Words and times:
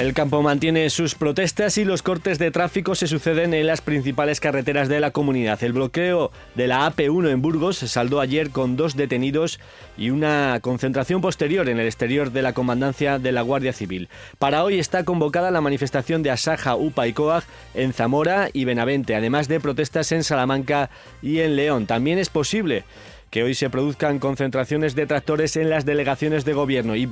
El 0.00 0.14
campo 0.14 0.40
mantiene 0.40 0.88
sus 0.88 1.14
protestas 1.14 1.76
y 1.76 1.84
los 1.84 2.02
cortes 2.02 2.38
de 2.38 2.50
tráfico 2.50 2.94
se 2.94 3.06
suceden 3.06 3.52
en 3.52 3.66
las 3.66 3.82
principales 3.82 4.40
carreteras 4.40 4.88
de 4.88 4.98
la 4.98 5.10
comunidad. 5.10 5.62
El 5.62 5.74
bloqueo 5.74 6.32
de 6.54 6.66
la 6.66 6.90
AP1 6.90 7.28
en 7.28 7.42
Burgos 7.42 7.76
saldó 7.76 8.20
ayer 8.20 8.48
con 8.48 8.78
dos 8.78 8.96
detenidos 8.96 9.60
y 9.98 10.08
una 10.08 10.58
concentración 10.62 11.20
posterior 11.20 11.68
en 11.68 11.78
el 11.78 11.84
exterior 11.84 12.32
de 12.32 12.40
la 12.40 12.54
comandancia 12.54 13.18
de 13.18 13.30
la 13.30 13.42
Guardia 13.42 13.74
Civil. 13.74 14.08
Para 14.38 14.64
hoy 14.64 14.78
está 14.78 15.04
convocada 15.04 15.50
la 15.50 15.60
manifestación 15.60 16.22
de 16.22 16.30
Asaja, 16.30 16.76
UPA 16.76 17.06
y 17.06 17.12
COAG 17.12 17.44
en 17.74 17.92
Zamora 17.92 18.48
y 18.54 18.64
Benavente, 18.64 19.14
además 19.14 19.48
de 19.48 19.60
protestas 19.60 20.12
en 20.12 20.24
Salamanca 20.24 20.88
y 21.20 21.40
en 21.40 21.56
León. 21.56 21.84
También 21.84 22.18
es 22.18 22.30
posible 22.30 22.84
que 23.30 23.44
hoy 23.44 23.54
se 23.54 23.70
produzcan 23.70 24.18
concentraciones 24.18 24.96
de 24.96 25.06
tractores 25.06 25.56
en 25.56 25.70
las 25.70 25.84
delegaciones 25.84 26.44
de 26.44 26.52
gobierno 26.52 26.96
y, 26.96 27.06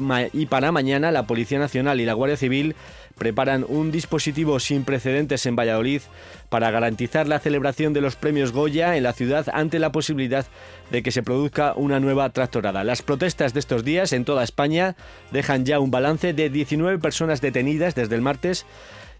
para 0.47 0.73
mañana 0.73 1.13
la 1.13 1.27
Policía 1.27 1.61
Nacional 1.61 2.01
y 2.01 2.05
la 2.05 2.13
Guardia 2.13 2.37
Civil 2.37 2.75
preparan 3.17 3.65
un 3.69 3.93
dispositivo 3.93 4.59
sin 4.59 4.85
precedentes 4.85 5.47
en 5.47 5.55
Valladolid 5.55 6.03
para 6.49 6.71
garantizar 6.73 7.29
la 7.29 7.39
celebración 7.39 7.93
de 7.93 8.01
los 8.01 8.17
premios 8.17 8.53
Goya 8.53 8.97
en 8.97 9.05
la 9.05 9.13
ciudad 9.13 9.47
ante 9.53 9.79
la 9.79 9.93
posibilidad 9.93 10.47
de 10.91 11.03
que 11.03 11.13
se 11.13 11.23
produzca 11.23 11.75
una 11.77 12.01
nueva 12.01 12.31
tractorada. 12.31 12.83
Las 12.83 13.03
protestas 13.03 13.55
de 13.55 13.61
estos 13.61 13.85
días 13.85 14.13
en 14.13 14.25
toda 14.25 14.43
España 14.43 14.97
dejan 15.31 15.65
ya 15.65 15.79
un 15.79 15.91
balance 15.91 16.33
de 16.33 16.51
19 16.51 16.99
personas 16.99 17.41
detenidas 17.41 17.95
desde 17.95 18.17
el 18.17 18.23
martes 18.23 18.67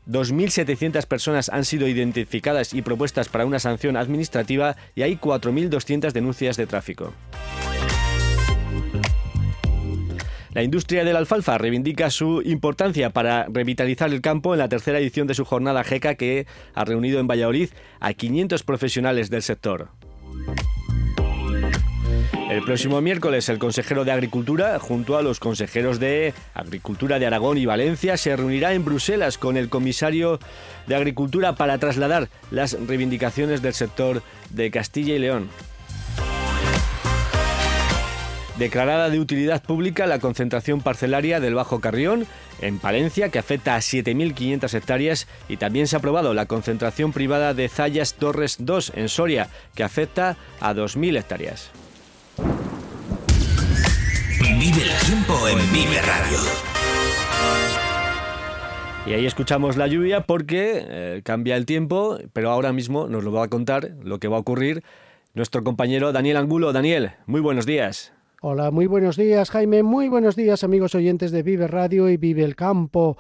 2.700 0.09 1.07
personas 1.07 1.51
han 1.51 1.65
sido 1.65 1.87
identificadas 1.87 2.73
y 2.73 2.83
propuestas 2.83 3.29
para 3.29 3.45
una 3.45 3.59
sanción 3.59 3.97
administrativa 3.97 4.77
y 4.95 5.03
hay 5.03 5.17
4.200 5.17 6.13
denuncias 6.13 6.57
de 6.57 6.67
tráfico. 6.67 7.13
La 10.55 10.63
industria 10.63 11.05
de 11.05 11.13
la 11.13 11.19
alfalfa 11.19 11.59
reivindica 11.59 12.11
su 12.11 12.43
importancia 12.43 13.11
para 13.11 13.47
revitalizar 13.49 14.11
el 14.11 14.23
campo 14.23 14.55
en 14.55 14.59
la 14.59 14.69
tercera 14.69 14.99
edición 14.99 15.27
de 15.27 15.35
su 15.35 15.45
jornada 15.45 15.85
GECA 15.85 16.15
que 16.15 16.47
ha 16.75 16.85
reunido 16.85 17.21
en 17.21 17.29
Valladolid 17.29 17.69
a 18.01 18.15
500 18.15 18.63
profesionales 18.63 19.31
del 19.31 19.43
sector. 19.43 19.91
El 22.33 22.63
próximo 22.63 23.01
miércoles 23.01 23.49
el 23.51 23.59
consejero 23.59 24.05
de 24.05 24.13
Agricultura, 24.13 24.79
junto 24.79 25.17
a 25.17 25.23
los 25.23 25.39
consejeros 25.39 26.01
de 26.01 26.33
Agricultura 26.55 27.19
de 27.19 27.27
Aragón 27.27 27.59
y 27.59 27.67
Valencia, 27.67 28.17
se 28.17 28.35
reunirá 28.37 28.73
en 28.73 28.85
Bruselas 28.85 29.37
con 29.37 29.57
el 29.57 29.69
comisario 29.69 30.39
de 30.87 30.97
Agricultura 30.97 31.55
para 31.55 31.79
trasladar 31.79 32.29
las 32.51 32.73
reivindicaciones 32.73 33.61
del 33.61 33.75
sector 33.75 34.23
de 34.51 34.71
Castilla 34.71 35.15
y 35.15 35.19
León. 35.19 35.49
Declarada 38.59 39.09
de 39.09 39.21
utilidad 39.21 39.63
pública 39.63 40.07
la 40.07 40.19
concentración 40.19 40.81
parcelaria 40.81 41.39
del 41.39 41.55
Bajo 41.55 41.81
Carrión 41.81 42.27
en 42.61 42.79
Palencia, 42.79 43.29
que 43.29 43.39
afecta 43.39 43.77
a 43.77 43.79
7.500 43.79 44.75
hectáreas, 44.75 45.29
y 45.49 45.59
también 45.59 45.87
se 45.87 45.95
ha 45.95 46.01
aprobado 46.01 46.35
la 46.35 46.47
concentración 46.47 47.13
privada 47.13 47.55
de 47.55 47.69
Zayas 47.69 48.15
Torres 48.15 48.57
2 48.59 48.95
en 48.97 49.09
Soria, 49.09 49.49
que 49.75 49.85
afecta 49.85 50.37
a 50.61 50.75
2.000 50.75 51.19
hectáreas. 51.19 51.71
Vive 54.59 54.83
el 54.83 55.07
tiempo 55.07 55.35
en 55.47 55.59
Vive 55.73 56.03
Radio. 56.03 56.39
Y 59.07 59.13
ahí 59.13 59.25
escuchamos 59.25 59.77
la 59.77 59.87
lluvia 59.87 60.23
porque 60.23 60.85
eh, 60.85 61.23
cambia 61.25 61.57
el 61.57 61.65
tiempo, 61.65 62.19
pero 62.33 62.51
ahora 62.51 62.73
mismo 62.73 63.07
nos 63.07 63.23
lo 63.23 63.31
va 63.31 63.45
a 63.45 63.49
contar 63.49 63.93
lo 64.03 64.19
que 64.19 64.27
va 64.27 64.37
a 64.37 64.41
ocurrir 64.41 64.83
nuestro 65.33 65.63
compañero 65.63 66.11
Daniel 66.11 66.39
Angulo. 66.39 66.73
Daniel, 66.73 67.13
muy 67.27 67.41
buenos 67.41 67.67
días. 67.67 68.13
Hola, 68.43 68.73
muy 68.73 68.87
buenos 68.87 69.17
días 69.17 69.51
Jaime, 69.51 69.85
muy 69.85 70.09
buenos 70.09 70.35
días 70.35 70.65
amigos 70.65 70.95
oyentes 70.97 71.31
de 71.31 71.45
Vive 71.45 71.69
Radio 71.69 72.09
y 72.09 72.17
Vive 72.17 72.43
el 72.43 72.57
Campo. 72.57 73.17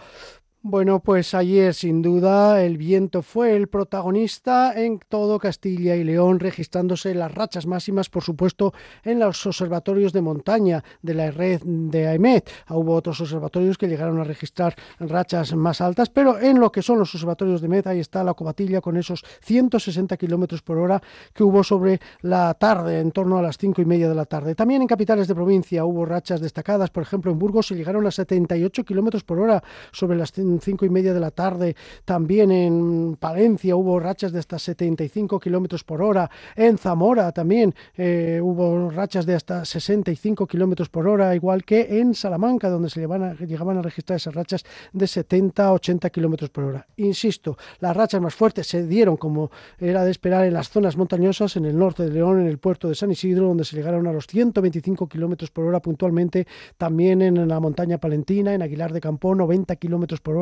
Bueno, 0.61 0.99
pues 0.99 1.35
ayer 1.35 1.73
sin 1.73 2.03
duda 2.03 2.65
el 2.65 2.79
viento 2.79 3.23
fue 3.23 3.55
el 3.55 3.69
protagonista 3.69 4.73
en 4.75 4.99
todo 5.09 5.39
Castilla 5.39 5.95
y 5.95 6.03
León, 6.03 6.41
registrándose 6.41 7.15
las 7.15 7.33
rachas 7.33 7.65
máximas, 7.65 8.11
por 8.11 8.25
supuesto, 8.25 8.75
en 9.05 9.21
los 9.21 9.47
observatorios 9.47 10.13
de 10.13 10.21
montaña 10.21 10.83
de 11.01 11.15
la 11.15 11.31
red 11.31 11.63
de 11.63 12.09
AEMET. 12.09 12.51
Hubo 12.71 12.97
otros 12.97 13.21
observatorios 13.21 13.79
que 13.79 13.87
llegaron 13.87 14.19
a 14.19 14.25
registrar 14.25 14.75
rachas 14.99 15.55
más 15.55 15.81
altas, 15.81 16.11
pero 16.11 16.41
en 16.41 16.59
lo 16.59 16.73
que 16.73 16.83
son 16.83 16.99
los 16.99 17.15
observatorios 17.15 17.61
de 17.61 17.69
MET, 17.69 17.87
ahí 17.87 18.01
está 18.01 18.25
la 18.25 18.35
cobatilla 18.35 18.81
con 18.81 18.97
esos 18.97 19.25
160 19.43 20.17
kilómetros 20.17 20.63
por 20.63 20.79
hora 20.79 21.01
que 21.33 21.45
hubo 21.45 21.63
sobre 21.63 22.01
la 22.23 22.53
tarde, 22.55 22.99
en 22.99 23.13
torno 23.13 23.39
a 23.39 23.43
las 23.43 23.59
cinco 23.59 23.81
y 23.81 23.85
media 23.85 24.09
de 24.09 24.17
la 24.17 24.25
tarde. 24.25 24.57
También 24.57 24.83
en 24.83 24.89
capitales 24.89 25.29
de 25.29 25.37
provincia 25.37 25.85
hubo 25.85 26.05
rachas 26.05 26.41
destacadas, 26.41 26.91
por 26.91 27.05
ejemplo, 27.05 27.31
en 27.31 27.39
Burgos 27.39 27.69
se 27.69 27.77
llegaron 27.77 28.05
a 28.09 28.11
78 28.11 28.85
kilómetros 28.85 29.23
por 29.23 29.39
hora 29.39 29.63
sobre 29.93 30.19
las 30.19 30.33
cinco 30.61 30.85
y 30.85 30.91
media 30.91 31.15
de 31.15 31.21
la 31.21 31.31
tarde. 31.31 31.77
También 32.05 32.51
en 32.51 33.17
Palencia 33.19 33.77
hubo 33.77 33.99
rachas 34.01 34.33
de 34.33 34.39
hasta 34.39 34.59
75 34.59 35.39
kilómetros 35.41 35.85
por 35.85 36.03
hora. 36.03 36.31
En 36.57 36.79
Zamora 36.79 37.33
también 37.33 37.75
eh, 37.97 38.41
hubo 38.43 38.91
rachas 38.91 39.27
de 39.27 39.35
hasta 39.35 39.65
65 39.65 40.47
kilómetros 40.47 40.89
por 40.89 41.07
hora, 41.07 41.35
igual 41.35 41.65
que 41.65 42.01
en 42.01 42.15
Salamanca, 42.15 42.69
donde 42.69 42.91
se 42.91 43.01
llegaban 43.01 43.79
a 43.79 43.83
registrar 43.83 44.17
esas 44.17 44.35
rachas 44.35 44.65
de 44.93 45.07
70 45.07 45.67
a 45.67 45.73
80 45.73 46.11
kilómetros 46.11 46.51
por 46.51 46.65
hora. 46.65 46.87
Insisto, 46.97 47.57
las 47.81 47.97
rachas 47.97 48.21
más 48.21 48.35
fuertes 48.35 48.67
se 48.67 48.87
dieron, 48.87 49.17
como 49.17 49.51
era 49.79 50.05
de 50.05 50.11
esperar, 50.11 50.45
en 50.45 50.55
las 50.55 50.71
zonas 50.71 50.97
montañosas, 50.97 51.57
en 51.57 51.65
el 51.65 51.79
norte 51.79 52.05
de 52.05 52.11
León, 52.11 52.41
en 52.41 52.47
el 52.47 52.59
puerto 52.59 52.89
de 52.89 52.95
San 52.95 53.11
Isidro, 53.11 53.49
donde 53.49 53.65
se 53.65 53.77
llegaron 53.77 54.07
a 54.07 54.13
los 54.13 54.27
125 54.27 55.09
kilómetros 55.09 55.51
por 55.51 55.65
hora 55.65 55.81
puntualmente. 55.81 56.47
También 56.77 57.23
en 57.23 57.49
la 57.49 57.61
montaña 57.61 57.99
palentina, 57.99 58.55
en 58.55 58.63
Aguilar 58.63 58.93
de 58.93 59.01
Campón, 59.01 59.39
90 59.39 59.77
kilómetros 59.77 60.21
por 60.21 60.37
hora 60.37 60.38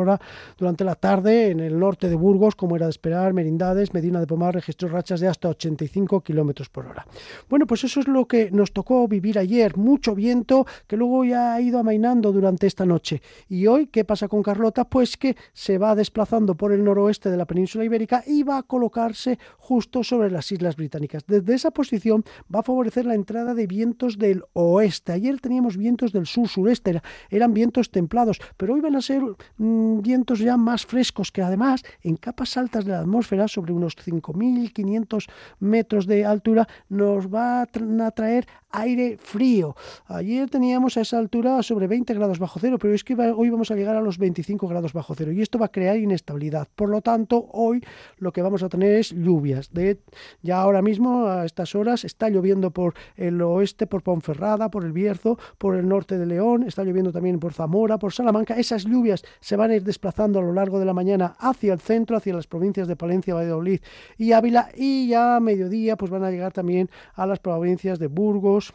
durante 0.59 0.85
la 0.85 0.95
tarde 0.95 1.51
en 1.51 1.61
el 1.61 1.79
norte 1.79 2.09
de 2.09 2.17
Burgos, 2.17 2.55
como 2.55 2.77
era 2.77 2.87
de 2.87 2.91
esperar, 2.91 3.33
Merindades, 3.33 3.95
Medina 3.95 4.21
de 4.21 4.27
Pomar 4.27 4.55
registró 4.55 4.89
rachas 4.89 5.21
de 5.21 5.29
hasta 5.29 5.49
85 5.49 6.21
kilómetros 6.21 6.69
por 6.69 6.87
hora. 6.87 7.07
Bueno, 7.49 7.67
pues 7.67 7.85
eso 7.85 8.01
es 8.01 8.09
lo 8.09 8.27
que 8.27 8.51
nos 8.51 8.73
tocó 8.73 9.07
vivir 9.09 9.39
ayer, 9.39 9.77
mucho 9.77 10.15
viento 10.15 10.67
que 10.87 10.97
luego 10.97 11.25
ya 11.25 11.55
ha 11.55 11.61
ido 11.61 11.79
amainando 11.79 12.33
durante 12.33 12.67
esta 12.67 12.85
noche. 12.85 13.23
Y 13.49 13.67
hoy, 13.67 13.87
¿qué 13.87 14.05
pasa 14.05 14.29
con 14.29 14.43
Carlota? 14.43 14.85
Pues 14.85 15.17
que 15.17 15.37
se 15.53 15.79
va 15.79 15.95
desplazando 15.95 16.55
por 16.55 16.73
el 16.73 16.85
noroeste 16.85 17.31
de 17.31 17.37
la 17.37 17.45
península 17.45 17.85
ibérica 17.85 18.23
y 18.27 18.43
va 18.43 18.59
a 18.59 18.63
colocarse 18.63 19.39
justo 19.59 20.05
sobre 20.05 20.31
las 20.31 20.51
islas 20.53 20.77
británicas. 20.77 21.25
Desde 21.27 21.55
esa 21.55 21.71
posición 21.71 22.25
va 22.55 22.61
a 22.61 22.63
favorecer 22.63 23.07
la 23.07 23.15
entrada 23.15 23.55
de 23.55 23.67
vientos 23.67 24.19
del 24.19 24.45
oeste. 24.53 25.13
Ayer 25.13 25.41
teníamos 25.41 25.77
vientos 25.77 26.13
del 26.13 26.27
sur-sureste, 26.27 27.01
eran 27.31 27.55
vientos 27.55 27.91
templados, 27.91 28.41
pero 28.57 28.75
hoy 28.75 28.81
van 28.81 28.97
a 28.97 29.03
ser 29.03 29.23
mm, 29.59 29.86
vientos 30.03 30.39
ya 30.39 30.57
más 30.57 30.87
frescos 30.87 31.33
que 31.33 31.43
además 31.43 31.83
en 32.03 32.17
capas 32.17 32.57
altas 32.57 32.85
de 32.85 32.93
la 32.93 33.01
atmósfera, 33.01 33.49
sobre 33.49 33.73
unos 33.73 33.97
5.500 33.97 35.27
metros 35.61 36.07
de 36.07 36.25
altura, 36.25 36.69
nos 36.89 37.33
va 37.33 37.63
a 37.63 38.11
traer 38.11 38.47
aire 38.71 39.17
frío. 39.19 39.75
Ayer 40.07 40.51
teníamos 40.51 40.97
a 40.97 41.01
esa 41.01 41.19
altura 41.19 41.63
sobre 41.63 41.87
20 41.87 42.13
grados 42.15 42.39
bajo 42.39 42.61
cero, 42.61 42.79
pero 42.79 42.95
es 42.95 43.05
que 43.05 43.15
hoy 43.15 43.51
vamos 43.51 43.71
a 43.71 43.75
llegar 43.75 43.97
a 43.97 44.01
los 44.01 44.19
25 44.19 44.69
grados 44.69 44.93
bajo 44.93 45.15
cero 45.15 45.33
y 45.33 45.41
esto 45.41 45.59
va 45.59 45.67
a 45.67 45.73
crear 45.73 45.97
inestabilidad. 45.97 46.69
Por 46.75 46.91
lo 46.91 47.01
tanto, 47.01 47.49
hoy 47.53 47.83
lo 48.19 48.33
que 48.33 48.43
vamos 48.43 48.63
a 48.63 48.69
tener 48.69 48.97
es 48.97 49.11
lluvias. 49.11 49.73
De, 49.73 50.01
ya 50.43 50.61
ahora 50.61 50.83
mismo, 50.83 51.27
a 51.27 51.45
estas 51.45 51.75
horas, 51.75 52.05
está 52.05 52.29
lloviendo 52.29 52.71
por 52.71 52.95
el 53.17 53.41
oeste, 53.41 53.87
por 53.87 54.03
Ponferrada, 54.03 54.71
por 54.71 54.85
el 54.85 54.93
Bierzo, 54.93 55.39
por 55.59 55.77
el 55.77 55.89
norte 55.89 56.19
de 56.19 56.27
León, 56.27 56.65
está 56.65 56.85
lloviendo 56.85 57.13
también 57.13 57.39
por 57.39 57.55
Zamora, 57.55 57.99
por 57.99 58.13
Salamanca. 58.13 58.57
Esas 58.57 58.85
lluvias 58.85 59.25
se 59.41 59.57
van 59.57 59.71
a 59.71 59.76
ir 59.77 59.85
desplazando 59.85 60.39
a 60.39 60.43
lo 60.43 60.53
largo 60.53 60.79
de 60.79 60.85
la 60.85 60.93
mañana 60.93 61.37
hacia 61.39 61.73
el 61.73 61.81
centro, 61.81 62.17
hacia 62.17 62.35
las 62.35 62.47
provincias 62.47 62.89
de 62.89 62.97
Palencia, 62.97 63.35
Valladolid 63.35 63.81
y 64.19 64.33
Ávila, 64.33 64.71
y 64.75 65.09
ya 65.09 65.37
a 65.37 65.41
mediodía 65.41 65.97
pues 65.97 66.11
van 66.11 66.25
a 66.25 66.31
llegar 66.31 66.53
también 66.53 66.91
a 67.15 67.27
las 67.27 67.39
provincias 67.39 67.99
de 67.99 68.09
Burgos, 68.09 68.73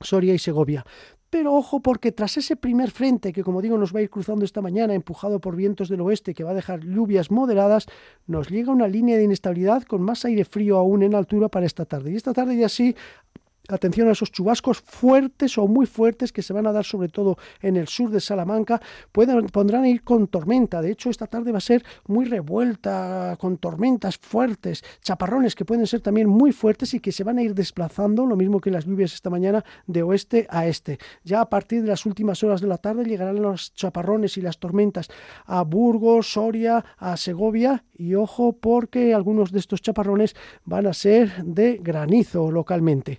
Soria 0.00 0.34
y 0.34 0.38
Segovia. 0.38 0.84
Pero 1.30 1.54
ojo 1.54 1.80
porque 1.80 2.12
tras 2.12 2.36
ese 2.36 2.56
primer 2.56 2.90
frente 2.90 3.32
que 3.32 3.42
como 3.42 3.60
digo 3.60 3.76
nos 3.76 3.94
va 3.94 3.98
a 3.98 4.02
ir 4.02 4.10
cruzando 4.10 4.44
esta 4.44 4.62
mañana 4.62 4.94
empujado 4.94 5.40
por 5.40 5.56
vientos 5.56 5.88
del 5.88 6.00
oeste 6.00 6.34
que 6.34 6.44
va 6.44 6.52
a 6.52 6.54
dejar 6.54 6.80
lluvias 6.80 7.30
moderadas, 7.30 7.86
nos 8.26 8.48
llega 8.48 8.72
una 8.72 8.86
línea 8.86 9.16
de 9.16 9.24
inestabilidad 9.24 9.82
con 9.82 10.02
más 10.02 10.24
aire 10.24 10.44
frío 10.44 10.76
aún 10.76 11.02
en 11.02 11.14
altura 11.14 11.48
para 11.48 11.66
esta 11.66 11.84
tarde. 11.84 12.12
Y 12.12 12.16
esta 12.16 12.32
tarde 12.32 12.56
ya 12.56 12.68
sí 12.68 12.94
Atención 13.68 14.08
a 14.08 14.12
esos 14.12 14.30
chubascos 14.30 14.80
fuertes 14.80 15.58
o 15.58 15.66
muy 15.66 15.86
fuertes 15.86 16.32
que 16.32 16.42
se 16.42 16.52
van 16.52 16.66
a 16.66 16.72
dar 16.72 16.84
sobre 16.84 17.08
todo 17.08 17.36
en 17.60 17.76
el 17.76 17.88
sur 17.88 18.10
de 18.10 18.20
Salamanca. 18.20 18.80
Pueden, 19.10 19.46
pondrán 19.46 19.86
ir 19.86 20.02
con 20.02 20.28
tormenta. 20.28 20.80
De 20.80 20.90
hecho, 20.90 21.10
esta 21.10 21.26
tarde 21.26 21.52
va 21.52 21.58
a 21.58 21.60
ser 21.60 21.84
muy 22.06 22.26
revuelta, 22.26 23.36
con 23.40 23.58
tormentas 23.58 24.18
fuertes, 24.18 24.84
chaparrones 25.02 25.54
que 25.54 25.64
pueden 25.64 25.86
ser 25.86 26.00
también 26.00 26.28
muy 26.28 26.52
fuertes 26.52 26.94
y 26.94 27.00
que 27.00 27.12
se 27.12 27.24
van 27.24 27.38
a 27.38 27.42
ir 27.42 27.54
desplazando, 27.54 28.24
lo 28.26 28.36
mismo 28.36 28.60
que 28.60 28.70
las 28.70 28.84
lluvias 28.84 29.12
esta 29.12 29.30
mañana, 29.30 29.64
de 29.86 30.02
oeste 30.02 30.46
a 30.50 30.66
este. 30.66 30.98
Ya 31.24 31.40
a 31.40 31.48
partir 31.48 31.82
de 31.82 31.88
las 31.88 32.06
últimas 32.06 32.42
horas 32.44 32.60
de 32.60 32.68
la 32.68 32.78
tarde 32.78 33.04
llegarán 33.04 33.42
los 33.42 33.74
chaparrones 33.74 34.36
y 34.36 34.42
las 34.42 34.58
tormentas 34.58 35.08
a 35.44 35.62
Burgos, 35.62 36.32
Soria, 36.32 36.84
a 36.98 37.16
Segovia. 37.16 37.84
Y 37.94 38.14
ojo 38.14 38.52
porque 38.52 39.14
algunos 39.14 39.52
de 39.52 39.58
estos 39.58 39.82
chaparrones 39.82 40.36
van 40.64 40.86
a 40.86 40.92
ser 40.92 41.44
de 41.44 41.78
granizo 41.82 42.50
localmente 42.50 43.18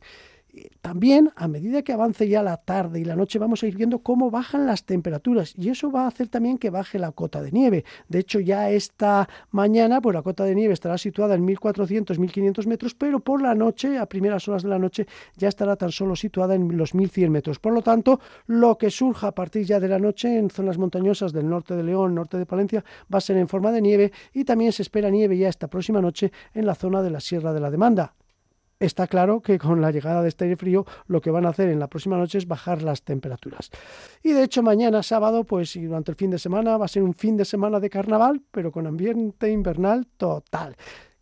también 0.81 1.31
a 1.36 1.48
medida 1.48 1.81
que 1.81 1.94
avance 1.94 2.27
ya 2.27 2.44
la 2.44 2.57
tarde 2.57 3.00
y 3.00 3.06
la 3.06 3.15
noche 3.15 3.39
vamos 3.39 3.63
a 3.63 3.68
ir 3.68 3.75
viendo 3.75 4.00
cómo 4.00 4.31
bajan 4.31 4.65
las 4.65 4.86
temperaturas 4.86 5.54
y 5.57 5.69
eso 5.69 5.92
va 5.92 6.04
a 6.04 6.07
hacer 6.07 6.27
también 6.27 6.57
que 6.57 6.69
baje 6.69 7.00
la 7.00 7.12
cota 7.12 7.42
de 7.42 7.51
nieve. 7.51 7.86
De 8.07 8.19
hecho 8.19 8.39
ya 8.39 8.69
esta 8.69 9.27
mañana 9.51 10.01
pues 10.01 10.13
la 10.13 10.21
cota 10.21 10.44
de 10.44 10.56
nieve 10.56 10.74
estará 10.74 10.98
situada 10.98 11.36
en 11.36 11.45
1400, 11.45 12.19
1500 12.19 12.68
metros, 12.68 12.95
pero 12.95 13.19
por 13.19 13.42
la 13.42 13.56
noche, 13.56 13.98
a 13.98 14.06
primeras 14.06 14.48
horas 14.48 14.63
de 14.63 14.69
la 14.69 14.80
noche, 14.80 15.07
ya 15.36 15.48
estará 15.48 15.75
tan 15.75 15.92
solo 15.92 16.15
situada 16.15 16.56
en 16.56 16.77
los 16.77 16.94
1100 16.94 17.31
metros. 17.31 17.59
Por 17.59 17.74
lo 17.74 17.81
tanto, 17.81 18.19
lo 18.45 18.77
que 18.77 18.89
surja 18.89 19.27
a 19.27 19.36
partir 19.36 19.65
ya 19.65 19.80
de 19.80 19.88
la 19.88 20.00
noche 20.00 20.38
en 20.38 20.50
zonas 20.50 20.77
montañosas 20.77 21.33
del 21.33 21.50
norte 21.50 21.75
de 21.75 21.83
León, 21.83 22.15
norte 22.15 22.38
de 22.38 22.45
Palencia, 22.45 22.83
va 23.13 23.18
a 23.18 23.21
ser 23.21 23.38
en 23.38 23.48
forma 23.48 23.71
de 23.71 23.81
nieve 23.81 24.12
y 24.33 24.44
también 24.44 24.71
se 24.71 24.81
espera 24.81 25.09
nieve 25.09 25.38
ya 25.38 25.50
esta 25.50 25.68
próxima 25.68 26.01
noche 26.01 26.31
en 26.54 26.65
la 26.65 26.75
zona 26.75 27.01
de 27.01 27.09
la 27.09 27.19
Sierra 27.19 27.54
de 27.54 27.59
la 27.59 27.71
Demanda 27.71 28.13
está 28.79 29.07
claro 29.07 29.41
que 29.41 29.57
con 29.57 29.81
la 29.81 29.91
llegada 29.91 30.21
de 30.21 30.29
este 30.29 30.45
aire 30.45 30.57
frío 30.57 30.85
lo 31.07 31.21
que 31.21 31.31
van 31.31 31.45
a 31.45 31.50
hacer 31.50 31.69
en 31.69 31.79
la 31.79 31.88
próxima 31.88 32.18
noche 32.18 32.38
es 32.38 32.47
bajar 32.47 32.81
las 32.81 33.03
temperaturas. 33.03 33.71
Y 34.24 34.31
de 34.31 34.44
hecho 34.44 34.63
mañana 34.63 35.03
sábado, 35.03 35.44
pues 35.44 35.75
y 35.75 35.85
durante 35.85 36.12
el 36.12 36.18
fin 36.18 36.31
de 36.31 36.39
semana 36.39 36.77
va 36.77 36.85
a 36.85 36.89
ser 36.89 37.03
un 37.03 37.13
fin 37.13 37.38
de 37.38 37.45
semana 37.45 37.79
de 37.79 37.89
carnaval, 37.89 38.41
pero 38.51 38.71
con 38.71 38.88
ambiente 38.88 39.50
invernal 39.51 40.07
total. 40.18 40.75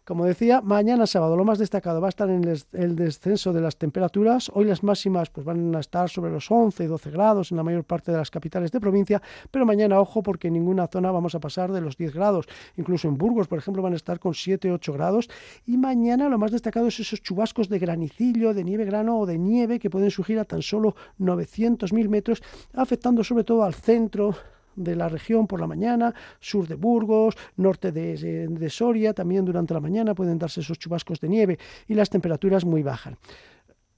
Como 0.05 0.25
decía, 0.25 0.61
mañana 0.61 1.07
sábado 1.07 1.35
lo 1.35 1.43
más 1.45 1.57
destacado 1.57 1.99
va 1.99 2.09
a 2.09 2.09
estar 2.09 2.29
en 2.29 2.43
el 2.73 2.95
descenso 2.95 3.53
de 3.53 3.59
las 3.59 3.75
temperaturas. 3.75 4.51
Hoy 4.53 4.65
las 4.65 4.83
máximas 4.83 5.31
pues, 5.31 5.43
van 5.43 5.75
a 5.75 5.79
estar 5.79 6.11
sobre 6.11 6.31
los 6.31 6.51
11 6.51 6.83
y 6.83 6.85
12 6.85 7.09
grados 7.09 7.49
en 7.49 7.57
la 7.57 7.63
mayor 7.63 7.85
parte 7.85 8.11
de 8.11 8.19
las 8.19 8.29
capitales 8.29 8.71
de 8.71 8.79
provincia, 8.79 9.19
pero 9.49 9.65
mañana 9.65 9.99
ojo 9.99 10.21
porque 10.21 10.49
en 10.49 10.53
ninguna 10.53 10.85
zona 10.85 11.09
vamos 11.09 11.33
a 11.33 11.39
pasar 11.39 11.71
de 11.71 11.81
los 11.81 11.97
10 11.97 12.13
grados. 12.13 12.45
Incluso 12.77 13.07
en 13.07 13.17
Burgos, 13.17 13.47
por 13.47 13.57
ejemplo, 13.57 13.81
van 13.81 13.93
a 13.93 13.95
estar 13.95 14.19
con 14.19 14.35
7 14.35 14.71
8 14.71 14.93
grados. 14.93 15.27
Y 15.65 15.75
mañana 15.75 16.29
lo 16.29 16.37
más 16.37 16.51
destacado 16.51 16.85
es 16.85 16.99
esos 16.99 17.23
chubascos 17.23 17.67
de 17.67 17.79
granicillo, 17.79 18.53
de 18.53 18.63
nieve 18.63 18.85
grano 18.85 19.17
o 19.17 19.25
de 19.25 19.39
nieve 19.39 19.79
que 19.79 19.89
pueden 19.89 20.11
surgir 20.11 20.37
a 20.37 20.45
tan 20.45 20.61
solo 20.61 20.95
900.000 21.19 22.09
metros, 22.09 22.43
afectando 22.75 23.23
sobre 23.23 23.43
todo 23.43 23.63
al 23.63 23.73
centro, 23.73 24.35
de 24.75 24.95
la 24.95 25.09
región 25.09 25.47
por 25.47 25.59
la 25.59 25.67
mañana, 25.67 26.13
sur 26.39 26.67
de 26.67 26.75
Burgos, 26.75 27.35
norte 27.57 27.91
de, 27.91 28.47
de, 28.47 28.69
Soria, 28.69 29.13
también 29.13 29.45
durante 29.45 29.73
la 29.73 29.79
mañana 29.79 30.15
pueden 30.15 30.37
darse 30.37 30.61
esos 30.61 30.79
chubascos 30.79 31.19
de 31.19 31.29
nieve 31.29 31.59
y 31.87 31.93
las 31.93 32.09
temperaturas 32.09 32.65
muy 32.65 32.83
bajas. 32.83 33.15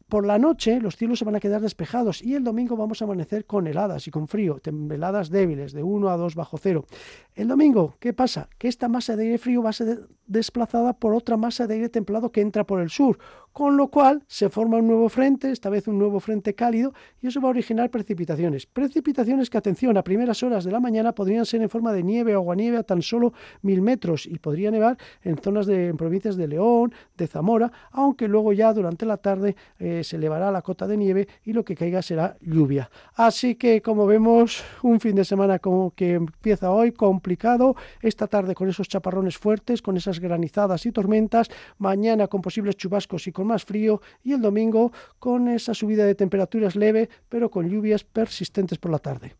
Por 0.09 0.25
la 0.25 0.39
noche 0.39 0.79
los 0.79 0.95
cielos 0.95 1.19
se 1.19 1.25
van 1.25 1.35
a 1.35 1.41
quedar 1.41 1.59
despejados 1.59 2.21
y 2.23 2.35
el 2.35 2.43
domingo 2.45 2.77
vamos 2.77 3.01
a 3.01 3.05
amanecer 3.05 3.45
con 3.45 3.67
heladas 3.67 4.07
y 4.07 4.11
con 4.11 4.29
frío, 4.29 4.61
heladas 4.63 5.29
débiles 5.29 5.73
de 5.73 5.83
1 5.83 6.09
a 6.09 6.15
2 6.15 6.33
bajo 6.35 6.57
cero. 6.57 6.85
El 7.35 7.49
domingo, 7.49 7.95
¿qué 7.99 8.13
pasa? 8.13 8.47
Que 8.57 8.69
esta 8.69 8.87
masa 8.87 9.17
de 9.17 9.23
aire 9.23 9.37
frío 9.37 9.61
va 9.61 9.71
a 9.71 9.73
ser 9.73 10.07
desplazada 10.25 10.93
por 10.93 11.13
otra 11.13 11.35
masa 11.35 11.67
de 11.67 11.73
aire 11.73 11.89
templado 11.89 12.31
que 12.31 12.39
entra 12.39 12.63
por 12.63 12.79
el 12.79 12.89
sur, 12.89 13.19
con 13.57 13.75
lo 13.75 13.87
cual 13.87 14.21
se 14.27 14.49
forma 14.49 14.77
un 14.77 14.85
nuevo 14.85 15.09
frente, 15.09 15.49
esta 15.49 15.71
vez 15.71 15.87
un 15.87 15.97
nuevo 15.97 16.19
frente 16.19 16.53
cálido, 16.53 16.93
y 17.23 17.25
eso 17.25 17.41
va 17.41 17.47
a 17.47 17.49
originar 17.49 17.89
precipitaciones. 17.89 18.67
Precipitaciones 18.67 19.49
que, 19.49 19.57
atención, 19.57 19.97
a 19.97 20.03
primeras 20.03 20.43
horas 20.43 20.63
de 20.63 20.69
la 20.69 20.79
mañana 20.79 21.11
podrían 21.11 21.43
ser 21.43 21.63
en 21.63 21.69
forma 21.71 21.91
de 21.91 22.03
nieve 22.03 22.35
o 22.35 22.37
aguanieve 22.37 22.77
a 22.77 22.83
tan 22.83 23.01
solo 23.01 23.33
mil 23.63 23.81
metros 23.81 24.27
y 24.27 24.37
podría 24.37 24.69
nevar 24.69 24.95
en 25.23 25.39
zonas 25.39 25.65
de 25.65 25.91
provincias 25.95 26.35
de 26.37 26.47
León, 26.47 26.93
de 27.17 27.25
Zamora, 27.25 27.71
aunque 27.93 28.27
luego 28.27 28.53
ya 28.53 28.71
durante 28.73 29.07
la 29.07 29.17
tarde 29.17 29.55
eh, 29.79 30.03
se 30.03 30.17
elevará 30.17 30.51
la 30.51 30.61
cota 30.61 30.85
de 30.85 30.95
nieve 30.95 31.27
y 31.43 31.53
lo 31.53 31.65
que 31.65 31.73
caiga 31.73 32.03
será 32.03 32.37
lluvia. 32.41 32.91
Así 33.15 33.55
que, 33.55 33.81
como 33.81 34.05
vemos, 34.05 34.63
un 34.83 34.99
fin 34.99 35.15
de 35.15 35.25
semana 35.25 35.57
como 35.57 35.95
que 35.95 36.13
empieza 36.13 36.69
hoy 36.69 36.91
complicado, 36.91 37.75
esta 38.03 38.27
tarde 38.27 38.53
con 38.53 38.69
esos 38.69 38.87
chaparrones 38.87 39.35
fuertes, 39.35 39.81
con 39.81 39.97
esas 39.97 40.19
granizadas 40.19 40.85
y 40.85 40.91
tormentas, 40.91 41.49
mañana 41.79 42.27
con 42.27 42.43
posibles 42.43 42.77
chubascos 42.77 43.25
y 43.25 43.31
con 43.31 43.46
más 43.47 43.65
frío 43.65 44.01
y 44.23 44.33
el 44.33 44.41
domingo 44.41 44.91
con 45.19 45.47
esa 45.47 45.73
subida 45.73 46.05
de 46.05 46.15
temperaturas 46.15 46.75
leve, 46.75 47.09
pero 47.29 47.49
con 47.49 47.69
lluvias 47.69 48.03
persistentes 48.03 48.77
por 48.77 48.91
la 48.91 48.99
tarde. 48.99 49.33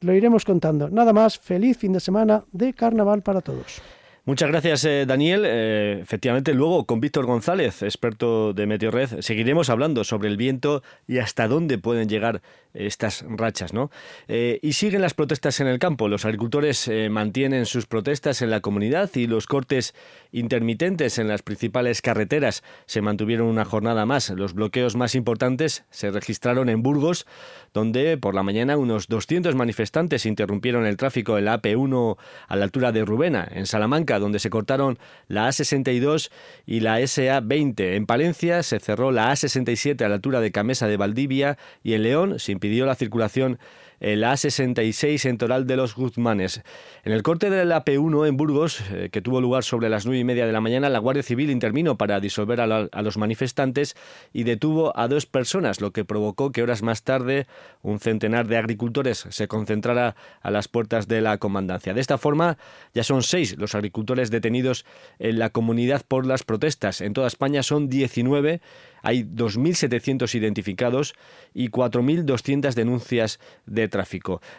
Lo 0.00 0.12
iremos 0.12 0.44
contando. 0.44 0.90
Nada 0.90 1.12
más, 1.12 1.38
feliz 1.38 1.78
fin 1.78 1.92
de 1.92 2.00
semana 2.00 2.44
de 2.52 2.72
carnaval 2.74 3.22
para 3.22 3.40
todos. 3.40 3.80
Muchas 4.26 4.48
gracias, 4.48 4.86
eh, 4.86 5.04
Daniel. 5.06 5.42
Eh, 5.44 5.98
efectivamente, 6.00 6.54
luego 6.54 6.86
con 6.86 6.98
Víctor 6.98 7.26
González, 7.26 7.82
experto 7.82 8.54
de 8.54 8.66
Meteorred, 8.66 9.20
seguiremos 9.20 9.68
hablando 9.68 10.02
sobre 10.02 10.28
el 10.30 10.38
viento 10.38 10.82
y 11.06 11.18
hasta 11.18 11.46
dónde 11.46 11.76
pueden 11.76 12.08
llegar 12.08 12.40
estas 12.74 13.24
rachas, 13.28 13.72
¿no? 13.72 13.90
Eh, 14.28 14.58
y 14.62 14.74
siguen 14.74 15.00
las 15.00 15.14
protestas 15.14 15.60
en 15.60 15.68
el 15.68 15.78
campo. 15.78 16.08
Los 16.08 16.24
agricultores 16.24 16.88
eh, 16.88 17.08
mantienen 17.08 17.66
sus 17.66 17.86
protestas 17.86 18.42
en 18.42 18.50
la 18.50 18.60
comunidad 18.60 19.10
y 19.14 19.26
los 19.26 19.46
cortes 19.46 19.94
intermitentes 20.32 21.18
en 21.18 21.28
las 21.28 21.42
principales 21.42 22.02
carreteras 22.02 22.62
se 22.86 23.00
mantuvieron 23.00 23.46
una 23.46 23.64
jornada 23.64 24.04
más. 24.06 24.30
Los 24.30 24.54
bloqueos 24.54 24.96
más 24.96 25.14
importantes 25.14 25.84
se 25.90 26.10
registraron 26.10 26.68
en 26.68 26.82
Burgos, 26.82 27.26
donde 27.72 28.18
por 28.18 28.34
la 28.34 28.42
mañana 28.42 28.76
unos 28.76 29.06
200 29.06 29.54
manifestantes 29.54 30.26
interrumpieron 30.26 30.86
el 30.86 30.96
tráfico 30.96 31.38
en 31.38 31.44
la 31.46 31.62
AP1 31.62 32.16
a 32.48 32.56
la 32.56 32.64
altura 32.64 32.92
de 32.92 33.04
Rubena, 33.04 33.48
en 33.50 33.66
Salamanca, 33.66 34.18
donde 34.18 34.40
se 34.40 34.50
cortaron 34.50 34.98
la 35.28 35.48
A62 35.48 36.30
y 36.66 36.80
la 36.80 37.00
SA20. 37.00 37.94
En 37.94 38.06
Palencia 38.06 38.62
se 38.62 38.80
cerró 38.80 39.12
la 39.12 39.30
A67 39.30 40.02
a 40.04 40.08
la 40.08 40.16
altura 40.16 40.40
de 40.40 40.50
Camesa 40.50 40.88
de 40.88 40.96
Valdivia 40.96 41.58
y 41.82 41.94
en 41.94 42.02
León, 42.02 42.38
sin 42.38 42.58
impidió 42.64 42.86
la 42.86 42.94
circulación 42.94 43.58
el 44.00 44.22
A66 44.22 45.28
en 45.28 45.38
Toral 45.38 45.66
de 45.66 45.76
los 45.76 45.94
Guzmanes. 45.94 46.62
En 47.04 47.12
el 47.12 47.22
corte 47.22 47.50
del 47.50 47.72
AP1 47.72 48.28
en 48.28 48.36
Burgos, 48.36 48.80
eh, 48.92 49.08
que 49.10 49.20
tuvo 49.20 49.40
lugar 49.40 49.64
sobre 49.64 49.88
las 49.88 50.06
nueve 50.06 50.20
y 50.20 50.24
media 50.24 50.46
de 50.46 50.52
la 50.52 50.60
mañana, 50.60 50.88
la 50.88 50.98
Guardia 50.98 51.22
Civil 51.22 51.50
intervino 51.50 51.96
para 51.96 52.20
disolver 52.20 52.60
a, 52.60 52.66
los 53.02 53.16
manifestantes 53.16 53.96
y 54.32 54.44
detuvo 54.44 54.96
a 54.98 55.08
dos 55.08 55.26
personas, 55.26 55.80
lo 55.80 55.92
que 55.92 56.04
provocó 56.04 56.52
que 56.52 56.62
horas 56.62 56.82
más 56.82 57.02
tarde 57.02 57.46
un 57.82 58.00
centenar 58.00 58.46
de 58.46 58.56
agricultores 58.56 59.26
se 59.30 59.48
concentrara 59.48 60.16
a 60.40 60.50
las 60.50 60.68
puertas 60.68 61.08
de 61.08 61.20
la 61.20 61.38
comandancia. 61.38 61.94
De 61.94 62.00
esta 62.00 62.18
forma, 62.18 62.58
ya 62.94 63.04
son 63.04 63.22
seis 63.22 63.56
los 63.58 63.74
agricultores 63.74 64.30
detenidos 64.30 64.84
en 65.18 65.38
la 65.38 65.50
comunidad 65.50 66.02
por 66.06 66.26
las 66.26 66.42
protestas. 66.42 67.00
En 67.00 67.12
toda 67.12 67.26
España 67.26 67.62
son 67.62 67.88
19 67.88 68.60
hay 69.04 69.22
2.700 69.22 70.34
identificados 70.34 71.14
y 71.52 71.68
4.200 71.68 72.72
denuncias 72.72 73.38
de 73.66 73.86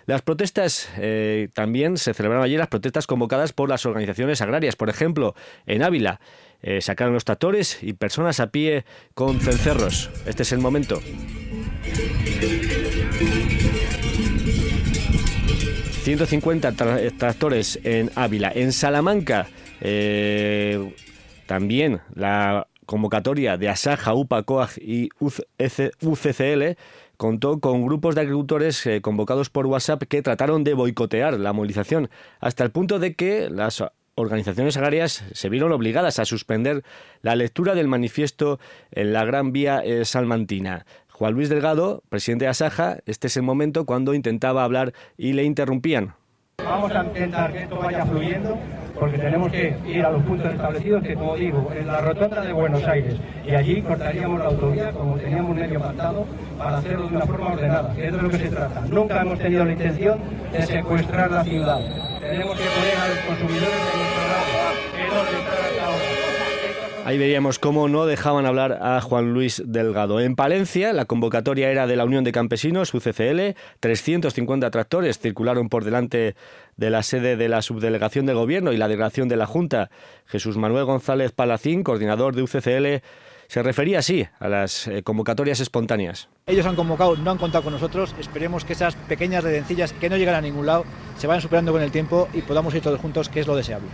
Las 0.05 0.21
protestas 0.21 0.89
eh, 0.97 1.49
también 1.53 1.97
se 1.97 2.13
celebraron 2.13 2.45
ayer, 2.45 2.59
las 2.59 2.67
protestas 2.67 3.07
convocadas 3.07 3.53
por 3.53 3.69
las 3.69 3.85
organizaciones 3.85 4.41
agrarias. 4.41 4.75
Por 4.75 4.89
ejemplo, 4.89 5.35
en 5.65 5.83
Ávila 5.83 6.19
eh, 6.61 6.81
sacaron 6.81 7.13
los 7.13 7.25
tractores 7.25 7.79
y 7.81 7.93
personas 7.93 8.39
a 8.39 8.51
pie 8.51 8.85
con 9.13 9.39
cencerros. 9.39 10.09
Este 10.25 10.43
es 10.43 10.51
el 10.51 10.59
momento. 10.59 11.01
150 16.05 16.71
tractores 17.17 17.79
en 17.83 18.11
Ávila. 18.15 18.51
En 18.53 18.71
Salamanca, 18.71 19.47
eh, 19.81 20.93
también 21.47 22.01
la 22.13 22.67
convocatoria 22.85 23.57
de 23.57 23.69
Asaja, 23.69 24.13
UPA, 24.13 24.43
COAG 24.43 24.77
y 24.77 25.09
UCCL 25.19 26.77
contó 27.17 27.59
con 27.59 27.85
grupos 27.85 28.15
de 28.15 28.21
agricultores 28.21 28.85
eh, 28.85 29.01
convocados 29.01 29.49
por 29.49 29.65
WhatsApp 29.65 30.03
que 30.03 30.21
trataron 30.21 30.63
de 30.63 30.73
boicotear 30.73 31.39
la 31.39 31.53
movilización, 31.53 32.09
hasta 32.39 32.63
el 32.63 32.71
punto 32.71 32.99
de 32.99 33.15
que 33.15 33.49
las 33.49 33.83
organizaciones 34.15 34.77
agrarias 34.77 35.25
se 35.33 35.49
vieron 35.49 35.71
obligadas 35.71 36.19
a 36.19 36.25
suspender 36.25 36.83
la 37.21 37.35
lectura 37.35 37.75
del 37.75 37.87
manifiesto 37.87 38.59
en 38.91 39.13
la 39.13 39.25
Gran 39.25 39.51
Vía 39.51 39.81
eh, 39.83 40.05
Salmantina. 40.05 40.85
Juan 41.09 41.33
Luis 41.33 41.49
Delgado, 41.49 42.03
presidente 42.09 42.45
de 42.45 42.49
Asaja, 42.49 42.97
este 43.05 43.27
es 43.27 43.37
el 43.37 43.43
momento 43.43 43.85
cuando 43.85 44.13
intentaba 44.13 44.63
hablar 44.63 44.93
y 45.17 45.33
le 45.33 45.43
interrumpían. 45.43 46.15
Vamos 46.65 46.91
a 46.95 47.03
intentar 47.03 47.53
que 47.53 47.59
esto 47.59 47.77
vaya 47.77 48.05
fluyendo 48.05 48.57
porque 48.99 49.17
tenemos 49.17 49.51
que 49.51 49.77
ir 49.87 50.03
a 50.03 50.09
los 50.09 50.23
puntos 50.23 50.51
establecidos 50.51 51.03
que, 51.03 51.13
como 51.13 51.35
digo, 51.35 51.71
en 51.77 51.85
la 51.85 52.01
rotonda 52.01 52.41
de 52.41 52.53
Buenos 52.53 52.83
Aires 52.85 53.15
y 53.45 53.53
allí 53.53 53.81
cortaríamos 53.81 54.39
la 54.39 54.45
autovía 54.45 54.91
como 54.91 55.15
teníamos 55.17 55.55
medio 55.55 55.79
pactado 55.79 56.25
para 56.57 56.77
hacerlo 56.77 57.07
de 57.07 57.15
una 57.17 57.25
forma 57.25 57.53
ordenada, 57.53 57.93
que 57.93 58.07
es 58.07 58.13
de 58.13 58.21
lo 58.21 58.29
que 58.29 58.37
se 58.37 58.49
trata. 58.49 58.81
Nunca 58.89 59.21
hemos 59.21 59.37
tenido 59.37 59.63
la 59.63 59.73
intención 59.73 60.19
de 60.51 60.65
secuestrar 60.65 61.31
la 61.31 61.43
ciudad. 61.43 61.79
Tenemos 62.19 62.57
que 62.57 62.63
poner 62.65 62.97
a 62.97 63.07
los 63.09 63.19
consumidores 63.19 63.69
de 63.69 63.97
nuestro 63.97 64.23
lado, 64.27 65.64
Ahí 67.05 67.19
veíamos 67.19 67.59
cómo 67.59 67.87
no 67.87 68.07
dejaban 68.07 68.47
hablar 68.47 68.79
a 68.81 68.99
Juan 68.99 69.31
Luis 69.31 69.61
Delgado. 69.63 70.19
En 70.19 70.35
Palencia, 70.35 70.91
la 70.91 71.05
convocatoria 71.05 71.69
era 71.69 71.85
de 71.85 71.95
la 71.95 72.03
Unión 72.03 72.23
de 72.23 72.31
Campesinos, 72.31 72.95
UCCL. 72.95 73.55
350 73.79 74.71
tractores 74.71 75.19
circularon 75.19 75.69
por 75.69 75.83
delante 75.83 76.35
de 76.77 76.89
la 76.89 77.03
sede 77.03 77.37
de 77.37 77.47
la 77.47 77.61
subdelegación 77.61 78.25
del 78.25 78.37
Gobierno 78.37 78.73
y 78.73 78.77
la 78.77 78.87
delegación 78.87 79.27
de 79.27 79.35
la 79.35 79.45
Junta. 79.45 79.91
Jesús 80.25 80.57
Manuel 80.57 80.85
González 80.85 81.31
Palacín, 81.31 81.83
coordinador 81.83 82.33
de 82.33 82.41
UCCL, 82.41 83.05
se 83.49 83.61
refería 83.61 83.99
así 83.99 84.27
a 84.39 84.49
las 84.49 84.87
eh, 84.87 85.03
convocatorias 85.03 85.59
espontáneas. 85.59 86.29
Ellos 86.47 86.65
han 86.65 86.75
convocado, 86.75 87.15
no 87.17 87.29
han 87.29 87.37
contado 87.37 87.65
con 87.65 87.73
nosotros. 87.73 88.15
Esperemos 88.19 88.65
que 88.65 88.73
esas 88.73 88.95
pequeñas 88.95 89.43
redencillas 89.43 89.93
que 89.93 90.09
no 90.09 90.17
llegan 90.17 90.33
a 90.33 90.41
ningún 90.41 90.65
lado 90.65 90.85
se 91.19 91.27
vayan 91.27 91.43
superando 91.43 91.71
con 91.71 91.83
el 91.83 91.91
tiempo 91.91 92.27
y 92.33 92.41
podamos 92.41 92.73
ir 92.73 92.81
todos 92.81 92.99
juntos, 92.99 93.29
que 93.29 93.41
es 93.41 93.45
lo 93.45 93.55
deseable. 93.55 93.89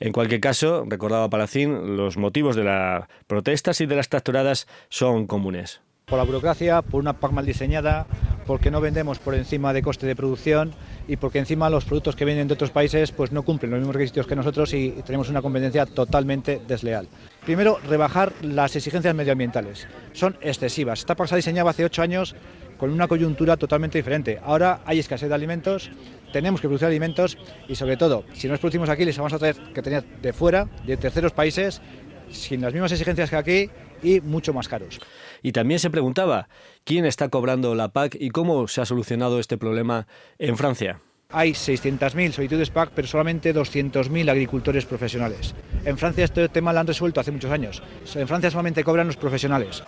En 0.00 0.12
cualquier 0.12 0.40
caso, 0.40 0.84
recordaba 0.88 1.30
Palacín, 1.30 1.96
los 1.96 2.16
motivos 2.16 2.56
de 2.56 2.64
las 2.64 3.06
protestas 3.26 3.80
y 3.80 3.86
de 3.86 3.96
las 3.96 4.08
tractoradas 4.08 4.66
son 4.88 5.26
comunes. 5.26 5.80
Por 6.06 6.18
la 6.18 6.24
burocracia, 6.24 6.82
por 6.82 7.00
una 7.00 7.14
PAC 7.14 7.32
mal 7.32 7.46
diseñada, 7.46 8.06
porque 8.46 8.70
no 8.70 8.80
vendemos 8.80 9.18
por 9.18 9.34
encima 9.34 9.72
de 9.72 9.82
coste 9.82 10.06
de 10.06 10.16
producción 10.16 10.72
y 11.06 11.16
porque 11.16 11.38
encima 11.38 11.70
los 11.70 11.84
productos 11.84 12.16
que 12.16 12.24
vienen 12.24 12.48
de 12.48 12.54
otros 12.54 12.70
países 12.70 13.12
pues 13.12 13.32
no 13.32 13.44
cumplen 13.44 13.70
los 13.70 13.80
mismos 13.80 13.94
requisitos 13.94 14.26
que 14.26 14.36
nosotros 14.36 14.74
y 14.74 14.90
tenemos 15.06 15.28
una 15.30 15.42
competencia 15.42 15.86
totalmente 15.86 16.60
desleal. 16.66 17.08
Primero, 17.44 17.78
rebajar 17.88 18.32
las 18.42 18.74
exigencias 18.76 19.14
medioambientales. 19.14 19.86
Son 20.12 20.36
excesivas. 20.40 21.00
Esta 21.00 21.14
PAC 21.14 21.28
se 21.28 21.34
ha 21.34 21.36
diseñado 21.36 21.68
hace 21.68 21.84
ocho 21.84 22.02
años 22.02 22.34
con 22.76 22.90
una 22.90 23.06
coyuntura 23.06 23.56
totalmente 23.56 23.98
diferente. 23.98 24.40
Ahora 24.42 24.80
hay 24.84 24.98
escasez 24.98 25.28
de 25.28 25.34
alimentos, 25.34 25.90
tenemos 26.32 26.60
que 26.60 26.68
producir 26.68 26.86
alimentos 26.86 27.38
y 27.68 27.74
sobre 27.74 27.96
todo, 27.96 28.24
si 28.32 28.46
no 28.46 28.54
los 28.54 28.60
producimos 28.60 28.88
aquí, 28.88 29.04
les 29.04 29.16
vamos 29.16 29.32
a 29.32 29.38
tener 29.38 29.56
que 29.56 29.82
tener 29.82 30.04
de 30.04 30.32
fuera, 30.32 30.68
de 30.86 30.96
terceros 30.96 31.32
países, 31.32 31.80
sin 32.30 32.60
las 32.60 32.72
mismas 32.72 32.92
exigencias 32.92 33.30
que 33.30 33.36
aquí 33.36 33.70
y 34.02 34.20
mucho 34.20 34.52
más 34.52 34.68
caros. 34.68 35.00
Y 35.42 35.52
también 35.52 35.78
se 35.80 35.90
preguntaba 35.90 36.48
quién 36.84 37.04
está 37.04 37.28
cobrando 37.28 37.74
la 37.74 37.88
PAC 37.88 38.16
y 38.18 38.30
cómo 38.30 38.66
se 38.68 38.80
ha 38.80 38.86
solucionado 38.86 39.38
este 39.38 39.58
problema 39.58 40.06
en 40.38 40.56
Francia. 40.56 41.00
Hay 41.30 41.52
600.000 41.52 42.32
solicitudes 42.32 42.70
PAC, 42.70 42.90
pero 42.94 43.08
solamente 43.08 43.54
200.000 43.54 44.30
agricultores 44.30 44.84
profesionales. 44.84 45.54
En 45.84 45.96
Francia 45.96 46.24
este 46.24 46.48
tema 46.48 46.72
lo 46.72 46.80
han 46.80 46.86
resuelto 46.86 47.20
hace 47.20 47.32
muchos 47.32 47.50
años. 47.50 47.82
En 48.14 48.28
Francia 48.28 48.50
solamente 48.50 48.84
cobran 48.84 49.06
los 49.06 49.16
profesionales. 49.16 49.82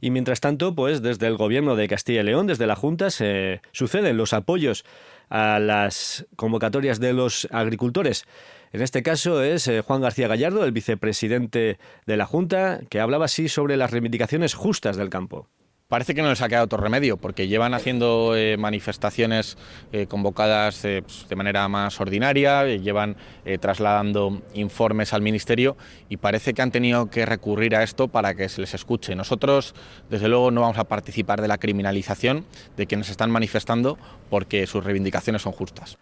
Y 0.00 0.10
mientras 0.10 0.40
tanto, 0.40 0.74
pues 0.74 1.02
desde 1.02 1.26
el 1.26 1.36
gobierno 1.36 1.76
de 1.76 1.88
Castilla 1.88 2.20
y 2.20 2.24
León, 2.24 2.46
desde 2.46 2.66
la 2.66 2.76
Junta, 2.76 3.10
se 3.10 3.60
suceden 3.72 4.16
los 4.16 4.32
apoyos 4.32 4.84
a 5.28 5.58
las 5.58 6.26
convocatorias 6.36 7.00
de 7.00 7.12
los 7.12 7.48
agricultores. 7.50 8.24
En 8.72 8.82
este 8.82 9.02
caso 9.02 9.42
es 9.42 9.66
eh, 9.68 9.80
Juan 9.80 10.02
García 10.02 10.28
Gallardo, 10.28 10.64
el 10.64 10.72
vicepresidente 10.72 11.78
de 12.06 12.16
la 12.16 12.26
Junta, 12.26 12.80
que 12.90 13.00
hablaba 13.00 13.24
así 13.24 13.48
sobre 13.48 13.76
las 13.76 13.90
reivindicaciones 13.90 14.54
justas 14.54 14.96
del 14.96 15.10
campo. 15.10 15.48
Parece 15.88 16.16
que 16.16 16.22
no 16.22 16.30
les 16.30 16.42
ha 16.42 16.48
quedado 16.48 16.64
otro 16.64 16.78
remedio, 16.78 17.16
porque 17.16 17.46
llevan 17.46 17.72
haciendo 17.72 18.34
eh, 18.34 18.56
manifestaciones 18.56 19.56
eh, 19.92 20.08
convocadas 20.08 20.84
eh, 20.84 21.02
pues, 21.02 21.28
de 21.28 21.36
manera 21.36 21.68
más 21.68 22.00
ordinaria, 22.00 22.64
llevan 22.64 23.16
trasladando 23.60 24.42
informes 24.54 25.12
al 25.12 25.22
Ministerio 25.22 25.76
y 26.08 26.16
parece 26.16 26.54
que 26.54 26.62
han 26.62 26.72
tenido 26.72 27.08
que 27.08 27.24
recurrir 27.24 27.76
a 27.76 27.84
esto 27.84 28.08
para 28.08 28.34
que 28.34 28.48
se 28.48 28.60
les 28.60 28.74
escuche. 28.74 29.14
Nosotros, 29.14 29.76
desde 30.10 30.26
luego, 30.26 30.50
no 30.50 30.62
vamos 30.62 30.78
a 30.78 30.84
participar 30.84 31.40
de 31.40 31.46
la 31.46 31.58
criminalización 31.58 32.44
de 32.76 32.88
quienes 32.88 33.08
están 33.08 33.30
manifestando 33.30 33.96
porque 34.28 34.66
sus 34.66 34.82
reivindicaciones 34.82 35.42
son 35.42 35.52
justas. 35.52 35.98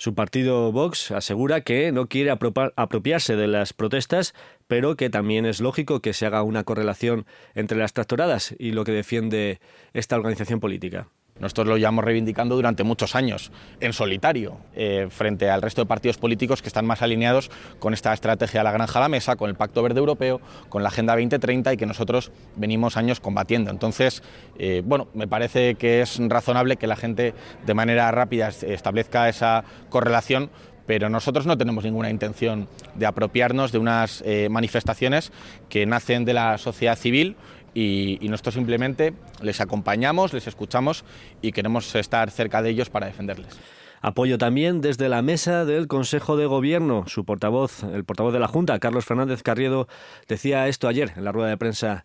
Su 0.00 0.14
partido 0.14 0.70
Vox 0.70 1.10
asegura 1.10 1.62
que 1.62 1.90
no 1.90 2.06
quiere 2.06 2.30
apropiarse 2.30 3.34
de 3.34 3.48
las 3.48 3.72
protestas, 3.72 4.32
pero 4.68 4.96
que 4.96 5.10
también 5.10 5.44
es 5.44 5.60
lógico 5.60 6.00
que 6.00 6.12
se 6.12 6.24
haga 6.24 6.44
una 6.44 6.62
correlación 6.62 7.26
entre 7.56 7.78
las 7.78 7.94
tractoradas 7.94 8.54
y 8.60 8.70
lo 8.70 8.84
que 8.84 8.92
defiende 8.92 9.60
esta 9.94 10.14
organización 10.14 10.60
política. 10.60 11.08
Nosotros 11.40 11.66
lo 11.66 11.76
llevamos 11.76 12.04
reivindicando 12.04 12.56
durante 12.56 12.84
muchos 12.84 13.14
años, 13.14 13.52
en 13.80 13.92
solitario, 13.92 14.58
eh, 14.74 15.06
frente 15.10 15.50
al 15.50 15.62
resto 15.62 15.82
de 15.82 15.86
partidos 15.86 16.18
políticos 16.18 16.62
que 16.62 16.68
están 16.68 16.86
más 16.86 17.02
alineados 17.02 17.50
con 17.78 17.94
esta 17.94 18.12
estrategia 18.12 18.60
de 18.60 18.64
la 18.64 18.72
granja 18.72 18.98
a 18.98 19.02
la 19.02 19.08
mesa, 19.08 19.36
con 19.36 19.48
el 19.50 19.56
Pacto 19.56 19.82
Verde 19.82 20.00
Europeo, 20.00 20.40
con 20.68 20.82
la 20.82 20.88
Agenda 20.88 21.14
2030 21.14 21.72
y 21.72 21.76
que 21.76 21.86
nosotros 21.86 22.32
venimos 22.56 22.96
años 22.96 23.20
combatiendo. 23.20 23.70
Entonces, 23.70 24.22
eh, 24.58 24.82
bueno, 24.84 25.08
me 25.14 25.28
parece 25.28 25.76
que 25.76 26.00
es 26.02 26.18
razonable 26.28 26.76
que 26.76 26.86
la 26.86 26.96
gente 26.96 27.34
de 27.66 27.74
manera 27.74 28.10
rápida 28.10 28.48
establezca 28.48 29.28
esa 29.28 29.64
correlación 29.90 30.50
pero 30.88 31.10
nosotros 31.10 31.44
no 31.44 31.58
tenemos 31.58 31.84
ninguna 31.84 32.08
intención 32.08 32.66
de 32.94 33.04
apropiarnos 33.04 33.72
de 33.72 33.78
unas 33.78 34.22
eh, 34.24 34.48
manifestaciones 34.48 35.32
que 35.68 35.84
nacen 35.84 36.24
de 36.24 36.32
la 36.32 36.56
sociedad 36.56 36.96
civil 36.96 37.36
y, 37.74 38.18
nosotros 38.28 38.54
simplemente 38.54 39.14
les 39.42 39.60
acompañamos, 39.60 40.32
les 40.32 40.46
escuchamos 40.46 41.04
y 41.42 41.52
queremos 41.52 41.94
estar 41.94 42.30
cerca 42.30 42.62
de 42.62 42.70
ellos 42.70 42.90
para 42.90 43.06
defenderles. 43.06 43.58
Apoyo 44.00 44.38
también 44.38 44.80
desde 44.80 45.08
la 45.08 45.22
mesa 45.22 45.64
del 45.64 45.88
Consejo 45.88 46.36
de 46.36 46.46
Gobierno. 46.46 47.04
Su 47.08 47.24
portavoz, 47.24 47.82
el 47.82 48.04
portavoz 48.04 48.32
de 48.32 48.38
la 48.38 48.46
Junta, 48.46 48.78
Carlos 48.78 49.04
Fernández 49.04 49.42
Carriedo, 49.42 49.88
decía 50.28 50.68
esto 50.68 50.86
ayer 50.86 51.12
en 51.16 51.24
la 51.24 51.32
rueda 51.32 51.48
de 51.48 51.56
prensa 51.56 52.04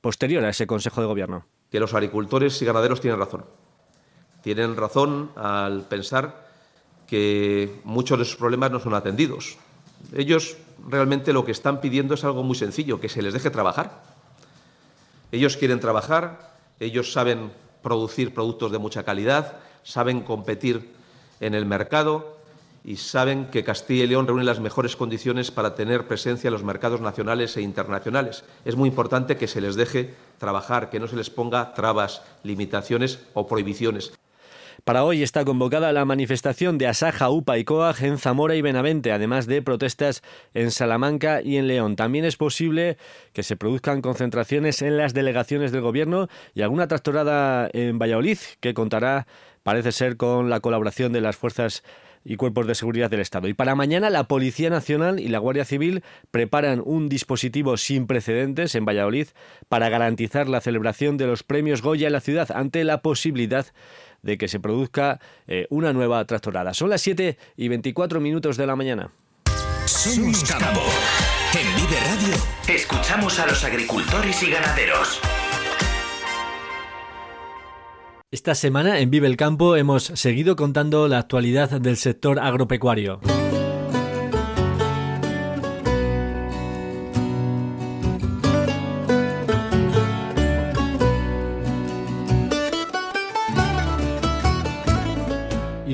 posterior 0.00 0.44
a 0.44 0.50
ese 0.50 0.66
Consejo 0.66 1.00
de 1.00 1.08
Gobierno. 1.08 1.46
Que 1.70 1.80
los 1.80 1.94
agricultores 1.94 2.60
y 2.62 2.64
ganaderos 2.64 3.00
tienen 3.00 3.18
razón. 3.18 3.44
Tienen 4.42 4.76
razón 4.76 5.30
al 5.36 5.82
pensar 5.82 6.46
que 7.06 7.80
muchos 7.84 8.18
de 8.18 8.24
sus 8.24 8.36
problemas 8.36 8.70
no 8.70 8.78
son 8.78 8.94
atendidos. 8.94 9.58
Ellos 10.14 10.56
realmente 10.88 11.32
lo 11.32 11.44
que 11.44 11.52
están 11.52 11.80
pidiendo 11.80 12.14
es 12.14 12.24
algo 12.24 12.42
muy 12.42 12.56
sencillo, 12.56 13.00
que 13.00 13.08
se 13.08 13.22
les 13.22 13.32
deje 13.32 13.50
trabajar 13.50 14.11
ellos 15.32 15.56
quieren 15.56 15.80
trabajar, 15.80 16.52
ellos 16.78 17.12
saben 17.12 17.50
producir 17.82 18.32
productos 18.32 18.70
de 18.70 18.78
mucha 18.78 19.02
calidad, 19.02 19.56
saben 19.82 20.20
competir 20.20 20.92
en 21.40 21.54
el 21.54 21.66
mercado 21.66 22.36
y 22.84 22.96
saben 22.96 23.46
que 23.46 23.64
Castilla 23.64 24.04
y 24.04 24.06
León 24.08 24.26
reúne 24.26 24.44
las 24.44 24.60
mejores 24.60 24.96
condiciones 24.96 25.50
para 25.50 25.74
tener 25.74 26.06
presencia 26.06 26.48
en 26.48 26.54
los 26.54 26.64
mercados 26.64 27.00
nacionales 27.00 27.56
e 27.56 27.62
internacionales. 27.62 28.44
Es 28.64 28.76
muy 28.76 28.88
importante 28.88 29.36
que 29.36 29.48
se 29.48 29.60
les 29.60 29.76
deje 29.76 30.14
trabajar, 30.38 30.90
que 30.90 31.00
no 31.00 31.06
se 31.06 31.16
les 31.16 31.30
ponga 31.30 31.74
trabas, 31.74 32.22
limitaciones 32.42 33.20
o 33.34 33.46
prohibiciones. 33.46 34.12
Para 34.84 35.04
hoy 35.04 35.22
está 35.22 35.44
convocada 35.44 35.92
la 35.92 36.04
manifestación 36.04 36.76
de 36.76 36.88
Asaja, 36.88 37.30
UPA 37.30 37.56
y 37.56 37.62
COAG 37.62 38.02
en 38.02 38.18
Zamora 38.18 38.56
y 38.56 38.62
Benavente, 38.62 39.12
además 39.12 39.46
de 39.46 39.62
protestas 39.62 40.24
en 40.54 40.72
Salamanca 40.72 41.40
y 41.40 41.56
en 41.56 41.68
León. 41.68 41.94
También 41.94 42.24
es 42.24 42.36
posible 42.36 42.96
que 43.32 43.44
se 43.44 43.56
produzcan 43.56 44.02
concentraciones 44.02 44.82
en 44.82 44.96
las 44.96 45.14
delegaciones 45.14 45.70
del 45.70 45.82
Gobierno 45.82 46.26
y 46.52 46.62
alguna 46.62 46.88
tractorada 46.88 47.70
en 47.72 48.00
Valladolid, 48.00 48.38
que 48.58 48.74
contará, 48.74 49.28
parece 49.62 49.92
ser, 49.92 50.16
con 50.16 50.50
la 50.50 50.58
colaboración 50.58 51.12
de 51.12 51.20
las 51.20 51.36
fuerzas 51.36 51.84
y 52.24 52.34
cuerpos 52.34 52.66
de 52.66 52.74
seguridad 52.74 53.08
del 53.08 53.20
Estado. 53.20 53.46
Y 53.46 53.54
para 53.54 53.76
mañana 53.76 54.10
la 54.10 54.26
Policía 54.26 54.68
Nacional 54.68 55.20
y 55.20 55.28
la 55.28 55.38
Guardia 55.38 55.64
Civil 55.64 56.02
preparan 56.32 56.82
un 56.84 57.08
dispositivo 57.08 57.76
sin 57.76 58.08
precedentes 58.08 58.74
en 58.74 58.84
Valladolid 58.84 59.28
para 59.68 59.88
garantizar 59.88 60.48
la 60.48 60.60
celebración 60.60 61.18
de 61.18 61.26
los 61.26 61.44
premios 61.44 61.82
Goya 61.82 62.08
en 62.08 62.12
la 62.12 62.20
ciudad 62.20 62.50
ante 62.52 62.82
la 62.82 63.00
posibilidad 63.00 63.66
de 64.22 64.38
que 64.38 64.48
se 64.48 64.60
produzca 64.60 65.20
eh, 65.46 65.66
una 65.70 65.92
nueva 65.92 66.24
tractorada. 66.24 66.74
Son 66.74 66.88
las 66.88 67.02
7 67.02 67.36
y 67.56 67.68
24 67.68 68.20
minutos 68.20 68.56
de 68.56 68.66
la 68.66 68.76
mañana. 68.76 69.12
Somos 69.84 70.44
Campo. 70.44 70.80
En 71.54 71.76
Vive 71.76 72.00
Radio 72.00 72.34
escuchamos 72.68 73.38
a 73.38 73.46
los 73.46 73.64
agricultores 73.64 74.42
y 74.42 74.50
ganaderos. 74.50 75.20
Esta 78.30 78.54
semana 78.54 79.00
en 79.00 79.10
Vive 79.10 79.26
el 79.26 79.36
Campo 79.36 79.76
hemos 79.76 80.04
seguido 80.04 80.56
contando 80.56 81.06
la 81.08 81.18
actualidad 81.18 81.68
del 81.68 81.98
sector 81.98 82.38
agropecuario. 82.38 83.20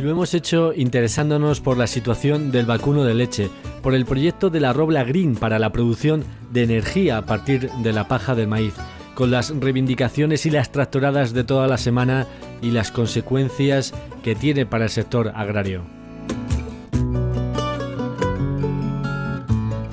Lo 0.08 0.12
hemos 0.12 0.32
hecho 0.32 0.72
interesándonos 0.74 1.60
por 1.60 1.76
la 1.76 1.86
situación 1.86 2.50
del 2.50 2.64
vacuno 2.64 3.04
de 3.04 3.12
leche, 3.12 3.50
por 3.82 3.94
el 3.94 4.06
proyecto 4.06 4.48
de 4.48 4.58
la 4.58 4.72
Robla 4.72 5.04
Green 5.04 5.34
para 5.34 5.58
la 5.58 5.70
producción 5.70 6.24
de 6.50 6.62
energía 6.62 7.18
a 7.18 7.26
partir 7.26 7.70
de 7.70 7.92
la 7.92 8.08
paja 8.08 8.34
del 8.34 8.48
maíz 8.48 8.72
con 9.12 9.30
las 9.30 9.50
reivindicaciones 9.50 10.46
y 10.46 10.50
las 10.50 10.72
tractoradas 10.72 11.34
de 11.34 11.44
toda 11.44 11.66
la 11.66 11.76
semana 11.76 12.26
y 12.62 12.70
las 12.70 12.90
consecuencias 12.90 13.92
que 14.22 14.34
tiene 14.34 14.64
para 14.64 14.84
el 14.84 14.90
sector 14.90 15.30
agrario. 15.34 15.84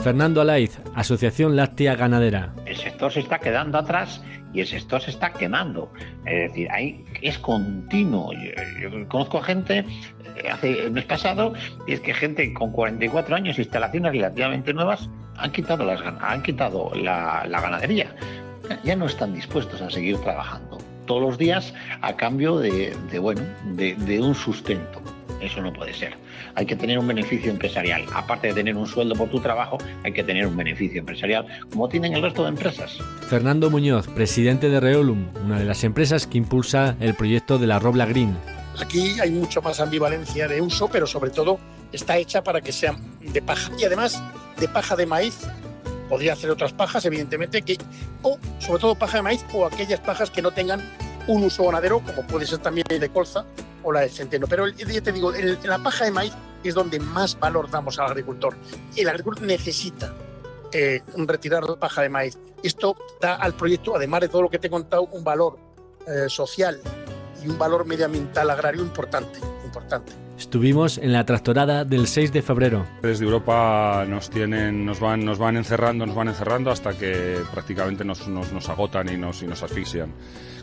Fernando 0.01 0.39
Alaiz, 0.39 0.79
Asociación 0.93 1.57
Láctea 1.57 1.95
Ganadera. 1.95 2.53
El 2.65 2.77
sector 2.77 3.11
se 3.11 3.19
está 3.19 3.39
quedando 3.39 3.79
atrás 3.79 4.21
y 4.53 4.61
el 4.61 4.67
sector 4.67 5.01
se 5.01 5.11
está 5.11 5.33
quemando. 5.33 5.91
Es 6.25 6.51
decir, 6.51 6.71
ahí 6.71 7.03
es 7.27 7.37
continuo. 7.39 8.31
Yo, 8.33 9.07
conozco 9.07 9.39
a 9.39 9.43
gente, 9.43 9.79
eh, 9.79 10.49
hace 10.51 10.85
el 10.85 10.91
mes 10.91 11.05
pasado, 11.05 11.53
y 11.87 11.93
es 11.93 11.99
que 12.01 12.13
gente 12.13 12.53
con 12.53 12.71
44 12.71 13.35
años, 13.35 13.57
instalaciones 13.59 14.11
relativamente 14.11 14.73
nuevas, 14.73 15.09
han 15.37 15.51
quitado, 15.51 15.85
las, 15.85 16.01
han 16.21 16.43
quitado 16.43 16.91
la 16.95 17.47
ganadería 17.47 18.15
ya 18.83 18.95
no 18.95 19.05
están 19.05 19.33
dispuestos 19.33 19.81
a 19.81 19.89
seguir 19.89 20.17
trabajando 20.19 20.77
todos 21.05 21.21
los 21.21 21.37
días 21.37 21.73
a 22.01 22.15
cambio 22.15 22.57
de, 22.57 22.95
bueno, 23.19 23.41
de, 23.73 24.19
un 24.19 24.33
sustento. 24.33 25.01
Eso 25.41 25.61
no 25.61 25.73
puede 25.73 25.93
ser. 25.93 26.17
Hay 26.55 26.65
que 26.65 26.75
tener 26.75 26.97
un 26.97 27.07
beneficio 27.07 27.51
empresarial. 27.51 28.05
Aparte 28.13 28.47
de 28.47 28.53
tener 28.53 28.75
un 28.75 28.87
sueldo 28.87 29.15
por 29.15 29.29
tu 29.29 29.39
trabajo, 29.39 29.77
hay 30.03 30.13
que 30.13 30.23
tener 30.23 30.47
un 30.47 30.55
beneficio 30.55 30.99
empresarial, 30.99 31.45
como 31.71 31.89
tienen 31.89 32.13
el 32.13 32.21
resto 32.21 32.43
de 32.43 32.49
empresas. 32.49 32.97
Fernando 33.27 33.69
Muñoz, 33.69 34.07
presidente 34.07 34.69
de 34.69 34.79
Reolum, 34.79 35.27
una 35.43 35.59
de 35.59 35.65
las 35.65 35.83
empresas 35.83 36.27
que 36.27 36.37
impulsa 36.37 36.95
el 36.99 37.13
proyecto 37.13 37.57
de 37.57 37.67
la 37.67 37.79
Robla 37.79 38.05
Green. 38.05 38.35
Aquí 38.79 39.19
hay 39.19 39.31
mucho 39.31 39.61
más 39.61 39.79
ambivalencia 39.79 40.47
de 40.47 40.61
uso, 40.61 40.89
pero 40.89 41.07
sobre 41.07 41.31
todo 41.31 41.59
está 41.91 42.17
hecha 42.17 42.43
para 42.43 42.61
que 42.61 42.71
sean 42.71 42.97
de 43.21 43.41
paja 43.41 43.71
y 43.79 43.85
además 43.85 44.21
de 44.59 44.67
paja 44.67 44.95
de 44.95 45.05
maíz 45.05 45.47
Podría 46.09 46.33
hacer 46.33 46.51
otras 46.51 46.71
pajas, 46.73 47.03
evidentemente, 47.05 47.61
que, 47.63 47.77
o 48.21 48.37
sobre 48.59 48.79
todo 48.79 48.95
paja 48.95 49.17
de 49.17 49.23
maíz 49.23 49.45
o 49.53 49.65
aquellas 49.65 49.99
pajas 49.99 50.29
que 50.29 50.41
no 50.41 50.51
tengan 50.51 50.81
un 51.27 51.43
uso 51.43 51.65
ganadero, 51.65 51.99
como 52.01 52.27
puede 52.27 52.45
ser 52.45 52.59
también 52.59 52.85
de 52.87 53.09
colza 53.09 53.45
o 53.85 53.93
la 53.93 54.01
de 54.01 54.09
centeno. 54.09 54.47
Pero 54.47 54.67
ya 54.67 55.01
te 55.01 55.11
digo, 55.11 55.33
en 55.33 55.57
la 55.63 55.79
paja 55.79 56.05
de 56.05 56.11
maíz 56.11 56.33
es 56.63 56.73
donde 56.73 56.99
más 56.99 57.39
valor 57.39 57.69
damos 57.69 57.97
al 57.99 58.07
agricultor. 58.07 58.55
El 58.95 59.07
agricultor 59.07 59.45
necesita 59.45 60.13
eh, 60.73 61.01
retirar 61.15 61.63
la 61.63 61.77
paja 61.77 62.01
de 62.01 62.09
maíz. 62.09 62.37
Esto 62.61 62.97
da 63.21 63.35
al 63.35 63.53
proyecto, 63.53 63.95
además 63.95 64.21
de 64.21 64.29
todo 64.29 64.41
lo 64.41 64.49
que 64.49 64.59
te 64.59 64.67
he 64.67 64.69
contado, 64.69 65.03
un 65.03 65.23
valor 65.23 65.57
eh, 66.07 66.27
social 66.27 66.81
y 67.43 67.47
un 67.47 67.57
valor 67.57 67.85
medioambiental 67.85 68.49
agrario 68.49 68.81
importante, 68.81 69.39
importante. 69.63 70.11
Estuvimos 70.37 70.97
en 70.97 71.13
la 71.13 71.25
tractorada 71.25 71.85
del 71.85 72.07
6 72.07 72.33
de 72.33 72.41
febrero. 72.41 72.85
Desde 73.01 73.23
Europa 73.23 74.05
nos 74.07 74.29
tienen, 74.29 74.85
nos 74.85 74.99
van, 74.99 75.23
nos 75.23 75.37
van 75.37 75.55
encerrando, 75.55 76.05
nos 76.05 76.15
van 76.15 76.27
encerrando 76.27 76.71
hasta 76.71 76.97
que 76.97 77.39
prácticamente 77.53 78.03
nos, 78.03 78.27
nos, 78.27 78.69
agotan 78.69 79.07
y 79.13 79.17
nos, 79.17 79.41
y 79.43 79.47
nos 79.47 79.63
asfixian 79.63 80.11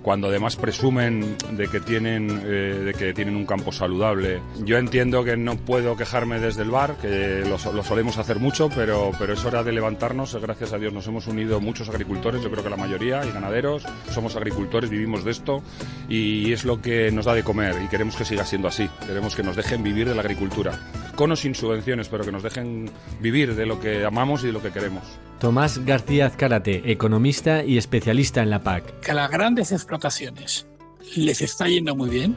cuando 0.03 0.29
además 0.29 0.57
presumen 0.57 1.37
de 1.53 1.69
que 1.69 1.81
tienen 1.81 2.43
eh, 2.45 2.83
de 2.85 2.95
que 2.95 3.15
tienen 3.15 3.37
un 3.37 3.47
campo 3.47 3.73
saludable. 3.73 4.41
Yo 4.65 4.79
entiendo 4.79 5.25
que 5.25 5.37
no 5.37 5.57
puedo 5.57 5.97
quejarme 5.97 6.41
desde 6.41 6.63
el 6.63 6.71
bar, 6.71 6.97
que 7.01 7.45
lo, 7.49 7.59
solemos 7.59 8.19
hacer 8.19 8.39
mucho, 8.39 8.69
pero, 8.75 9.13
pero 9.19 9.35
es 9.35 9.45
hora 9.45 9.63
de 9.63 9.73
levantarnos. 9.73 10.35
Gracias 10.37 10.73
a 10.73 10.79
Dios 10.79 10.93
nos 10.93 11.07
hemos 11.07 11.27
unido 11.27 11.61
muchos 11.61 11.89
agricultores, 11.89 12.43
yo 12.43 12.51
creo 12.51 12.65
que 12.65 12.71
la 12.71 12.77
mayoría, 12.77 13.25
y 13.25 13.33
ganaderos. 13.33 13.85
Somos 14.11 14.37
agricultores, 14.37 14.91
vivimos 14.91 15.25
de 15.25 15.31
esto 15.31 15.63
y 16.09 16.53
es 16.53 16.65
lo 16.65 16.81
que 16.81 17.11
nos 17.11 17.25
da 17.25 17.35
de 17.35 17.45
comer 17.45 17.77
y 17.85 17.89
queremos 17.89 18.17
que 18.17 18.25
siga 18.25 18.45
siendo 18.45 18.69
así. 18.69 18.89
Queremos 19.07 19.37
que 19.37 19.43
nos 19.43 19.57
dejen 19.57 19.83
vivir 19.83 20.09
de 20.09 20.15
la 20.15 20.23
agricultura, 20.23 20.73
con 21.15 21.33
o 21.33 21.37
sin 21.37 21.55
subvenciones, 21.55 22.09
pero 22.09 22.25
que 22.25 22.33
nos 22.33 22.43
dejen 22.43 22.91
vivir 23.21 23.55
de 23.55 23.67
lo 23.67 23.81
que 23.81 24.05
amamos 24.05 24.43
y 24.43 24.49
de 24.49 24.53
lo 24.53 24.63
que 24.63 24.71
queremos. 24.71 25.05
Tomás 25.43 25.85
García 25.85 26.27
Azcárate, 26.27 26.93
economista 26.93 27.65
y 27.65 27.77
especialista 27.77 28.45
en 28.45 28.51
la 28.51 28.61
PAC. 28.61 29.01
Que 29.01 29.11
a 29.11 29.15
las 29.15 29.29
grandes 29.29 29.73
explotaciones 29.73 30.69
les 31.17 31.43
está 31.43 31.67
yendo 31.67 31.97
muy 31.97 32.11
bien 32.11 32.37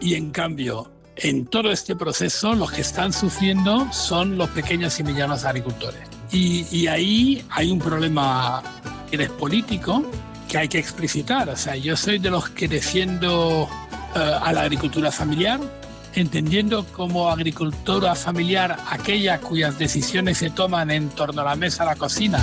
y 0.00 0.14
en 0.14 0.30
cambio 0.30 0.88
en 1.16 1.46
todo 1.46 1.72
este 1.72 1.96
proceso 1.96 2.54
los 2.54 2.70
que 2.70 2.82
están 2.82 3.12
sufriendo 3.12 3.92
son 3.92 4.38
los 4.38 4.48
pequeños 4.50 5.00
y 5.00 5.02
medianos 5.02 5.44
agricultores. 5.44 5.98
Y, 6.30 6.86
ahí 6.86 7.44
hay 7.50 7.72
un 7.72 7.80
problema 7.80 8.62
que 9.10 9.20
es 9.20 9.30
político 9.30 10.08
que 10.48 10.58
hay 10.58 10.68
que 10.68 10.78
explicitar. 10.78 11.48
O 11.48 11.56
sea, 11.56 11.74
yo 11.74 11.96
soy 11.96 12.20
de 12.20 12.30
los 12.30 12.48
que 12.50 12.68
defiendo 12.68 13.68
eh, 14.14 14.20
a 14.20 14.52
la 14.52 14.60
agricultura 14.60 15.10
familiar, 15.10 15.58
entendiendo 16.16 16.84
como 16.86 17.30
agricultura 17.30 18.14
familiar 18.14 18.76
aquella 18.90 19.38
cuyas 19.40 19.78
decisiones 19.78 20.38
se 20.38 20.50
toman 20.50 20.90
en 20.90 21.08
torno 21.10 21.42
a 21.42 21.44
la 21.44 21.56
mesa, 21.56 21.82
a 21.82 21.86
la 21.86 21.96
cocina. 21.96 22.42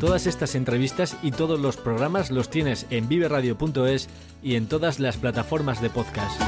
Todas 0.00 0.26
estas 0.26 0.54
entrevistas 0.54 1.16
y 1.22 1.30
todos 1.30 1.58
los 1.58 1.78
programas 1.78 2.30
los 2.30 2.50
tienes 2.50 2.86
en 2.90 3.08
viveradio.es 3.08 4.08
y 4.42 4.54
en 4.56 4.68
todas 4.68 5.00
las 5.00 5.16
plataformas 5.16 5.80
de 5.80 5.90
podcast. 5.90 6.40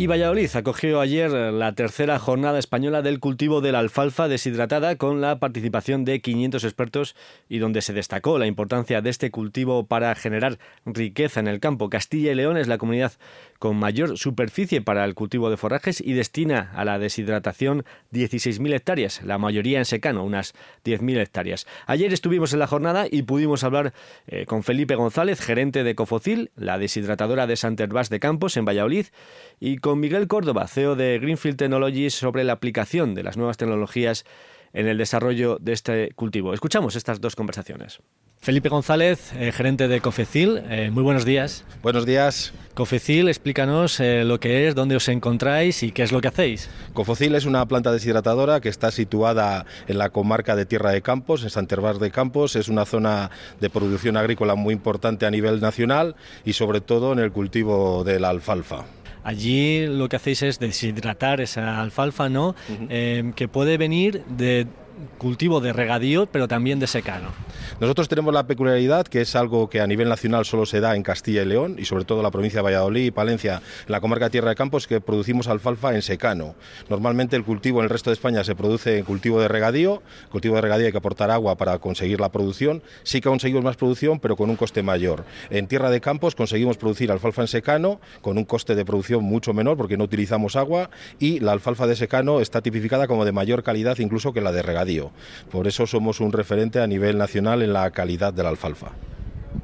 Y 0.00 0.06
Valladolid 0.06 0.48
acogió 0.54 0.98
ayer 1.02 1.30
la 1.30 1.74
tercera 1.74 2.18
jornada 2.18 2.58
española 2.58 3.02
del 3.02 3.20
cultivo 3.20 3.60
de 3.60 3.70
la 3.70 3.80
alfalfa 3.80 4.28
deshidratada 4.28 4.96
con 4.96 5.20
la 5.20 5.38
participación 5.38 6.06
de 6.06 6.22
500 6.22 6.64
expertos 6.64 7.14
y 7.50 7.58
donde 7.58 7.82
se 7.82 7.92
destacó 7.92 8.38
la 8.38 8.46
importancia 8.46 9.02
de 9.02 9.10
este 9.10 9.30
cultivo 9.30 9.84
para 9.84 10.14
generar 10.14 10.58
riqueza 10.86 11.40
en 11.40 11.48
el 11.48 11.60
campo. 11.60 11.90
Castilla 11.90 12.32
y 12.32 12.34
León 12.34 12.56
es 12.56 12.66
la 12.66 12.78
comunidad 12.78 13.12
con 13.60 13.76
mayor 13.76 14.16
superficie 14.18 14.80
para 14.80 15.04
el 15.04 15.14
cultivo 15.14 15.50
de 15.50 15.58
forrajes 15.58 16.00
y 16.00 16.14
destina 16.14 16.72
a 16.74 16.84
la 16.86 16.98
deshidratación 16.98 17.84
16.000 18.10 18.74
hectáreas, 18.74 19.22
la 19.22 19.36
mayoría 19.36 19.78
en 19.78 19.84
secano, 19.84 20.24
unas 20.24 20.54
10.000 20.84 21.20
hectáreas. 21.20 21.66
Ayer 21.86 22.12
estuvimos 22.12 22.54
en 22.54 22.58
la 22.58 22.66
jornada 22.66 23.06
y 23.08 23.22
pudimos 23.22 23.62
hablar 23.62 23.92
eh, 24.26 24.46
con 24.46 24.62
Felipe 24.62 24.94
González, 24.94 25.40
gerente 25.40 25.84
de 25.84 25.94
Cofocil, 25.94 26.50
la 26.56 26.78
deshidratadora 26.78 27.46
de 27.46 27.56
Santerbás 27.56 28.08
de 28.08 28.18
Campos 28.18 28.56
en 28.56 28.64
Valladolid, 28.64 29.06
y 29.60 29.76
con 29.76 30.00
Miguel 30.00 30.26
Córdoba, 30.26 30.66
CEO 30.66 30.96
de 30.96 31.18
Greenfield 31.18 31.58
Technologies, 31.58 32.14
sobre 32.14 32.44
la 32.44 32.54
aplicación 32.54 33.14
de 33.14 33.24
las 33.24 33.36
nuevas 33.36 33.58
tecnologías 33.58 34.24
en 34.72 34.88
el 34.88 34.96
desarrollo 34.96 35.58
de 35.60 35.74
este 35.74 36.12
cultivo. 36.14 36.54
Escuchamos 36.54 36.96
estas 36.96 37.20
dos 37.20 37.36
conversaciones. 37.36 38.00
Felipe 38.42 38.70
González, 38.70 39.34
eh, 39.34 39.52
gerente 39.52 39.86
de 39.86 40.00
Cofecil, 40.00 40.62
eh, 40.70 40.90
muy 40.90 41.02
buenos 41.02 41.26
días. 41.26 41.62
Buenos 41.82 42.06
días. 42.06 42.54
Cofecil, 42.72 43.28
explícanos 43.28 44.00
eh, 44.00 44.24
lo 44.24 44.40
que 44.40 44.66
es, 44.66 44.74
dónde 44.74 44.96
os 44.96 45.10
encontráis 45.10 45.82
y 45.82 45.92
qué 45.92 46.02
es 46.02 46.10
lo 46.10 46.22
que 46.22 46.28
hacéis. 46.28 46.70
Cofocil 46.94 47.34
es 47.34 47.44
una 47.44 47.66
planta 47.66 47.92
deshidratadora 47.92 48.62
que 48.62 48.70
está 48.70 48.92
situada 48.92 49.66
en 49.88 49.98
la 49.98 50.08
comarca 50.08 50.56
de 50.56 50.64
Tierra 50.64 50.90
de 50.90 51.02
Campos, 51.02 51.42
en 51.42 51.50
Santervás 51.50 52.00
de 52.00 52.10
Campos. 52.10 52.56
Es 52.56 52.68
una 52.68 52.86
zona 52.86 53.30
de 53.60 53.68
producción 53.68 54.16
agrícola 54.16 54.54
muy 54.54 54.72
importante 54.72 55.26
a 55.26 55.30
nivel 55.30 55.60
nacional 55.60 56.16
y 56.42 56.54
sobre 56.54 56.80
todo 56.80 57.12
en 57.12 57.18
el 57.18 57.32
cultivo 57.32 58.04
de 58.04 58.20
la 58.20 58.30
alfalfa. 58.30 58.86
Allí 59.22 59.86
lo 59.86 60.08
que 60.08 60.16
hacéis 60.16 60.42
es 60.42 60.58
deshidratar 60.58 61.42
esa 61.42 61.78
alfalfa, 61.78 62.30
¿no? 62.30 62.54
Que 62.88 63.48
puede 63.52 63.76
venir 63.76 64.24
de 64.24 64.66
cultivo 65.18 65.60
de 65.60 65.72
regadío, 65.72 66.26
pero 66.26 66.48
también 66.48 66.80
de 66.80 66.86
secano. 66.86 67.28
Nosotros 67.80 68.08
tenemos 68.08 68.34
la 68.34 68.46
peculiaridad 68.46 69.06
que 69.06 69.20
es 69.20 69.34
algo 69.36 69.70
que 69.70 69.80
a 69.80 69.86
nivel 69.86 70.08
nacional 70.08 70.44
solo 70.44 70.66
se 70.66 70.80
da 70.80 70.96
en 70.96 71.02
Castilla 71.02 71.42
y 71.42 71.46
León 71.46 71.76
y 71.78 71.84
sobre 71.84 72.04
todo 72.04 72.18
en 72.18 72.24
la 72.24 72.30
provincia 72.30 72.58
de 72.58 72.64
Valladolid 72.64 73.06
y 73.06 73.10
Palencia, 73.10 73.62
en 73.86 73.92
la 73.92 74.00
comarca 74.00 74.30
Tierra 74.30 74.50
de 74.50 74.56
Campos, 74.56 74.86
que 74.86 75.00
producimos 75.00 75.48
alfalfa 75.48 75.94
en 75.94 76.02
secano. 76.02 76.54
Normalmente 76.88 77.36
el 77.36 77.44
cultivo 77.44 77.80
en 77.80 77.84
el 77.84 77.90
resto 77.90 78.10
de 78.10 78.14
España 78.14 78.44
se 78.44 78.54
produce 78.54 78.98
en 78.98 79.04
cultivo 79.04 79.40
de 79.40 79.48
regadío, 79.48 80.02
cultivo 80.30 80.56
de 80.56 80.60
regadío 80.60 80.86
hay 80.86 80.92
que 80.92 80.98
aportar 80.98 81.30
agua 81.30 81.56
para 81.56 81.78
conseguir 81.78 82.20
la 82.20 82.30
producción, 82.30 82.82
sí 83.02 83.20
que 83.20 83.28
conseguimos 83.28 83.64
más 83.64 83.76
producción, 83.76 84.20
pero 84.20 84.36
con 84.36 84.50
un 84.50 84.56
coste 84.56 84.82
mayor. 84.82 85.24
En 85.50 85.66
Tierra 85.66 85.90
de 85.90 86.00
Campos 86.00 86.34
conseguimos 86.34 86.76
producir 86.76 87.10
alfalfa 87.10 87.42
en 87.42 87.48
secano 87.48 88.00
con 88.20 88.38
un 88.38 88.44
coste 88.44 88.74
de 88.74 88.84
producción 88.84 89.24
mucho 89.24 89.52
menor 89.52 89.76
porque 89.76 89.96
no 89.96 90.04
utilizamos 90.04 90.56
agua 90.56 90.90
y 91.18 91.40
la 91.40 91.52
alfalfa 91.52 91.86
de 91.86 91.96
secano 91.96 92.40
está 92.40 92.60
tipificada 92.60 93.06
como 93.06 93.24
de 93.24 93.32
mayor 93.32 93.62
calidad 93.62 93.98
incluso 93.98 94.32
que 94.32 94.40
la 94.40 94.52
de 94.52 94.62
regadío. 94.62 94.89
Por 95.50 95.66
eso 95.68 95.86
somos 95.86 96.20
un 96.20 96.32
referente 96.32 96.80
a 96.80 96.86
nivel 96.86 97.18
nacional 97.18 97.62
en 97.62 97.72
la 97.72 97.90
calidad 97.90 98.32
de 98.32 98.42
la 98.42 98.48
alfalfa. 98.48 98.92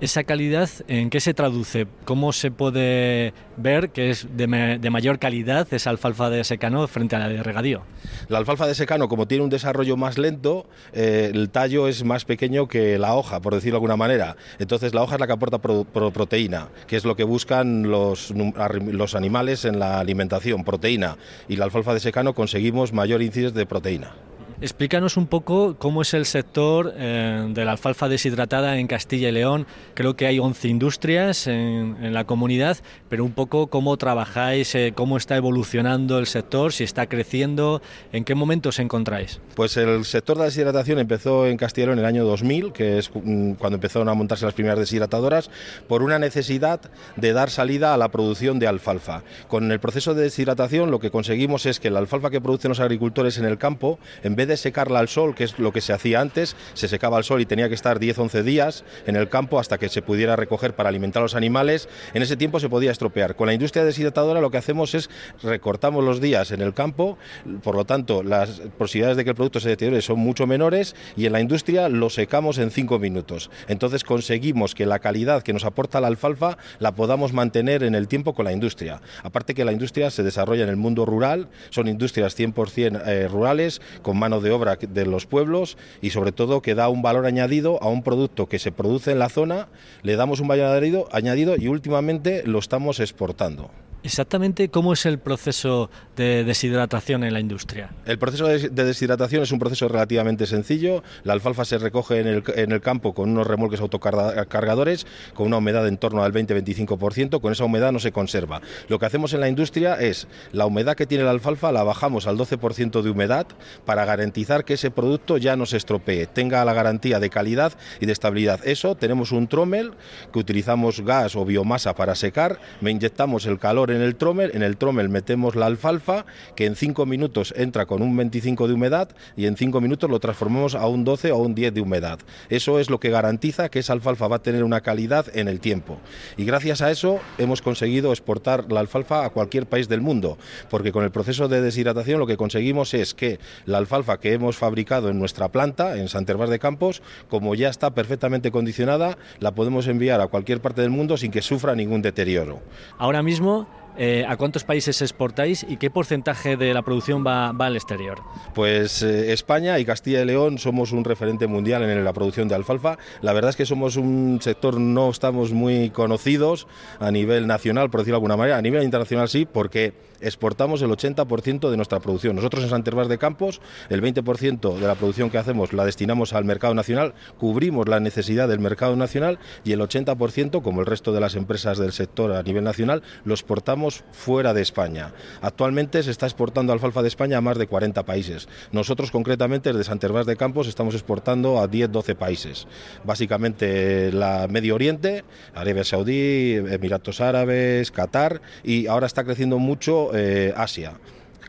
¿Esa 0.00 0.24
calidad 0.24 0.68
en 0.88 1.08
qué 1.08 1.20
se 1.20 1.32
traduce? 1.32 1.86
¿Cómo 2.04 2.32
se 2.32 2.50
puede 2.50 3.32
ver 3.56 3.90
que 3.90 4.10
es 4.10 4.26
de, 4.36 4.46
mayor 4.46 5.18
calidad 5.18 5.66
esa 5.72 5.88
alfalfa 5.88 6.28
de 6.28 6.44
secano 6.44 6.86
frente 6.86 7.16
a 7.16 7.18
la 7.20 7.28
de 7.28 7.42
regadío? 7.42 7.82
La 8.28 8.36
alfalfa 8.36 8.66
de 8.66 8.74
secano, 8.74 9.08
como 9.08 9.26
tiene 9.26 9.44
un 9.44 9.48
desarrollo 9.48 9.96
más 9.96 10.18
lento, 10.18 10.66
eh, 10.92 11.30
el 11.32 11.48
tallo 11.48 11.88
es 11.88 12.04
más 12.04 12.26
pequeño 12.26 12.68
que 12.68 12.98
la 12.98 13.14
hoja, 13.14 13.40
por 13.40 13.54
decirlo 13.54 13.76
de 13.76 13.78
alguna 13.78 13.96
manera. 13.96 14.36
Entonces 14.58 14.92
la 14.92 15.02
hoja 15.02 15.14
es 15.14 15.20
la 15.20 15.26
que 15.26 15.32
aporta 15.32 15.58
proteína, 15.58 16.68
que 16.86 16.96
es 16.96 17.06
lo 17.06 17.16
que 17.16 17.24
buscan 17.24 17.88
los, 17.90 18.34
los 18.34 19.14
animales 19.14 19.64
en 19.64 19.78
la 19.78 19.98
alimentación, 19.98 20.62
proteína. 20.64 21.16
Y 21.48 21.56
la 21.56 21.64
alfalfa 21.64 21.94
de 21.94 22.00
secano 22.00 22.34
conseguimos 22.34 22.92
mayor 22.92 23.22
índice 23.22 23.50
de 23.50 23.64
proteína. 23.64 24.14
Explícanos 24.58 25.18
un 25.18 25.26
poco 25.26 25.76
cómo 25.78 26.00
es 26.00 26.14
el 26.14 26.24
sector 26.24 26.94
eh, 26.96 27.46
de 27.50 27.64
la 27.66 27.72
alfalfa 27.72 28.08
deshidratada 28.08 28.78
en 28.78 28.86
Castilla 28.86 29.28
y 29.28 29.32
León. 29.32 29.66
Creo 29.92 30.16
que 30.16 30.26
hay 30.26 30.38
11 30.38 30.68
industrias 30.68 31.46
en, 31.46 32.14
la 32.14 32.24
comunidad, 32.24 32.78
pero 33.10 33.24
un 33.24 33.32
poco 33.32 33.66
cómo 33.66 33.98
trabajáis, 33.98 34.74
eh, 34.74 34.94
cómo 34.96 35.18
está 35.18 35.36
evolucionando 35.36 36.18
el 36.18 36.26
sector, 36.26 36.72
si 36.72 36.84
está 36.84 37.06
creciendo, 37.06 37.82
en 38.12 38.24
qué 38.24 38.34
momento 38.34 38.70
os 38.70 38.78
encontráis. 38.78 39.40
Pues 39.54 39.76
el 39.76 40.06
sector 40.06 40.36
de 40.36 40.40
la 40.40 40.46
deshidratación 40.46 41.00
empezó 41.00 41.46
en 41.46 41.58
Castilla 41.58 41.84
y 41.84 41.86
León 41.88 41.98
en 41.98 42.04
el 42.04 42.08
año 42.08 42.24
2000, 42.24 42.72
que 42.72 42.98
es 42.98 43.10
mm, 43.12 43.52
cuando 43.54 43.74
empezaron 43.74 44.08
a 44.08 44.14
montarse 44.14 44.46
las 44.46 44.54
primeras 44.54 44.78
deshidratadoras, 44.78 45.50
por 45.86 46.02
una 46.02 46.18
necesidad 46.18 46.80
de 47.16 47.32
dar 47.34 47.50
salida 47.50 47.92
a 47.92 47.98
la 47.98 48.08
producción 48.08 48.58
de 48.58 48.68
alfalfa. 48.68 49.22
Con 49.48 49.70
el 49.70 49.80
proceso 49.80 50.14
de 50.14 50.22
deshidratación 50.22 50.90
lo 50.90 50.98
que 50.98 51.10
conseguimos 51.10 51.66
es 51.66 51.78
que 51.78 51.90
la 51.90 51.98
alfalfa 51.98 52.30
que 52.30 52.40
producen 52.40 52.70
los 52.70 52.80
agricultores 52.80 53.36
en 53.36 53.44
el 53.44 53.58
campo, 53.58 53.98
en 54.22 54.34
vez 54.34 54.45
de 54.46 54.56
secarla 54.56 54.98
al 54.98 55.08
sol, 55.08 55.34
que 55.34 55.44
es 55.44 55.58
lo 55.58 55.72
que 55.72 55.80
se 55.80 55.92
hacía 55.92 56.20
antes, 56.20 56.56
se 56.74 56.88
secaba 56.88 57.16
al 57.16 57.24
sol 57.24 57.40
y 57.40 57.46
tenía 57.46 57.68
que 57.68 57.74
estar 57.74 57.98
10-11 57.98 58.42
días 58.42 58.84
en 59.06 59.16
el 59.16 59.28
campo 59.28 59.58
hasta 59.58 59.78
que 59.78 59.88
se 59.88 60.02
pudiera 60.02 60.36
recoger 60.36 60.74
para 60.74 60.88
alimentar 60.88 61.20
a 61.20 61.24
los 61.24 61.34
animales. 61.34 61.88
En 62.14 62.22
ese 62.22 62.36
tiempo 62.36 62.60
se 62.60 62.68
podía 62.68 62.90
estropear. 62.90 63.36
Con 63.36 63.46
la 63.46 63.54
industria 63.54 63.84
deshidratadora 63.84 64.40
lo 64.40 64.50
que 64.50 64.58
hacemos 64.58 64.94
es 64.94 65.10
recortamos 65.42 66.04
los 66.04 66.20
días 66.20 66.50
en 66.50 66.60
el 66.60 66.74
campo, 66.74 67.18
por 67.62 67.74
lo 67.74 67.84
tanto 67.84 68.22
las 68.22 68.50
posibilidades 68.78 69.16
de 69.16 69.24
que 69.24 69.30
el 69.30 69.36
producto 69.36 69.60
se 69.60 69.68
deteriore 69.68 70.02
son 70.02 70.18
mucho 70.18 70.46
menores 70.46 70.94
y 71.16 71.26
en 71.26 71.32
la 71.32 71.40
industria 71.40 71.88
lo 71.88 72.10
secamos 72.10 72.58
en 72.58 72.70
5 72.70 72.98
minutos. 72.98 73.50
Entonces 73.68 74.04
conseguimos 74.04 74.74
que 74.74 74.86
la 74.86 74.98
calidad 74.98 75.42
que 75.42 75.52
nos 75.52 75.64
aporta 75.64 76.00
la 76.00 76.08
alfalfa 76.08 76.58
la 76.78 76.94
podamos 76.94 77.32
mantener 77.32 77.82
en 77.82 77.94
el 77.94 78.08
tiempo 78.08 78.34
con 78.34 78.44
la 78.44 78.52
industria. 78.52 79.00
Aparte 79.22 79.54
que 79.54 79.64
la 79.64 79.72
industria 79.72 80.10
se 80.10 80.22
desarrolla 80.22 80.64
en 80.64 80.70
el 80.70 80.76
mundo 80.76 81.04
rural, 81.04 81.48
son 81.70 81.88
industrias 81.88 82.38
100% 82.38 83.02
eh, 83.06 83.28
rurales, 83.28 83.80
con 84.02 84.18
mano 84.18 84.35
de 84.40 84.50
obra 84.50 84.76
de 84.76 85.06
los 85.06 85.26
pueblos 85.26 85.76
y 86.00 86.10
sobre 86.10 86.32
todo 86.32 86.62
que 86.62 86.74
da 86.74 86.88
un 86.88 87.02
valor 87.02 87.26
añadido 87.26 87.82
a 87.82 87.88
un 87.88 88.02
producto 88.02 88.48
que 88.48 88.58
se 88.58 88.72
produce 88.72 89.12
en 89.12 89.18
la 89.18 89.28
zona, 89.28 89.68
le 90.02 90.16
damos 90.16 90.40
un 90.40 90.48
valor 90.48 90.66
añadido, 91.12 91.56
y 91.56 91.68
últimamente 91.68 92.42
lo 92.44 92.58
estamos 92.58 93.00
exportando. 93.00 93.70
Exactamente 94.06 94.68
cómo 94.68 94.92
es 94.92 95.04
el 95.04 95.18
proceso 95.18 95.90
de 96.14 96.44
deshidratación 96.44 97.24
en 97.24 97.32
la 97.32 97.40
industria. 97.40 97.90
El 98.04 98.20
proceso 98.20 98.46
de 98.46 98.68
deshidratación 98.68 99.42
es 99.42 99.50
un 99.50 99.58
proceso 99.58 99.88
relativamente 99.88 100.46
sencillo. 100.46 101.02
La 101.24 101.32
alfalfa 101.32 101.64
se 101.64 101.76
recoge 101.76 102.20
en 102.20 102.28
el, 102.28 102.80
campo 102.80 103.14
con 103.14 103.30
unos 103.30 103.48
remolques 103.48 103.80
autocargadores, 103.80 105.08
con 105.34 105.48
una 105.48 105.56
humedad 105.56 105.88
en 105.88 105.98
torno 105.98 106.22
al 106.22 106.32
20-25%. 106.32 107.40
Con 107.40 107.50
esa 107.50 107.64
humedad 107.64 107.90
no 107.90 107.98
se 107.98 108.12
conserva. 108.12 108.60
Lo 108.86 109.00
que 109.00 109.06
hacemos 109.06 109.32
en 109.32 109.40
la 109.40 109.48
industria 109.48 109.94
es 109.94 110.28
la 110.52 110.66
humedad 110.66 110.94
que 110.94 111.06
tiene 111.06 111.24
la 111.24 111.32
alfalfa 111.32 111.72
la 111.72 111.82
bajamos 111.82 112.28
al 112.28 112.38
12% 112.38 113.02
de 113.02 113.10
humedad 113.10 113.48
para 113.84 114.04
garantizar 114.04 114.64
que 114.64 114.74
ese 114.74 114.92
producto 114.92 115.36
ya 115.36 115.56
no 115.56 115.66
se 115.66 115.78
estropee, 115.78 116.28
tenga 116.28 116.64
la 116.64 116.74
garantía 116.74 117.18
de 117.18 117.28
calidad 117.28 117.72
y 118.00 118.06
de 118.06 118.12
estabilidad. 118.12 118.60
Eso 118.62 118.94
tenemos 118.94 119.32
un 119.32 119.48
trommel 119.48 119.94
que 120.32 120.38
utilizamos 120.38 121.00
gas 121.00 121.34
o 121.34 121.44
biomasa 121.44 121.96
para 121.96 122.14
secar, 122.14 122.60
me 122.80 122.92
inyectamos 122.92 123.46
el 123.46 123.58
calor 123.58 123.90
en 123.90 123.95
el 124.00 124.16
trommel, 124.16 124.50
en 124.54 124.62
el 124.62 124.76
trommel 124.76 125.08
metemos 125.08 125.56
la 125.56 125.66
alfalfa, 125.66 126.24
que 126.54 126.66
en 126.66 126.76
5 126.76 127.06
minutos 127.06 127.54
entra 127.56 127.86
con 127.86 128.02
un 128.02 128.16
25 128.16 128.68
de 128.68 128.74
humedad 128.74 129.08
y 129.36 129.46
en 129.46 129.56
5 129.56 129.80
minutos 129.80 130.10
lo 130.10 130.20
transformamos 130.20 130.74
a 130.74 130.86
un 130.86 131.04
12 131.04 131.32
o 131.32 131.38
un 131.38 131.54
10 131.54 131.74
de 131.74 131.80
humedad. 131.80 132.18
Eso 132.48 132.78
es 132.78 132.90
lo 132.90 133.00
que 133.00 133.10
garantiza 133.10 133.68
que 133.68 133.78
esa 133.78 133.92
alfalfa 133.92 134.28
va 134.28 134.36
a 134.36 134.42
tener 134.42 134.64
una 134.64 134.80
calidad 134.80 135.26
en 135.34 135.48
el 135.48 135.60
tiempo. 135.60 135.98
Y 136.36 136.44
gracias 136.44 136.82
a 136.82 136.90
eso 136.90 137.20
hemos 137.38 137.62
conseguido 137.62 138.10
exportar 138.10 138.70
la 138.70 138.80
alfalfa 138.80 139.24
a 139.24 139.30
cualquier 139.30 139.66
país 139.66 139.88
del 139.88 140.00
mundo, 140.00 140.38
porque 140.70 140.92
con 140.92 141.04
el 141.04 141.10
proceso 141.10 141.48
de 141.48 141.60
deshidratación 141.60 142.18
lo 142.18 142.26
que 142.26 142.36
conseguimos 142.36 142.94
es 142.94 143.14
que 143.14 143.38
la 143.64 143.78
alfalfa 143.78 144.18
que 144.18 144.32
hemos 144.32 144.56
fabricado 144.56 145.08
en 145.08 145.18
nuestra 145.18 145.48
planta, 145.48 145.96
en 145.96 146.08
Santervás 146.08 146.50
de 146.50 146.58
Campos, 146.58 147.02
como 147.28 147.54
ya 147.54 147.68
está 147.68 147.90
perfectamente 147.90 148.50
condicionada, 148.50 149.18
la 149.40 149.54
podemos 149.54 149.86
enviar 149.86 150.20
a 150.20 150.28
cualquier 150.28 150.60
parte 150.60 150.82
del 150.82 150.90
mundo 150.90 151.16
sin 151.16 151.30
que 151.30 151.42
sufra 151.42 151.74
ningún 151.74 152.02
deterioro. 152.02 152.60
Ahora 152.98 153.22
mismo 153.22 153.66
eh, 153.98 154.24
¿a 154.28 154.36
cuántos 154.36 154.64
países 154.64 155.00
exportáis 155.02 155.64
y 155.68 155.76
qué 155.76 155.90
porcentaje 155.90 156.56
de 156.56 156.74
la 156.74 156.82
producción 156.82 157.24
va, 157.26 157.48
al 157.48 157.76
exterior? 157.76 158.20
Pues 158.54 159.02
eh, 159.02 159.32
España 159.32 159.78
y 159.78 159.84
Castilla 159.84 160.22
y 160.22 160.24
León 160.24 160.58
somos 160.58 160.92
un 160.92 161.04
referente 161.04 161.46
mundial 161.46 161.82
en 161.82 162.04
la 162.04 162.12
producción 162.12 162.48
de 162.48 162.54
alfalfa. 162.54 162.98
La 163.22 163.32
verdad 163.32 163.50
es 163.50 163.56
que 163.56 163.66
somos 163.66 163.96
un 163.96 164.38
sector, 164.42 164.78
no 164.78 165.10
estamos 165.10 165.52
muy 165.52 165.90
conocidos 165.90 166.66
a 167.00 167.10
nivel 167.10 167.46
nacional, 167.46 167.90
por 167.90 168.00
decirlo 168.00 168.16
de 168.16 168.18
alguna 168.18 168.36
manera, 168.36 168.58
a 168.58 168.62
nivel 168.62 168.82
internacional 168.82 169.28
sí, 169.28 169.46
porque 169.50 169.92
exportamos 170.20 170.82
el 170.82 170.90
80% 170.90 171.70
de 171.70 171.76
nuestra 171.76 172.00
producción. 172.00 172.36
Nosotros 172.36 172.64
en 172.64 172.70
Santervás 172.70 173.08
de 173.08 173.18
Campos, 173.18 173.60
el 173.88 174.02
20% 174.02 174.74
de 174.78 174.86
la 174.86 174.94
producción 174.94 175.30
que 175.30 175.38
hacemos 175.38 175.72
la 175.72 175.84
destinamos 175.84 176.32
al 176.32 176.44
mercado 176.44 176.74
nacional, 176.74 177.14
cubrimos 177.38 177.88
la 177.88 178.00
necesidad 178.00 178.48
del 178.48 178.60
mercado 178.60 178.96
nacional 178.96 179.38
y 179.64 179.72
el 179.72 179.80
80%, 179.80 180.62
como 180.62 180.80
el 180.80 180.86
resto 180.86 181.12
de 181.12 181.20
las 181.20 181.34
empresas 181.34 181.78
del 181.78 181.92
sector 181.92 182.32
a 182.32 182.42
nivel 182.42 182.64
nacional, 182.64 183.02
lo 183.24 183.34
exportamos 183.34 184.04
fuera 184.12 184.54
de 184.54 184.62
España. 184.62 185.12
Actualmente 185.40 186.02
se 186.02 186.10
está 186.10 186.26
exportando 186.26 186.72
alfalfa 186.72 187.02
de 187.02 187.08
España 187.08 187.38
a 187.38 187.40
más 187.40 187.58
de 187.58 187.66
40 187.66 188.04
países. 188.04 188.48
Nosotros 188.72 189.10
concretamente 189.10 189.72
desde 189.72 189.84
Santervás 189.84 190.26
de 190.26 190.36
Campos 190.36 190.68
estamos 190.68 190.94
exportando 190.94 191.60
a 191.60 191.68
10-12 191.68 192.14
países. 192.16 192.66
Básicamente 193.04 194.12
la 194.12 194.46
Medio 194.48 194.74
Oriente, 194.74 195.24
Arabia 195.54 195.84
Saudí, 195.84 196.54
Emiratos 196.54 197.20
Árabes, 197.20 197.90
Qatar 197.90 198.40
y 198.62 198.86
ahora 198.86 199.06
está 199.06 199.24
creciendo 199.24 199.58
mucho 199.58 200.05
eh, 200.14 200.52
Asia. 200.56 200.92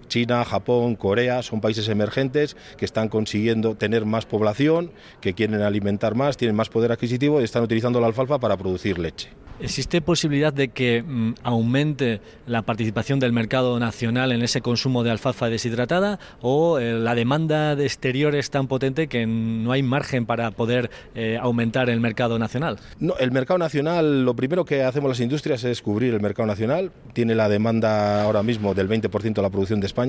China, 0.08 0.44
Japón, 0.46 0.96
Corea 0.96 1.42
son 1.44 1.62
países 1.62 1.88
emergentes 1.90 2.56
que 2.78 2.86
están 2.86 3.10
consiguiendo 3.10 3.76
tener 3.76 4.06
más 4.06 4.26
población, 4.26 4.92
que 5.22 5.34
quieren 5.34 5.62
alimentar 5.62 6.16
más, 6.16 6.38
tienen 6.38 6.56
más 6.56 6.70
poder 6.70 6.92
adquisitivo 6.92 7.42
y 7.42 7.44
están 7.44 7.64
utilizando 7.64 8.00
la 8.00 8.08
alfalfa 8.08 8.40
para 8.40 8.58
producir 8.58 9.00
leche. 9.00 9.30
¿Existe 9.60 10.02
posibilidad 10.02 10.54
de 10.54 10.68
que 10.68 11.02
mm, 11.02 11.34
aumente 11.42 12.22
la 12.46 12.62
participación 12.62 13.20
del 13.20 13.34
mercado 13.34 13.80
nacional 13.80 14.32
en 14.32 14.44
ese 14.44 14.62
consumo 14.62 15.04
de 15.04 15.10
alfalfa 15.10 15.50
deshidratada 15.50 16.20
o 16.42 16.78
eh, 16.78 16.94
la 16.94 17.16
demanda 17.16 17.76
de 17.76 17.86
exterior 17.86 18.36
es 18.36 18.52
tan 18.52 18.68
potente 18.68 19.08
que 19.08 19.26
no 19.26 19.72
hay 19.72 19.82
margen 19.82 20.28
para 20.28 20.52
poder 20.52 20.92
eh, 21.16 21.40
aumentar 21.42 21.90
el 21.90 22.00
mercado 22.00 22.38
nacional? 22.38 22.78
No, 23.00 23.18
el 23.18 23.32
mercado 23.32 23.58
nacional, 23.58 24.26
lo 24.26 24.36
primero 24.36 24.64
que 24.64 24.84
hacemos 24.84 25.10
las 25.10 25.20
industrias 25.22 25.64
es 25.64 25.82
cubrir 25.82 26.14
el 26.14 26.22
mercado 26.22 26.46
nacional. 26.46 26.92
Tiene 27.14 27.34
la 27.34 27.50
demanda 27.50 28.22
ahora 28.22 28.44
mismo 28.44 28.76
del 28.76 28.88
20% 28.88 29.34
de 29.34 29.42
la 29.42 29.50
producción 29.50 29.80
de 29.80 29.88
España, 29.88 30.07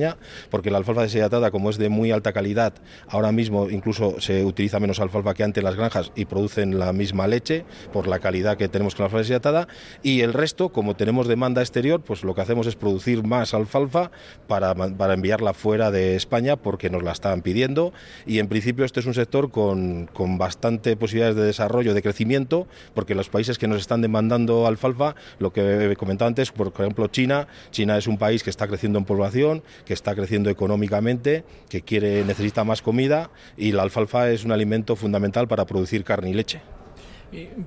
porque 0.50 0.70
la 0.70 0.78
alfalfa 0.78 1.02
deshidratada, 1.02 1.50
como 1.50 1.70
es 1.70 1.78
de 1.78 1.88
muy 1.88 2.10
alta 2.10 2.32
calidad, 2.32 2.74
ahora 3.08 3.32
mismo 3.32 3.70
incluso 3.70 4.20
se 4.20 4.44
utiliza 4.44 4.80
menos 4.80 5.00
alfalfa 5.00 5.34
que 5.34 5.44
antes 5.44 5.60
en 5.60 5.64
las 5.64 5.76
granjas 5.76 6.12
y 6.14 6.24
producen 6.24 6.78
la 6.78 6.92
misma 6.92 7.26
leche 7.26 7.64
por 7.92 8.06
la 8.06 8.18
calidad 8.18 8.56
que 8.56 8.68
tenemos 8.68 8.94
con 8.94 9.04
la 9.04 9.06
alfalfa 9.06 9.22
deshidratada. 9.22 9.68
Y 10.02 10.20
el 10.20 10.32
resto, 10.32 10.70
como 10.70 10.96
tenemos 10.96 11.28
demanda 11.28 11.60
exterior, 11.62 12.00
pues 12.00 12.24
lo 12.24 12.34
que 12.34 12.40
hacemos 12.40 12.66
es 12.66 12.76
producir 12.76 13.24
más 13.24 13.54
alfalfa 13.54 14.10
para, 14.46 14.74
para 14.74 15.14
enviarla 15.14 15.54
fuera 15.54 15.90
de 15.90 16.16
España 16.16 16.56
porque 16.56 16.90
nos 16.90 17.02
la 17.02 17.12
están 17.12 17.42
pidiendo. 17.42 17.92
Y 18.26 18.38
en 18.38 18.48
principio 18.48 18.84
este 18.84 19.00
es 19.00 19.06
un 19.06 19.14
sector 19.14 19.50
con, 19.50 20.08
con 20.12 20.38
bastante 20.38 20.96
posibilidades 20.96 21.36
de 21.36 21.42
desarrollo, 21.42 21.94
de 21.94 22.02
crecimiento, 22.02 22.66
porque 22.94 23.14
los 23.14 23.28
países 23.28 23.58
que 23.58 23.68
nos 23.68 23.80
están 23.80 24.00
demandando 24.00 24.66
alfalfa, 24.66 25.14
lo 25.38 25.52
que 25.52 25.90
he 25.90 25.96
comentado 25.96 26.28
antes, 26.28 26.52
por 26.52 26.68
ejemplo 26.68 27.06
China, 27.08 27.48
China 27.70 27.96
es 27.96 28.06
un 28.06 28.18
país 28.18 28.42
que 28.42 28.50
está 28.50 28.66
creciendo 28.66 28.98
en 28.98 29.04
población, 29.04 29.62
que 29.84 29.94
está 29.94 30.14
creciendo 30.14 30.50
económicamente, 30.50 31.44
que 31.68 31.82
quiere 31.82 32.24
necesita 32.24 32.64
más 32.64 32.82
comida 32.82 33.30
y 33.56 33.72
la 33.72 33.82
alfalfa 33.82 34.30
es 34.30 34.44
un 34.44 34.52
alimento 34.52 34.96
fundamental 34.96 35.48
para 35.48 35.66
producir 35.66 36.04
carne 36.04 36.30
y 36.30 36.34
leche. 36.34 36.60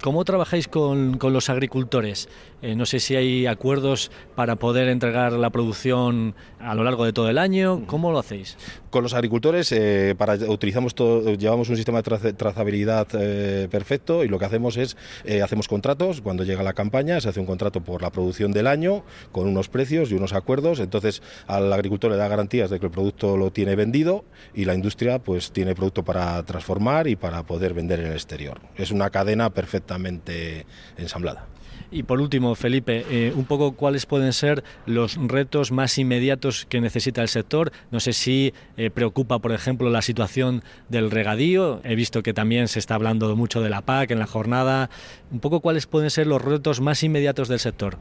¿Cómo 0.02 0.26
trabajáis 0.26 0.68
con, 0.68 1.20
los 1.22 1.50
agricultores? 1.50 2.30
Eh, 2.64 2.76
no 2.76 2.88
sé 2.88 3.00
si 3.00 3.16
hay 3.16 3.46
acuerdos 3.46 4.12
para 4.36 4.56
poder 4.56 4.88
entregar 4.88 5.34
la 5.34 5.52
producción 5.52 6.34
a 6.60 6.74
lo 6.74 6.84
largo 6.84 7.06
de 7.06 7.14
todo 7.14 7.30
el 7.30 7.38
año. 7.38 7.84
¿Cómo 7.86 8.12
lo 8.12 8.18
hacéis? 8.18 8.58
Con 8.90 9.04
los 9.04 9.14
agricultores 9.14 9.72
eh, 9.72 10.16
para, 10.18 10.34
utilizamos 10.34 10.96
todo, 10.96 11.36
llevamos 11.36 11.70
un 11.70 11.76
sistema 11.76 12.02
de 12.02 12.34
trazabilidad 12.34 13.08
eh, 13.14 13.68
perfecto 13.70 14.24
y 14.24 14.28
lo 14.28 14.40
que 14.40 14.46
hacemos 14.46 14.78
es 14.78 14.98
hacemos 15.44 15.68
contratos 15.68 16.22
cuando 16.22 16.44
llega 16.44 16.64
la 16.64 16.74
campaña 16.74 17.22
se 17.22 17.30
hace 17.30 17.40
un 17.40 17.46
contrato 17.46 17.82
por 17.82 18.02
la 18.02 18.10
producción 18.10 18.52
del 18.52 18.68
año 18.68 19.04
con 19.32 19.48
unos 19.48 19.70
precios 19.70 20.12
y 20.12 20.16
unos 20.16 20.34
acuerdos. 20.34 20.80
Entonces 20.80 21.22
al 21.46 21.72
agricultor 21.72 22.12
le 22.12 22.18
da 22.18 22.28
garantías 22.28 22.70
de 22.72 22.80
que 22.80 22.88
el 22.88 22.92
producto 22.92 23.38
lo 23.38 23.52
tiene 23.52 23.76
vendido 23.76 24.26
y 24.56 24.66
la 24.66 24.74
industria 24.74 25.20
pues 25.20 25.52
tiene 25.52 25.76
producto 25.76 26.04
para 26.04 26.44
transformar 26.44 27.08
y 27.08 27.16
para 27.16 27.44
poder 27.44 27.76
vender 27.76 28.00
en 28.00 28.08
el 28.08 28.14
exterior. 28.14 28.60
Es 28.76 28.92
una 28.92 29.10
cadena 29.12 29.51
perfectamente 29.52 30.66
ensamblada. 30.98 31.46
Y 31.92 32.04
por 32.04 32.22
último, 32.22 32.56
Felipe, 32.56 33.06
eh, 33.10 33.34
un 33.36 33.44
poco 33.44 33.74
cuáles 33.74 34.06
pueden 34.06 34.32
ser 34.32 34.64
los 34.86 35.18
retos 35.18 35.74
más 35.74 35.98
inmediatos 35.98 36.66
que 36.66 36.80
necesita 36.80 37.22
el 37.22 37.28
sector. 37.28 37.74
No 37.92 38.00
sé 38.00 38.14
si 38.14 38.54
eh, 38.78 38.90
preocupa, 38.90 39.40
por 39.40 39.52
ejemplo, 39.52 39.90
la 39.90 40.02
situación 40.02 40.64
del 40.88 41.12
regadío. 41.12 41.82
He 41.84 41.96
visto 41.96 42.24
que 42.24 42.34
también 42.34 42.70
se 42.70 42.80
está 42.80 42.96
hablando 42.96 43.36
mucho 43.36 43.62
de 43.62 43.70
la 43.70 43.82
PAC 43.82 44.12
en 44.12 44.20
la 44.20 44.26
jornada. 44.26 44.90
Un 45.32 45.42
poco 45.42 45.60
cuáles 45.60 45.86
pueden 45.86 46.10
ser 46.10 46.28
los 46.28 46.42
retos 46.42 46.80
más 46.80 47.04
inmediatos 47.04 47.50
del 47.50 47.60
sector. 47.60 47.98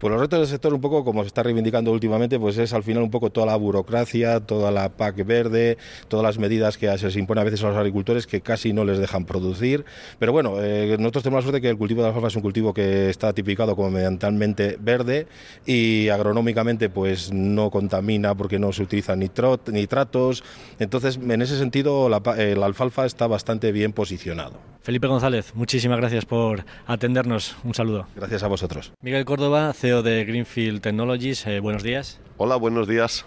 Pues 0.00 0.10
los 0.10 0.20
retos 0.20 0.40
del 0.40 0.48
sector, 0.48 0.74
un 0.74 0.80
poco 0.80 1.04
como 1.04 1.22
se 1.22 1.28
está 1.28 1.44
reivindicando 1.44 1.92
últimamente, 1.92 2.40
pues 2.40 2.58
es 2.58 2.72
al 2.72 2.82
final 2.82 3.04
un 3.04 3.10
poco 3.10 3.30
toda 3.30 3.46
la 3.46 3.56
burocracia, 3.56 4.40
toda 4.40 4.72
la 4.72 4.88
PAC 4.88 5.24
verde, 5.24 5.78
todas 6.08 6.24
las 6.24 6.38
medidas 6.38 6.76
que 6.76 6.96
se 6.98 7.06
les 7.06 7.16
impone 7.16 7.40
a 7.40 7.44
veces 7.44 7.62
a 7.62 7.68
los 7.68 7.76
agricultores 7.76 8.26
que 8.26 8.40
casi 8.40 8.72
no 8.72 8.84
les 8.84 8.98
dejan 8.98 9.24
producir. 9.24 9.84
Pero 10.18 10.32
bueno, 10.32 10.56
eh, 10.60 10.96
nosotros 10.98 11.22
tenemos 11.22 11.44
la 11.44 11.50
suerte 11.50 11.60
que 11.60 11.70
el 11.70 11.78
cultivo 11.78 12.02
de 12.02 12.08
alfalfa 12.08 12.28
es 12.28 12.36
un 12.36 12.42
cultivo 12.42 12.74
que 12.74 13.10
está 13.10 13.27
tipificado 13.32 13.76
como 13.76 13.90
medioambientalmente 13.90 14.76
verde 14.80 15.26
y 15.66 16.08
agronómicamente 16.08 16.88
pues 16.88 17.32
no 17.32 17.70
contamina 17.70 18.34
porque 18.34 18.58
no 18.58 18.72
se 18.72 18.82
utilizan 18.82 19.18
nitratos. 19.18 20.44
Entonces, 20.78 21.18
en 21.18 21.42
ese 21.42 21.58
sentido, 21.58 22.08
la, 22.08 22.22
alfalfa 22.64 23.06
está 23.06 23.26
bastante 23.26 23.72
bien 23.72 23.92
posicionado. 23.92 24.58
Felipe 24.82 25.06
González, 25.06 25.54
muchísimas 25.54 25.98
gracias 25.98 26.24
por 26.24 26.64
atendernos. 26.86 27.56
Un 27.64 27.74
saludo. 27.74 28.06
Gracias 28.16 28.42
a 28.42 28.48
vosotros. 28.48 28.92
Miguel 29.02 29.24
Córdoba, 29.24 29.72
CEO 29.72 30.02
de 30.02 30.24
Greenfield 30.24 30.80
Technologies. 30.80 31.46
Eh, 31.46 31.60
buenos 31.60 31.82
días. 31.82 32.20
Hola, 32.36 32.56
buenos 32.56 32.88
días. 32.88 33.24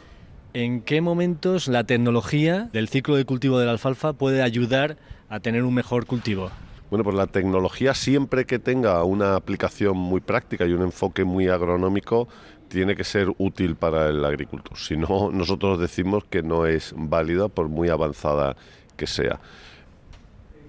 ¿En 0.54 0.82
qué 0.82 1.00
momentos 1.00 1.68
la 1.68 1.86
tecnología 1.86 2.70
del 2.74 2.90
ciclo 2.90 3.16
de 3.16 3.24
cultivo 3.24 3.58
de 3.60 3.66
la 3.66 3.72
alfalfa 3.72 4.14
puede 4.14 4.42
ayudar 4.42 4.98
a 5.30 5.40
tener 5.40 5.64
un 5.64 5.74
mejor 5.74 6.06
cultivo? 6.06 6.52
Bueno, 6.92 7.06
pues 7.06 7.16
la 7.16 7.28
tecnología 7.28 7.94
siempre 7.94 8.46
que 8.46 8.60
tenga 8.60 9.02
una 9.06 9.38
aplicación 9.38 9.96
muy 9.96 10.20
práctica 10.20 10.66
y 10.66 10.74
un 10.74 10.82
enfoque 10.82 11.24
muy 11.24 11.48
agronómico 11.48 12.28
tiene 12.68 12.98
que 12.98 13.06
ser 13.06 13.30
útil 13.38 13.78
para 13.78 14.10
el 14.10 14.26
agricultor. 14.26 14.78
Si 14.78 14.98
no, 14.98 15.32
nosotros 15.34 15.80
decimos 15.80 16.26
que 16.26 16.44
no 16.44 16.66
es 16.66 16.94
válida 16.98 17.48
por 17.48 17.70
muy 17.70 17.88
avanzada 17.88 18.58
que 18.98 19.08
sea. 19.08 19.40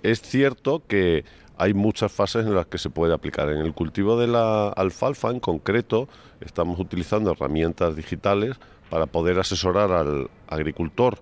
Es 0.04 0.22
cierto 0.22 0.85
que 0.87 1.24
hay 1.56 1.74
muchas 1.74 2.12
fases 2.12 2.46
en 2.46 2.54
las 2.54 2.66
que 2.66 2.78
se 2.78 2.88
puede 2.88 3.12
aplicar. 3.12 3.48
En 3.48 3.58
el 3.58 3.74
cultivo 3.74 4.16
de 4.16 4.28
la 4.28 4.68
alfalfa 4.68 5.28
en 5.28 5.40
concreto 5.40 6.08
estamos 6.40 6.78
utilizando 6.78 7.32
herramientas 7.32 7.96
digitales 7.96 8.61
para 8.90 9.06
poder 9.06 9.40
asesorar 9.40 9.90
al 9.90 10.30
agricultor 10.46 11.18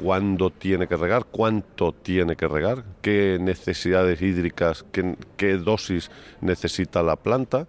cuándo 0.00 0.50
tiene 0.50 0.86
que 0.86 0.96
regar, 0.96 1.24
cuánto 1.30 1.92
tiene 1.92 2.36
que 2.36 2.48
regar, 2.48 2.84
qué 3.02 3.38
necesidades 3.40 4.20
hídricas, 4.22 4.84
qué, 4.92 5.56
dosis 5.56 6.10
necesita 6.40 7.02
la 7.02 7.16
planta 7.16 7.66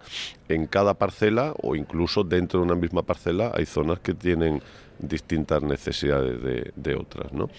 en 0.48 0.66
cada 0.66 0.94
parcela 0.94 1.54
o 1.62 1.76
incluso 1.76 2.24
dentro 2.24 2.60
de 2.60 2.66
una 2.66 2.74
misma 2.74 3.02
parcela 3.02 3.52
hay 3.54 3.66
zonas 3.66 4.00
que 4.00 4.14
tienen 4.14 4.62
distintas 4.98 5.62
necesidades 5.62 6.72
de, 6.74 6.94
otras. 6.94 7.32
¿no? 7.32 7.50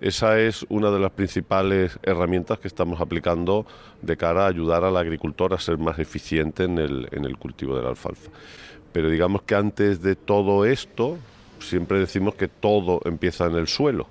Esa 0.00 0.40
es 0.40 0.66
una 0.68 0.90
de 0.90 0.98
las 0.98 1.12
principales 1.12 1.98
herramientas 2.02 2.58
que 2.58 2.68
estamos 2.68 3.00
aplicando 3.00 3.64
de 4.02 4.16
cara 4.16 4.44
a 4.44 4.48
ayudar 4.48 4.84
al 4.84 4.96
agricultor 4.96 5.54
a 5.54 5.58
ser 5.58 5.78
más 5.78 5.98
eficiente 5.98 6.64
en 6.64 6.78
el, 6.78 7.08
en 7.12 7.24
el 7.24 7.36
cultivo 7.36 7.76
de 7.76 7.82
la 7.82 7.90
alfalfa. 7.90 8.30
Pero 8.92 9.08
digamos 9.08 9.42
que 9.42 9.54
antes 9.54 10.02
de 10.02 10.16
todo 10.16 10.64
esto, 10.64 11.16
siempre 11.60 11.98
decimos 11.98 12.34
que 12.34 12.48
todo 12.48 13.00
empieza 13.04 13.46
en 13.46 13.56
el 13.56 13.68
suelo. 13.68 14.08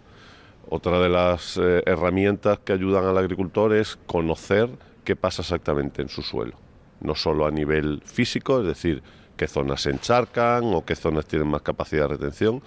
Otra 0.69 0.99
de 0.99 1.09
las 1.09 1.57
eh, 1.57 1.81
herramientas 1.85 2.59
que 2.59 2.73
ayudan 2.73 3.05
al 3.05 3.17
agricultor 3.17 3.73
es 3.73 3.97
conocer 4.05 4.69
qué 5.03 5.15
pasa 5.15 5.41
exactamente 5.41 6.01
en 6.01 6.09
su 6.09 6.21
suelo. 6.21 6.53
No 7.01 7.15
solo 7.15 7.47
a 7.47 7.51
nivel 7.51 8.01
físico, 8.05 8.61
es 8.61 8.67
decir, 8.67 9.01
qué 9.35 9.47
zonas 9.47 9.81
se 9.81 9.89
encharcan 9.89 10.65
o 10.65 10.85
qué 10.85 10.95
zonas 10.95 11.25
tienen 11.25 11.47
más 11.47 11.61
capacidad 11.61 12.03
de 12.03 12.17
retención, 12.17 12.61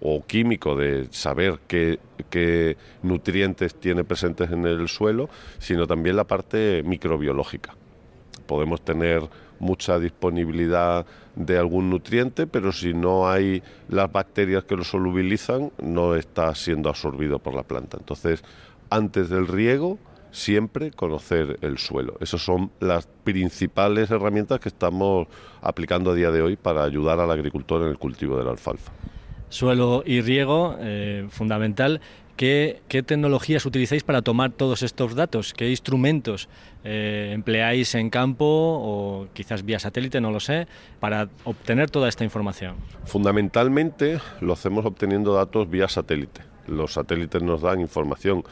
o 0.00 0.24
químico 0.26 0.76
de 0.76 1.06
saber 1.10 1.60
qué, 1.68 2.00
qué 2.30 2.76
nutrientes 3.02 3.74
tiene 3.74 4.04
presentes 4.04 4.50
en 4.50 4.66
el 4.66 4.88
suelo, 4.88 5.28
sino 5.58 5.86
también 5.86 6.16
la 6.16 6.24
parte 6.24 6.82
microbiológica. 6.84 7.74
Podemos 8.46 8.82
tener 8.82 9.22
mucha 9.58 9.98
disponibilidad 9.98 11.06
de 11.36 11.58
algún 11.58 11.90
nutriente, 11.90 12.46
pero 12.46 12.72
si 12.72 12.94
no 12.94 13.28
hay 13.28 13.62
las 13.88 14.10
bacterias 14.10 14.64
que 14.64 14.76
lo 14.76 14.84
solubilizan, 14.84 15.72
no 15.82 16.14
está 16.14 16.54
siendo 16.54 16.88
absorbido 16.88 17.38
por 17.38 17.54
la 17.54 17.62
planta. 17.62 17.96
Entonces, 17.98 18.42
antes 18.90 19.28
del 19.28 19.46
riego, 19.48 19.98
siempre 20.30 20.90
conocer 20.90 21.58
el 21.62 21.78
suelo. 21.78 22.16
Esas 22.20 22.42
son 22.42 22.70
las 22.80 23.06
principales 23.22 24.10
herramientas 24.10 24.60
que 24.60 24.68
estamos 24.68 25.28
aplicando 25.62 26.10
a 26.10 26.14
día 26.14 26.30
de 26.30 26.42
hoy 26.42 26.56
para 26.56 26.82
ayudar 26.82 27.20
al 27.20 27.30
agricultor 27.30 27.82
en 27.82 27.88
el 27.88 27.98
cultivo 27.98 28.36
de 28.36 28.44
la 28.44 28.50
alfalfa. 28.50 28.92
Suelo 29.48 30.02
y 30.04 30.20
riego, 30.20 30.76
eh, 30.80 31.26
fundamental. 31.30 32.00
¿Qué, 32.36 32.80
tecnologías 32.88 33.64
utilizáis 33.64 34.02
para 34.02 34.22
tomar 34.22 34.50
todos 34.50 34.82
estos 34.82 35.14
datos? 35.14 35.54
¿Qué 35.54 35.70
instrumentos 35.70 36.48
eh, 36.82 37.30
empleáis 37.32 37.94
en 37.94 38.10
campo 38.10 38.44
o 38.44 39.28
quizás 39.32 39.64
vía 39.64 39.78
satélite, 39.78 40.20
no 40.20 40.32
lo 40.32 40.40
sé, 40.40 40.66
para 40.98 41.28
obtener 41.44 41.90
toda 41.90 42.08
esta 42.08 42.24
información? 42.24 42.74
Fundamentalmente 43.04 44.18
lo 44.40 44.52
hacemos 44.52 44.84
obteniendo 44.84 45.34
datos 45.34 45.70
vía 45.70 45.88
satélite. 45.88 46.42
Los 46.66 46.94
satélites 46.94 47.42
nos 47.42 47.62
dan 47.62 47.80
información 47.80 48.42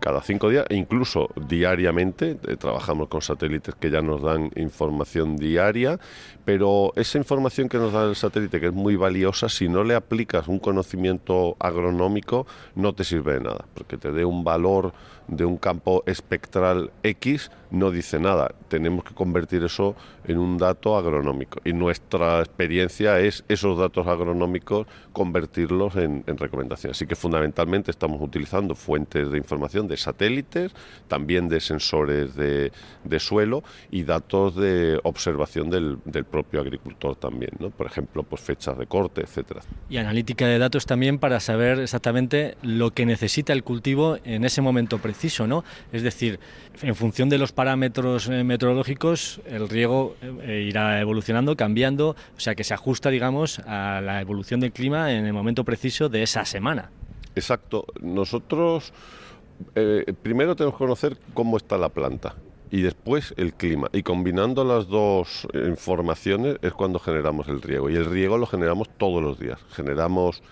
cada 0.00 0.22
cinco 0.22 0.48
días 0.48 0.66
incluso 0.70 1.28
diariamente. 1.48 2.38
Eh, 2.46 2.56
trabajamos 2.56 3.08
con 3.08 3.22
satélites 3.22 3.74
que 3.74 3.90
ya 3.90 4.00
nos 4.00 4.22
dan 4.22 4.50
información 4.56 5.36
diaria, 5.36 5.98
pero 6.46 6.92
esa 6.94 7.18
información 7.18 7.68
que 7.68 7.76
nos 7.76 7.92
da 7.92 8.04
el 8.04 8.14
satélite, 8.14 8.60
que 8.60 8.66
es 8.66 8.72
muy 8.72 8.94
valiosa, 8.94 9.48
si 9.48 9.68
no 9.68 9.82
le 9.82 9.96
aplicas 9.96 10.46
un 10.46 10.60
conocimiento 10.60 11.56
agronómico, 11.58 12.46
no 12.76 12.94
te 12.94 13.02
sirve 13.02 13.34
de 13.34 13.40
nada, 13.40 13.64
porque 13.74 13.98
te 13.98 14.12
dé 14.12 14.24
un 14.24 14.44
valor 14.44 14.92
de 15.26 15.44
un 15.44 15.56
campo 15.56 16.04
espectral 16.06 16.92
X 17.02 17.50
no 17.70 17.90
dice 17.90 18.18
nada. 18.18 18.54
Tenemos 18.68 19.04
que 19.04 19.14
convertir 19.14 19.64
eso 19.64 19.96
en 20.26 20.38
un 20.38 20.58
dato 20.58 20.96
agronómico. 20.96 21.60
Y 21.64 21.72
nuestra 21.72 22.40
experiencia 22.40 23.18
es 23.20 23.44
esos 23.48 23.78
datos 23.78 24.06
agronómicos 24.06 24.86
convertirlos 25.12 25.96
en, 25.96 26.24
recomendaciones. 26.26 26.96
Así 26.96 27.06
que 27.06 27.16
fundamentalmente 27.16 27.90
estamos 27.90 28.20
utilizando 28.20 28.74
fuentes 28.74 29.30
de 29.30 29.38
información 29.38 29.88
de 29.88 29.96
satélites, 29.96 30.72
también 31.08 31.48
de 31.48 31.60
sensores 31.60 32.34
de, 32.34 32.70
suelo 33.18 33.62
y 33.90 34.04
datos 34.04 34.54
de 34.56 35.00
observación 35.02 35.70
del, 35.70 35.98
propio 36.36 36.60
agricultor 36.60 37.16
también. 37.16 37.52
¿no? 37.58 37.70
Por 37.70 37.86
ejemplo, 37.86 38.22
pues 38.22 38.42
fechas 38.42 38.76
de 38.76 38.86
corte, 38.86 39.22
etcétera. 39.22 39.62
Y 39.88 39.96
analítica 39.96 40.46
de 40.46 40.58
datos 40.58 40.84
también 40.84 41.18
para 41.18 41.40
saber 41.40 41.78
exactamente 41.78 42.56
lo 42.60 42.90
que 42.90 43.06
necesita 43.06 43.54
el 43.54 43.64
cultivo 43.64 44.18
en 44.24 44.44
ese 44.44 44.60
momento 44.60 44.98
preciso 44.98 45.46
¿no? 45.46 45.64
Es 45.92 46.02
decir, 46.02 46.38
en 46.82 46.94
función 46.94 47.30
de 47.30 47.38
los 47.38 47.52
parámetros 47.52 48.28
eh, 48.28 48.44
meteorológicos, 48.44 49.40
el 49.46 49.68
riego 49.70 50.14
eh, 50.20 50.66
irá 50.68 51.00
evolucionando, 51.00 51.56
cambiando, 51.56 52.10
o 52.10 52.40
sea 52.40 52.54
que 52.54 52.64
se 52.64 52.74
ajusta, 52.74 53.08
digamos, 53.08 53.60
a 53.60 54.02
la 54.02 54.20
evolución 54.20 54.60
del 54.60 54.72
clima 54.72 55.12
en 55.12 55.24
el 55.24 55.32
momento 55.32 55.64
preciso 55.64 56.10
de 56.10 56.22
esa 56.22 56.44
semana. 56.44 56.90
Exacto. 57.34 57.86
Nosotros 58.02 58.92
eh, 59.74 60.12
primero 60.22 60.54
tenemos 60.54 60.74
que 60.74 60.84
conocer 60.84 61.16
cómo 61.32 61.56
está 61.56 61.78
la 61.78 61.88
planta 61.88 62.34
y 62.70 62.82
después 62.82 63.34
el 63.36 63.54
clima. 63.54 63.88
Y 63.92 64.02
combinando 64.02 64.64
las 64.64 64.88
dos 64.88 65.46
informaciones 65.54 66.56
es 66.62 66.72
cuando 66.72 66.98
generamos 66.98 67.48
el 67.48 67.62
riego. 67.62 67.90
Y 67.90 67.96
el 67.96 68.06
riego 68.06 68.38
lo 68.38 68.46
generamos 68.46 68.88
todos 68.98 69.22
los 69.22 69.38
días. 69.38 69.58
Generamos 69.70 70.42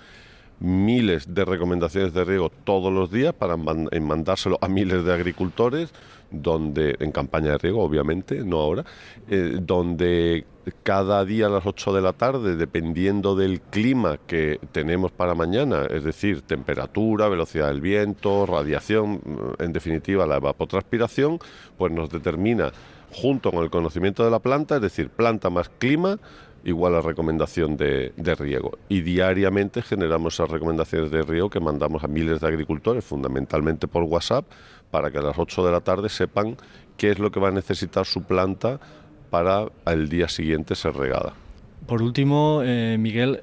miles 0.60 1.34
de 1.34 1.44
recomendaciones 1.44 2.14
de 2.14 2.24
riego 2.24 2.50
todos 2.64 2.92
los 2.92 3.10
días 3.10 3.34
para 3.34 3.56
mandárselo 3.56 4.58
a 4.60 4.68
miles 4.68 5.04
de 5.04 5.12
agricultores, 5.12 5.92
donde 6.30 6.96
en 7.00 7.12
campaña 7.12 7.52
de 7.52 7.58
riego, 7.58 7.82
obviamente, 7.82 8.44
no 8.44 8.60
ahora, 8.60 8.84
eh, 9.28 9.58
donde 9.60 10.46
cada 10.82 11.24
día 11.24 11.46
a 11.46 11.50
las 11.50 11.66
8 11.66 11.92
de 11.92 12.02
la 12.02 12.12
tarde, 12.12 12.56
dependiendo 12.56 13.34
del 13.36 13.60
clima 13.60 14.18
que 14.26 14.58
tenemos 14.72 15.12
para 15.12 15.34
mañana, 15.34 15.86
es 15.90 16.04
decir, 16.04 16.42
temperatura, 16.42 17.28
velocidad 17.28 17.68
del 17.68 17.80
viento, 17.80 18.46
radiación, 18.46 19.20
en 19.58 19.72
definitiva 19.72 20.26
la 20.26 20.36
evapotranspiración, 20.36 21.38
pues 21.76 21.92
nos 21.92 22.10
determina 22.10 22.72
junto 23.12 23.52
con 23.52 23.62
el 23.62 23.70
conocimiento 23.70 24.24
de 24.24 24.30
la 24.30 24.40
planta, 24.40 24.76
es 24.76 24.82
decir, 24.82 25.08
planta 25.10 25.50
más 25.50 25.68
clima, 25.68 26.18
igual 26.64 26.94
a 26.94 27.00
recomendación 27.00 27.76
de, 27.76 28.12
riego. 28.38 28.78
Y 28.88 29.02
diariamente 29.02 29.82
generamos 29.82 30.34
esas 30.34 30.50
recomendaciones 30.50 31.10
de 31.10 31.22
riego 31.22 31.50
que 31.50 31.60
mandamos 31.60 32.02
a 32.02 32.08
miles 32.08 32.40
de 32.40 32.48
agricultores, 32.48 33.04
fundamentalmente 33.04 33.86
por 33.86 34.02
WhatsApp, 34.04 34.46
para 34.90 35.10
que 35.10 35.18
a 35.18 35.22
las 35.22 35.38
8 35.38 35.66
de 35.66 35.72
la 35.72 35.80
tarde 35.80 36.08
sepan 36.08 36.56
qué 36.96 37.10
es 37.10 37.18
lo 37.18 37.30
que 37.30 37.40
va 37.40 37.48
a 37.48 37.52
necesitar 37.52 38.06
su 38.06 38.22
planta 38.22 38.80
para 39.34 39.66
el 39.86 40.08
día 40.08 40.28
siguiente 40.28 40.76
ser 40.76 40.94
regada. 40.94 41.32
Por 41.88 42.02
último, 42.02 42.60
eh, 42.64 42.94
Miguel, 43.00 43.40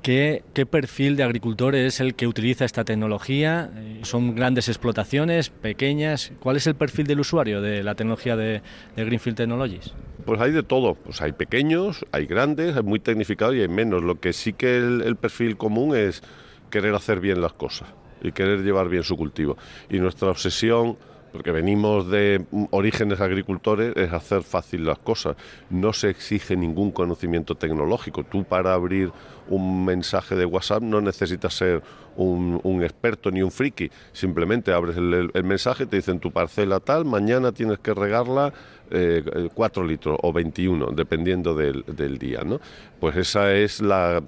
¿qué, 0.00 0.42
¿qué, 0.54 0.64
perfil 0.64 1.16
de 1.16 1.22
agricultor 1.22 1.74
es 1.74 2.00
el 2.00 2.14
que 2.14 2.26
utiliza 2.26 2.64
esta 2.64 2.82
tecnología? 2.82 3.70
Eh, 3.76 4.00
¿Son 4.04 4.34
grandes 4.34 4.68
explotaciones, 4.68 5.50
pequeñas? 5.50 6.32
¿Cuál 6.40 6.56
es 6.56 6.66
el 6.66 6.76
perfil 6.76 7.06
del 7.06 7.20
usuario 7.20 7.60
de 7.60 7.82
la 7.82 7.94
tecnología 7.94 8.36
de, 8.36 8.62
de 8.96 9.04
Greenfield 9.04 9.36
Technologies? 9.36 9.92
Pues 10.24 10.40
hay 10.40 10.52
de 10.52 10.62
todo, 10.62 10.94
pues 10.94 11.20
hay 11.20 11.32
pequeños, 11.32 12.06
hay 12.10 12.24
grandes, 12.24 12.74
hay 12.74 12.82
muy 12.82 12.98
tecnificados 12.98 13.54
y 13.54 13.60
hay 13.60 13.68
menos. 13.68 14.02
Lo 14.02 14.18
que 14.18 14.32
sí 14.32 14.54
que 14.54 14.78
el, 14.78 15.02
el 15.02 15.16
perfil 15.16 15.58
común 15.58 15.94
es 15.94 16.22
querer 16.70 16.94
hacer 16.94 17.20
bien 17.20 17.42
las 17.42 17.52
cosas 17.52 17.86
y 18.22 18.32
querer 18.32 18.60
llevar 18.62 18.88
bien 18.88 19.04
su 19.04 19.14
cultivo. 19.14 19.58
Y 19.90 19.98
nuestra 19.98 20.30
obsesión 20.30 20.96
porque 21.36 21.52
venimos 21.52 22.10
de 22.10 22.46
orígenes 22.70 23.20
agricultores, 23.20 23.94
es 23.94 24.10
hacer 24.10 24.42
fácil 24.42 24.86
las 24.86 24.98
cosas. 24.98 25.36
No 25.68 25.92
se 25.92 26.08
exige 26.08 26.56
ningún 26.56 26.92
conocimiento 26.92 27.56
tecnológico. 27.56 28.24
Tú 28.24 28.44
para 28.44 28.72
abrir 28.72 29.12
un 29.50 29.84
mensaje 29.84 30.34
de 30.34 30.46
WhatsApp 30.46 30.82
no 30.82 31.02
necesitas 31.02 31.52
ser 31.52 31.82
un, 32.16 32.82
experto 32.82 33.30
ni 33.30 33.42
un 33.42 33.50
friki. 33.50 33.90
Simplemente 34.14 34.72
abres 34.72 34.96
el, 34.96 35.44
mensaje, 35.44 35.84
te 35.84 35.96
dicen 35.96 36.20
tu 36.20 36.32
parcela 36.32 36.80
tal, 36.80 37.04
mañana 37.04 37.52
tienes 37.52 37.80
que 37.80 37.92
regarla 37.92 38.54
eh, 38.90 39.50
4 39.52 39.84
litros 39.84 40.18
o 40.22 40.32
21, 40.32 40.92
dependiendo 40.92 41.54
del, 41.54 42.18
día. 42.18 42.40
¿no? 42.46 42.60
Pues 42.98 43.14
esa 43.16 43.52
es 43.52 43.82
la, 43.82 44.22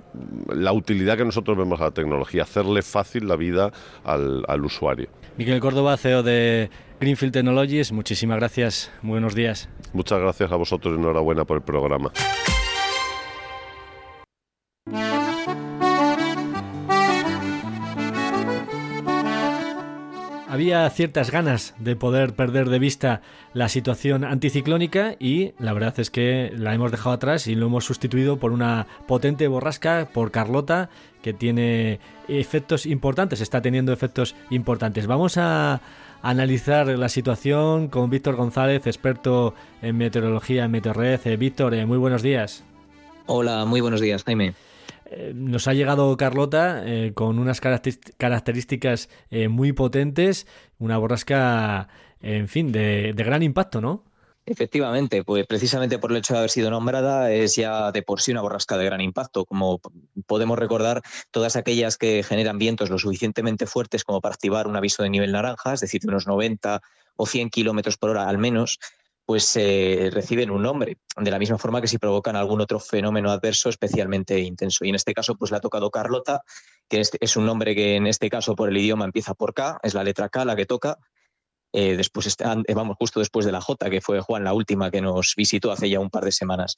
utilidad 0.74 1.16
que 1.16 1.24
nosotros 1.24 1.56
vemos 1.56 1.80
a 1.80 1.84
la 1.84 1.90
tecnología, 1.92 2.42
hacerle 2.42 2.82
fácil 2.82 3.26
la 3.26 3.36
vida 3.36 3.72
al 4.04 4.62
usuario. 4.62 5.08
Miguel 5.38 5.61
Córdoba, 5.61 5.96
CEO 5.96 6.24
de 6.24 6.68
Greenfield 6.98 7.33
Technologies, 7.33 7.92
muchísimas 7.92 8.38
gracias. 8.38 8.90
buenos 9.03 9.37
días. 9.37 9.68
Muchas 9.92 10.18
gracias 10.18 10.51
a 10.51 10.57
vosotros 10.57 10.96
y 10.96 10.98
enhorabuena 10.98 11.44
por 11.44 11.59
el 11.59 11.62
programa. 11.62 12.11
Había 20.58 20.90
ciertas 20.90 21.30
ganas 21.30 21.76
de 21.78 21.94
poder 21.94 22.34
perder 22.34 22.68
de 22.68 22.80
vista 22.80 23.22
la 23.54 23.68
situación 23.68 24.24
anticiclónica 24.24 25.14
y 25.20 25.52
la 25.60 25.72
verdad 25.72 26.00
es 26.00 26.10
que 26.10 26.52
la 26.52 26.74
hemos 26.74 26.90
dejado 26.90 27.12
atrás 27.14 27.46
y 27.46 27.54
lo 27.54 27.66
hemos 27.66 27.84
sustituido 27.84 28.38
por 28.38 28.50
una 28.50 28.88
potente 29.06 29.46
borrasca, 29.46 30.08
por 30.12 30.32
Carlota, 30.32 30.90
que 31.22 31.32
tiene 31.32 32.00
efectos 32.26 32.86
importantes, 32.86 33.40
está 33.40 33.62
teniendo 33.62 33.92
efectos 33.92 34.34
importantes. 34.50 35.06
Vamos 35.06 35.36
a 35.36 35.80
analizar 36.22 36.88
la 36.88 37.08
situación 37.08 37.86
con 37.86 38.10
Víctor 38.10 38.34
González, 38.34 38.84
experto 38.88 39.54
en 39.80 39.96
meteorología 39.96 40.64
en 40.64 40.72
Meteorred. 40.72 41.20
Eh, 41.24 41.36
Víctor, 41.36 41.72
eh, 41.72 41.86
muy 41.86 41.98
buenos 41.98 42.22
días. 42.22 42.64
Hola, 43.26 43.64
muy 43.64 43.80
buenos 43.80 44.00
días, 44.00 44.24
Jaime. 44.24 44.54
Eh, 45.07 45.33
nos 45.35 45.68
ha 45.68 45.74
llegado 45.74 46.16
Carlota 46.16 46.85
con 47.14 47.38
unas 47.38 47.61
características 47.61 49.09
muy 49.48 49.72
potentes, 49.72 50.46
una 50.79 50.98
borrasca, 50.98 51.88
en 52.20 52.48
fin, 52.48 52.72
de 52.72 53.12
gran 53.16 53.42
impacto, 53.42 53.81
¿no? 53.81 54.09
Efectivamente, 54.51 55.24
pues 55.24 55.46
precisamente 55.46 55.98
por 55.98 56.11
el 56.11 56.16
hecho 56.16 56.33
de 56.33 56.38
haber 56.38 56.51
sido 56.51 56.70
nombrada 56.70 57.31
es 57.31 57.55
ya 57.55 57.92
de 57.92 58.03
por 58.03 58.22
sí 58.22 58.33
una 58.33 58.40
borrasca 58.40 58.79
de 58.79 58.87
gran 58.87 59.03
impacto. 59.03 59.44
Como 59.44 59.79
podemos 60.27 60.59
recordar, 60.59 61.03
todas 61.31 61.55
aquellas 61.55 61.98
que 61.98 62.22
generan 62.22 62.57
vientos 62.57 62.88
lo 62.88 62.98
suficientemente 62.98 63.66
fuertes 63.66 64.05
como 64.05 64.22
para 64.22 64.33
activar 64.33 64.66
un 64.66 64.74
aviso 64.74 65.03
de 65.03 65.11
nivel 65.11 65.33
naranja, 65.33 65.74
es 65.74 65.81
decir, 65.81 66.01
de 66.01 66.09
unos 66.09 66.27
90 66.27 66.81
o 67.16 67.27
100 67.27 67.51
kilómetros 67.51 67.98
por 67.98 68.09
hora 68.09 68.27
al 68.27 68.38
menos, 68.38 68.79
pues 69.28 69.54
eh, 69.56 70.08
reciben 70.10 70.50
un 70.50 70.62
nombre, 70.62 70.96
de 71.14 71.30
la 71.30 71.38
misma 71.38 71.58
forma 71.58 71.82
que 71.82 71.86
si 71.86 71.98
provocan 71.98 72.34
algún 72.34 72.62
otro 72.62 72.80
fenómeno 72.80 73.30
adverso 73.30 73.68
especialmente 73.68 74.38
intenso. 74.38 74.86
Y 74.86 74.88
en 74.88 74.94
este 74.94 75.12
caso, 75.12 75.34
pues 75.36 75.50
le 75.50 75.58
ha 75.58 75.60
tocado 75.60 75.90
Carlota, 75.90 76.44
que 76.88 77.02
es 77.20 77.36
un 77.36 77.44
nombre 77.44 77.74
que 77.74 77.96
en 77.96 78.06
este 78.06 78.30
caso 78.30 78.56
por 78.56 78.70
el 78.70 78.78
idioma 78.78 79.04
empieza 79.04 79.34
por 79.34 79.52
K, 79.52 79.80
es 79.82 79.92
la 79.92 80.02
letra 80.02 80.30
K 80.30 80.46
la 80.46 80.56
que 80.56 80.64
toca, 80.64 80.96
eh, 81.72 81.96
después 81.96 82.26
eh, 82.26 82.74
vamos 82.74 82.96
justo 82.98 83.20
después 83.20 83.44
de 83.44 83.52
la 83.52 83.61
J, 83.61 83.90
que 83.90 84.00
fue 84.00 84.20
Juan 84.20 84.44
la 84.44 84.54
última 84.54 84.90
que 84.90 85.00
nos 85.00 85.35
visitó 85.37 85.70
hace 85.70 85.90
ya 85.90 86.00
un 86.00 86.11
par 86.11 86.24
de 86.24 86.33
semanas. 86.33 86.76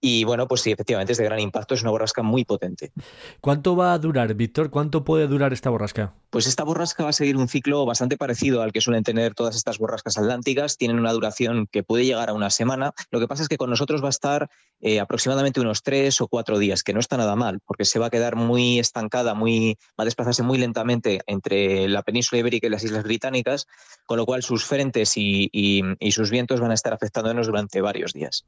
Y 0.00 0.24
bueno, 0.24 0.48
pues 0.48 0.62
sí, 0.62 0.70
efectivamente 0.70 1.12
es 1.12 1.18
de 1.18 1.24
gran 1.24 1.40
impacto, 1.40 1.74
es 1.74 1.82
una 1.82 1.90
borrasca 1.90 2.22
muy 2.22 2.44
potente. 2.44 2.92
¿Cuánto 3.40 3.76
va 3.76 3.92
a 3.92 3.98
durar, 3.98 4.32
Víctor? 4.34 4.70
¿Cuánto 4.70 5.04
puede 5.04 5.26
durar 5.26 5.52
esta 5.52 5.68
borrasca? 5.68 6.14
Pues 6.30 6.46
esta 6.46 6.64
borrasca 6.64 7.04
va 7.04 7.10
a 7.10 7.12
seguir 7.12 7.36
un 7.36 7.48
ciclo 7.48 7.84
bastante 7.84 8.16
parecido 8.16 8.62
al 8.62 8.72
que 8.72 8.80
suelen 8.80 9.02
tener 9.02 9.34
todas 9.34 9.56
estas 9.56 9.78
borrascas 9.78 10.16
atlánticas. 10.16 10.78
Tienen 10.78 10.98
una 10.98 11.12
duración 11.12 11.66
que 11.70 11.82
puede 11.82 12.06
llegar 12.06 12.30
a 12.30 12.32
una 12.32 12.50
semana. 12.50 12.92
Lo 13.10 13.20
que 13.20 13.28
pasa 13.28 13.42
es 13.42 13.48
que 13.48 13.58
con 13.58 13.68
nosotros 13.68 14.02
va 14.02 14.06
a 14.06 14.10
estar 14.10 14.48
eh, 14.80 15.00
aproximadamente 15.00 15.60
unos 15.60 15.82
tres 15.82 16.20
o 16.22 16.28
cuatro 16.28 16.58
días, 16.58 16.82
que 16.82 16.94
no 16.94 17.00
está 17.00 17.18
nada 17.18 17.36
mal, 17.36 17.60
porque 17.66 17.84
se 17.84 17.98
va 17.98 18.06
a 18.06 18.10
quedar 18.10 18.36
muy 18.36 18.78
estancada, 18.78 19.34
muy, 19.34 19.76
va 19.98 20.02
a 20.02 20.04
desplazarse 20.06 20.42
muy 20.42 20.56
lentamente 20.56 21.20
entre 21.26 21.88
la 21.88 22.02
península 22.02 22.40
ibérica 22.40 22.66
y 22.66 22.70
las 22.70 22.84
Islas 22.84 23.04
Británicas, 23.04 23.66
con 24.06 24.16
lo 24.16 24.24
cual 24.30 24.44
sus 24.44 24.64
frentes 24.64 25.14
y, 25.16 25.82
sus 26.12 26.30
vientos 26.30 26.60
van 26.60 26.70
a 26.70 26.74
estar 26.74 26.92
afectándonos 26.92 27.48
durante 27.48 27.80
varios 27.80 28.12
días. 28.12 28.46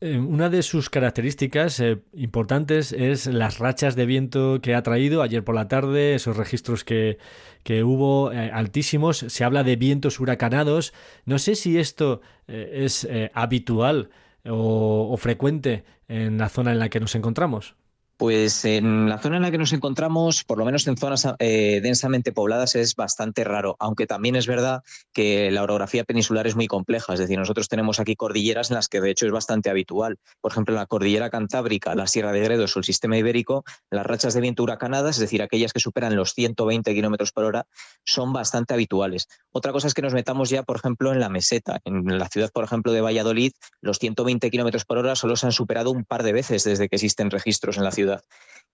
Eh, 0.00 0.16
una 0.16 0.48
de 0.48 0.62
sus 0.62 0.90
características 0.90 1.80
eh, 1.80 1.98
importantes 2.12 2.92
es 2.92 3.26
las 3.26 3.58
rachas 3.58 3.96
de 3.96 4.06
viento 4.06 4.60
que 4.62 4.76
ha 4.76 4.84
traído 4.84 5.22
ayer 5.22 5.42
por 5.42 5.56
la 5.56 5.66
tarde, 5.66 6.14
esos 6.14 6.36
registros 6.36 6.84
que, 6.84 7.18
que 7.64 7.82
hubo 7.82 8.30
eh, 8.30 8.48
altísimos. 8.52 9.18
Se 9.26 9.42
habla 9.42 9.64
de 9.64 9.74
vientos 9.74 10.20
huracanados. 10.20 10.92
No 11.24 11.40
sé 11.40 11.56
si 11.56 11.78
esto 11.78 12.20
es 12.46 13.08
habitual 13.34 14.10
o 14.48 15.16
frecuente 15.16 15.82
en 16.06 16.38
la 16.38 16.48
zona 16.48 16.70
en 16.70 16.78
la 16.78 16.90
que 16.90 17.00
nos 17.00 17.16
encontramos. 17.16 17.74
Pues 18.18 18.64
en 18.64 19.10
la 19.10 19.18
zona 19.18 19.36
en 19.36 19.42
la 19.42 19.50
que 19.50 19.58
nos 19.58 19.74
encontramos, 19.74 20.42
por 20.42 20.56
lo 20.56 20.64
menos 20.64 20.86
en 20.86 20.96
zonas 20.96 21.28
eh, 21.38 21.80
densamente 21.82 22.32
pobladas, 22.32 22.74
es 22.74 22.94
bastante 22.94 23.44
raro, 23.44 23.76
aunque 23.78 24.06
también 24.06 24.36
es 24.36 24.46
verdad 24.46 24.82
que 25.12 25.50
la 25.50 25.62
orografía 25.62 26.02
peninsular 26.02 26.46
es 26.46 26.56
muy 26.56 26.66
compleja. 26.66 27.12
Es 27.12 27.20
decir, 27.20 27.38
nosotros 27.38 27.68
tenemos 27.68 28.00
aquí 28.00 28.16
cordilleras 28.16 28.70
en 28.70 28.76
las 28.76 28.88
que 28.88 29.02
de 29.02 29.10
hecho 29.10 29.26
es 29.26 29.32
bastante 29.32 29.68
habitual. 29.68 30.16
Por 30.40 30.50
ejemplo, 30.50 30.74
la 30.74 30.86
cordillera 30.86 31.28
cantábrica, 31.28 31.94
la 31.94 32.06
Sierra 32.06 32.32
de 32.32 32.40
Gredos 32.40 32.74
o 32.74 32.78
el 32.78 32.86
sistema 32.86 33.18
ibérico, 33.18 33.64
las 33.90 34.06
rachas 34.06 34.32
de 34.32 34.40
viento 34.40 34.62
huracanadas, 34.62 35.16
es 35.16 35.20
decir, 35.20 35.42
aquellas 35.42 35.74
que 35.74 35.80
superan 35.80 36.16
los 36.16 36.32
120 36.32 36.94
kilómetros 36.94 37.32
por 37.32 37.44
hora, 37.44 37.66
son 38.06 38.32
bastante 38.32 38.72
habituales. 38.72 39.28
Otra 39.52 39.72
cosa 39.72 39.88
es 39.88 39.94
que 39.94 40.00
nos 40.00 40.14
metamos 40.14 40.48
ya, 40.48 40.62
por 40.62 40.76
ejemplo, 40.76 41.12
en 41.12 41.20
la 41.20 41.28
meseta. 41.28 41.80
En 41.84 42.18
la 42.18 42.28
ciudad, 42.28 42.50
por 42.50 42.64
ejemplo, 42.64 42.92
de 42.92 43.02
Valladolid, 43.02 43.52
los 43.82 43.98
120 43.98 44.50
kilómetros 44.50 44.86
por 44.86 44.96
hora 44.96 45.16
solo 45.16 45.36
se 45.36 45.44
han 45.44 45.52
superado 45.52 45.90
un 45.90 46.06
par 46.06 46.22
de 46.22 46.32
veces 46.32 46.64
desde 46.64 46.88
que 46.88 46.96
existen 46.96 47.30
registros 47.30 47.76
en 47.76 47.84
la 47.84 47.90
ciudad 47.90 48.05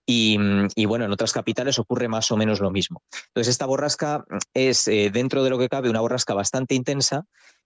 Mm, 0.06 0.66
y, 0.74 0.84
bueno, 0.86 1.04
en 1.04 1.12
otras 1.12 1.32
capitales 1.32 1.78
ocurre 1.78 2.08
más 2.08 2.30
o 2.30 2.36
menos 2.36 2.60
lo 2.60 2.70
mismo. 2.70 3.02
Entonces, 3.28 3.52
esta 3.52 3.66
borrasca 3.66 4.24
es, 4.52 4.88
eh, 4.88 5.10
dentro 5.12 5.44
de 5.44 5.50
lo 5.50 5.58
que 5.58 5.68
cabe, 5.68 5.90
una 5.90 6.00
borrasca 6.00 6.34
bastante 6.34 6.74
intensa. 6.74 7.24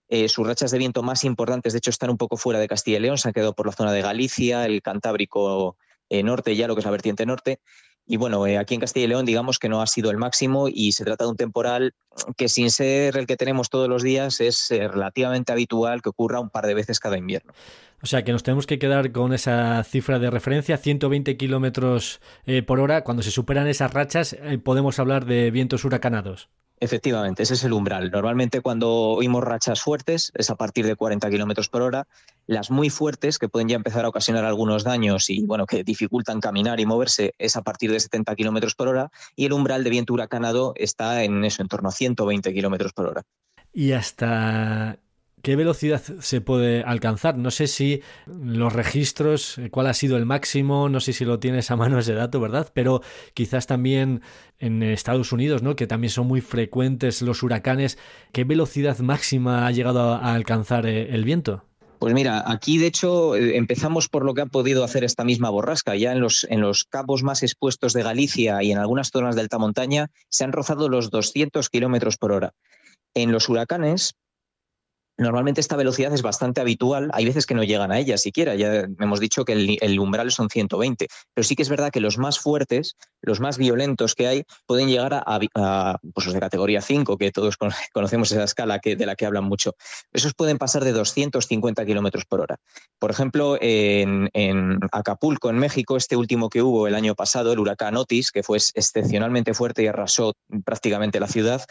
Eh, 0.09 0.29
sus 0.29 0.47
rachas 0.47 0.71
de 0.71 0.79
viento 0.79 1.03
más 1.03 1.25
importantes, 1.25 1.73
de 1.73 1.79
hecho, 1.79 1.91
están 1.91 2.11
un 2.11 2.17
poco 2.17 2.37
fuera 2.37 2.61
de 2.61 2.69
Castilla 2.69 2.99
y 2.99 3.01
León, 3.01 3.19
se 3.19 3.29
han 3.29 3.35
quedado 3.35 3.55
por 3.55 3.67
la 3.67 3.73
zona 3.73 3.93
de 3.93 4.03
Galicia, 4.03 4.65
el 4.65 4.81
Cantábrico 4.83 5.77
eh, 6.09 6.23
Norte, 6.23 6.55
ya 6.55 6.69
lo 6.69 6.75
que 6.75 6.81
es 6.81 6.85
la 6.85 6.93
vertiente 6.93 7.27
norte. 7.27 7.61
Y 8.07 8.17
bueno, 8.17 8.45
aquí 8.45 8.75
en 8.75 8.81
Castilla 8.81 9.07
y 9.07 9.09
León 9.09 9.27
digamos 9.27 9.59
que 9.59 9.69
no 9.69 9.83
ha 9.83 9.87
sido 9.87 10.11
el 10.11 10.17
máximo 10.17 10.69
y 10.69 10.93
se 10.93 11.05
trata 11.05 11.25
de 11.25 11.31
un 11.31 11.37
temporal 11.37 11.95
que 12.37 12.49
sin 12.49 12.71
ser 12.71 13.17
el 13.17 13.27
que 13.27 13.37
tenemos 13.37 13.69
todos 13.69 13.89
los 13.89 14.03
días 14.03 14.41
es 14.41 14.69
relativamente 14.71 15.53
habitual 15.53 16.03
que 16.03 16.11
ocurra 16.11 16.41
un 16.41 16.51
par 16.51 16.67
de 16.67 16.75
veces 16.75 17.01
cada 17.01 17.19
invierno. 17.19 17.53
O 18.03 18.07
sea 18.07 18.25
que 18.25 18.33
nos 18.33 18.43
tenemos 18.43 18.67
que 18.67 18.79
quedar 18.79 19.11
con 19.13 19.33
esa 19.33 19.83
cifra 19.83 20.19
de 20.19 20.31
referencia, 20.31 20.77
120 20.77 21.37
kilómetros 21.37 22.21
eh, 22.45 22.63
por 22.63 22.79
hora. 22.81 23.05
Cuando 23.05 23.23
se 23.23 23.31
superan 23.31 23.67
esas 23.67 23.93
rachas, 23.93 24.35
eh, 24.35 24.59
podemos 24.59 24.99
hablar 24.99 25.25
de 25.25 25.51
vientos 25.51 25.85
huracanados. 25.85 26.49
Efectivamente, 26.79 27.43
ese 27.43 27.55
es 27.55 27.65
el 27.65 27.73
umbral. 27.73 28.11
Normalmente 28.11 28.61
cuando 28.61 28.91
oímos 28.91 29.43
rachas 29.43 29.81
fuertes 29.81 30.31
es 30.35 30.51
a 30.51 30.57
partir 30.57 30.87
de 30.87 30.95
40 30.95 31.31
kilómetros 31.31 31.71
por 31.71 31.81
hora. 31.81 32.07
Las 32.47 32.71
muy 32.71 32.91
fuertes, 32.91 33.39
que 33.39 33.49
pueden 33.49 33.69
ya 33.69 33.77
empezar 33.77 34.05
a 34.05 34.09
ocasionar 34.09 34.45
algunos 34.45 34.85
daños 34.85 35.31
y 35.31 35.43
bueno, 35.47 35.65
que 35.65 35.85
dificultan 35.85 36.41
caminar 36.41 36.79
y 36.79 36.87
moverse, 36.87 37.35
es 37.39 37.57
a 37.57 37.63
partir 37.63 37.91
de 37.91 38.01
70 38.01 38.37
kilómetros 38.37 38.75
por 38.75 38.89
hora. 38.89 39.11
Y 39.35 39.47
el 39.47 39.55
umbral 39.55 39.85
de 39.85 39.91
viento 39.91 40.13
huracanado 40.13 40.75
está 40.77 41.25
en 41.25 41.45
eso, 41.45 41.63
en 41.63 41.69
torno 41.69 41.89
a 41.89 41.93
120 41.93 42.53
kilómetros 42.53 42.93
por 42.93 43.07
hora. 43.07 43.23
¿Y 43.73 43.93
hasta 43.93 44.99
¿Qué 45.47 45.55
velocidad 45.55 46.03
se 46.03 46.41
puede 46.41 46.83
alcanzar? 46.83 47.39
No 47.39 47.53
sé 47.53 47.69
si 47.69 48.03
los 48.27 48.73
registros, 48.73 49.59
eh, 49.59 49.71
cuál 49.71 49.87
ha 49.87 49.95
sido 49.95 50.17
el 50.17 50.27
máximo, 50.27 50.89
no 50.89 50.99
sé 50.99 51.13
si 51.13 51.25
lo 51.25 51.39
tienes 51.39 51.71
a 51.71 51.77
mano 51.77 52.01
ese 52.01 52.15
dato, 52.15 52.41
¿verdad? 52.41 52.73
Pero 52.75 53.01
quizás 53.33 53.69
también 53.69 54.23
en 54.59 54.83
Estados 54.83 55.31
Unidos, 55.31 55.63
¿no? 55.63 55.77
Que 55.77 55.87
también 55.87 56.11
son 56.11 56.27
muy 56.27 56.41
frecuentes 56.41 57.23
los 57.23 57.45
huracanes. 57.45 57.97
¿Qué 58.33 58.43
velocidad 58.43 58.99
máxima 58.99 59.69
ha 59.69 59.71
llegado 59.71 60.15
a 60.15 60.35
alcanzar 60.35 60.85
eh, 60.85 61.15
el 61.15 61.23
viento? 61.23 61.63
Pues 62.01 62.13
mira, 62.13 62.43
aquí 62.45 62.79
de 62.79 62.89
hecho 62.89 63.37
eh, 63.37 63.57
empezamos 63.57 64.09
por 64.09 64.25
lo 64.25 64.35
que 64.35 64.41
ha 64.41 64.47
podido 64.47 64.83
hacer 64.83 65.05
esta 65.05 65.23
misma 65.23 65.51
borrasca. 65.51 65.95
Ya 65.95 66.11
en 66.11 66.19
los, 66.19 66.45
en 66.51 66.61
los 66.61 66.83
cabos 66.83 67.23
más 67.23 67.45
expuestos 67.45 67.93
de 67.93 68.03
Galicia 68.03 68.65
y 68.65 68.73
en 68.73 68.79
algunas 68.79 69.11
zonas 69.13 69.37
de 69.37 69.43
alta 69.43 69.59
montaña 69.59 70.09
se 70.29 70.43
han 70.43 70.51
rozado 70.51 70.89
los 70.89 71.11
200 71.11 71.71
kilómetros 71.71 72.17
por 72.17 72.33
hora. 72.33 72.53
En 73.15 73.31
los 73.31 73.49
huracanes, 73.49 74.17
Normalmente 75.19 75.63
esta 75.63 75.77
velocidad 75.77 76.13
es 76.13 76.21
bastante 76.21 76.61
habitual, 76.61 77.11
hay 77.15 77.25
veces 77.25 77.47
que 77.47 77.55
no 77.55 77.65
llegan 77.65 77.91
a 77.91 77.99
ella 77.99 78.19
siquiera, 78.19 78.55
ya 78.55 78.87
hemos 79.01 79.19
dicho 79.19 79.47
que 79.47 79.79
el, 79.81 79.99
umbral 79.99 80.31
son 80.31 80.51
120, 80.51 81.09
pero 81.33 81.47
sí 81.47 81.57
que 81.57 81.63
es 81.63 81.71
verdad 81.71 81.91
que 81.91 82.01
los 82.01 82.19
más 82.19 82.39
fuertes, 82.39 82.97
los 83.23 83.41
más 83.41 83.57
violentos 83.57 84.15
que 84.15 84.27
hay, 84.27 84.45
pueden 84.67 84.89
llegar 84.89 85.15
a, 85.15 85.99
pues 86.13 86.27
los 86.27 86.35
de 86.35 86.41
categoría 86.41 86.83
5, 86.83 87.17
que 87.17 87.33
todos 87.33 87.57
conocemos 87.93 88.31
esa 88.31 88.45
escala 88.45 88.79
que, 88.79 88.95
de 88.95 89.07
la 89.07 89.15
que 89.15 89.25
hablan 89.25 89.45
mucho. 89.45 89.75
Esos 90.13 90.35
pueden 90.35 90.59
pasar 90.59 90.85
de 90.85 90.93
250 90.93 91.87
kilómetros 91.87 92.27
por 92.27 92.43
hora. 92.43 92.57
Por 92.99 93.11
ejemplo, 93.11 93.57
en, 93.61 94.29
en 94.35 94.79
Acapulco, 94.93 95.49
en 95.49 95.57
México, 95.57 95.97
este 95.97 96.17
último 96.17 96.51
que 96.51 96.61
hubo 96.61 96.87
el 96.89 96.95
año 96.95 97.15
pasado, 97.15 97.53
el 97.53 97.59
huracán 97.59 97.97
Otis, 97.97 98.31
que 98.33 98.43
fue 98.43 98.59
excepcionalmente 98.59 99.55
fuerte 99.55 99.83
y 99.83 99.87
arrasó 99.87 100.35
prácticamente 100.65 101.21
la 101.21 101.29
ciudad, 101.29 101.63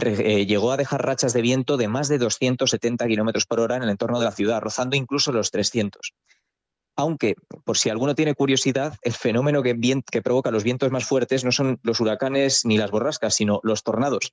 eh, 0.00 0.46
llegó 0.46 0.72
a 0.72 0.76
dejar 0.76 1.04
rachas 1.04 1.32
de 1.32 1.42
viento 1.42 1.76
de 1.76 1.88
más 1.88 2.08
de 2.08 2.18
270 2.18 3.06
kilómetros 3.06 3.46
por 3.46 3.60
hora 3.60 3.76
en 3.76 3.82
el 3.82 3.90
entorno 3.90 4.18
de 4.18 4.24
la 4.24 4.32
ciudad, 4.32 4.60
rozando 4.60 4.96
incluso 4.96 5.32
los 5.32 5.50
300. 5.50 6.14
Aunque, 6.96 7.34
por 7.64 7.78
si 7.78 7.90
alguno 7.90 8.14
tiene 8.14 8.34
curiosidad, 8.34 8.96
el 9.02 9.12
fenómeno 9.12 9.62
que, 9.62 10.22
provoca 10.22 10.50
los 10.50 10.62
vientos 10.62 10.90
más 10.90 11.04
fuertes 11.04 11.44
no 11.44 11.52
son 11.52 11.78
los 11.82 12.00
huracanes 12.00 12.64
ni 12.64 12.76
las 12.78 12.90
borrascas, 12.90 13.34
sino 13.34 13.60
los 13.62 13.82
tornados 13.82 14.32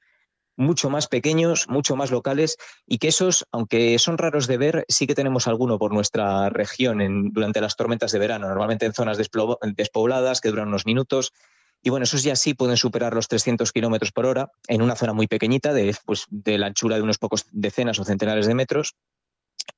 mucho 0.58 0.90
más 0.90 1.08
pequeños, 1.08 1.70
mucho 1.70 1.96
más 1.96 2.12
locales 2.12 2.58
y 2.86 2.98
que 2.98 3.08
esos, 3.08 3.48
aunque 3.54 3.98
son 3.98 4.18
raros 4.18 4.46
de 4.46 4.58
ver, 4.58 4.86
sí 4.90 5.08
que 5.08 5.16
tenemos 5.16 5.48
alguno 5.48 5.80
por 5.80 5.94
nuestra 5.94 6.50
región 6.50 7.32
durante 7.32 7.62
las 7.62 7.78
tormentas 7.78 8.12
de 8.12 8.20
verano, 8.20 8.50
normalmente 8.50 8.86
en 8.86 8.94
zonas 8.94 9.18
despobladas 9.18 10.42
que 10.42 10.50
duran 10.50 10.68
unos 10.68 10.86
minutos 10.86 11.32
y 11.82 11.90
bueno, 11.90 12.04
esos 12.04 12.24
ya 12.24 12.36
sí 12.36 12.54
pueden 12.54 12.78
superar 12.78 13.14
los 13.14 13.28
300 13.28 13.72
kilómetros 13.72 14.12
por 14.12 14.26
hora 14.26 14.52
en 14.68 14.82
una 14.82 14.96
zona 14.96 15.14
muy 15.14 15.28
pequeñita, 15.28 15.74
de, 15.74 15.96
pues, 16.06 16.26
de 16.30 16.58
la 16.58 16.68
anchura 16.68 16.98
de 16.98 17.04
unos 17.04 17.18
pocos 17.18 17.46
decenas 17.52 18.00
o 18.00 18.04
centenares 18.04 18.48
de 18.48 18.56
metros. 18.56 18.96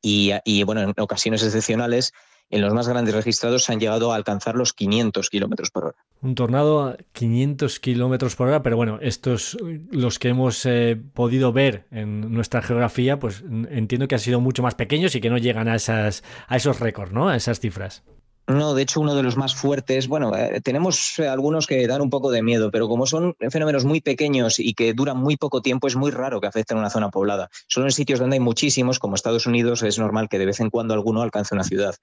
Y, 0.01 0.63
bueno, 0.63 0.81
en 0.81 0.93
ocasiones 0.97 1.43
excepcionales, 1.43 2.13
en 2.49 2.61
los 2.61 2.73
más 2.73 2.87
grandes 2.87 3.13
registrados 3.13 3.63
se 3.63 3.73
han 3.73 3.79
llegado 3.79 4.11
a 4.11 4.15
alcanzar 4.15 4.55
los 4.55 4.73
500 4.73 5.29
kilómetros 5.29 5.69
por 5.69 5.85
hora. 5.85 5.97
Un 6.21 6.33
tornado 6.33 6.81
a 6.81 6.97
500 7.11 7.79
kilómetros 7.79 8.35
por 8.35 8.47
hora, 8.47 8.63
pero 8.63 8.77
bueno, 8.77 8.97
estos, 9.01 9.57
los 9.91 10.17
que 10.17 10.29
hemos 10.29 10.65
eh, 10.65 10.99
podido 11.13 11.53
ver 11.53 11.85
en 11.91 12.33
nuestra 12.33 12.61
geografía, 12.61 13.19
pues 13.19 13.43
entiendo 13.69 14.07
que 14.07 14.15
han 14.15 14.21
sido 14.21 14.41
mucho 14.41 14.63
más 14.63 14.75
pequeños 14.75 15.13
y 15.13 15.21
que 15.21 15.29
no 15.29 15.37
llegan 15.37 15.67
a, 15.67 15.75
esas, 15.75 16.23
a 16.47 16.57
esos 16.57 16.79
récords, 16.79 17.13
¿no? 17.13 17.29
A 17.29 17.35
esas 17.35 17.59
cifras. 17.59 18.03
No, 18.47 18.73
de 18.73 18.81
hecho, 18.81 18.99
uno 18.99 19.15
de 19.15 19.23
los 19.23 19.37
más 19.37 19.55
fuertes, 19.55 20.07
bueno, 20.07 20.35
eh, 20.35 20.61
tenemos 20.61 21.17
eh, 21.19 21.27
algunos 21.27 21.67
que 21.67 21.87
dan 21.87 22.01
un 22.01 22.09
poco 22.09 22.31
de 22.31 22.41
miedo, 22.41 22.71
pero 22.71 22.87
como 22.89 23.05
son 23.05 23.35
fenómenos 23.49 23.85
muy 23.85 24.01
pequeños 24.01 24.59
y 24.59 24.73
que 24.73 24.93
duran 24.93 25.17
muy 25.17 25.37
poco 25.37 25.61
tiempo, 25.61 25.87
es 25.87 25.95
muy 25.95 26.11
raro 26.11 26.41
que 26.41 26.47
afecten 26.47 26.77
a 26.77 26.81
una 26.81 26.89
zona 26.89 27.09
poblada. 27.09 27.49
Solo 27.67 27.85
en 27.85 27.91
sitios 27.91 28.19
donde 28.19 28.35
hay 28.35 28.39
muchísimos, 28.39 28.99
como 28.99 29.15
Estados 29.15 29.45
Unidos, 29.45 29.83
es 29.83 29.99
normal 29.99 30.27
que 30.27 30.39
de 30.39 30.45
vez 30.45 30.59
en 30.59 30.69
cuando 30.69 30.93
alguno 30.93 31.21
alcance 31.21 31.53
una 31.53 31.63
ciudad. 31.63 31.95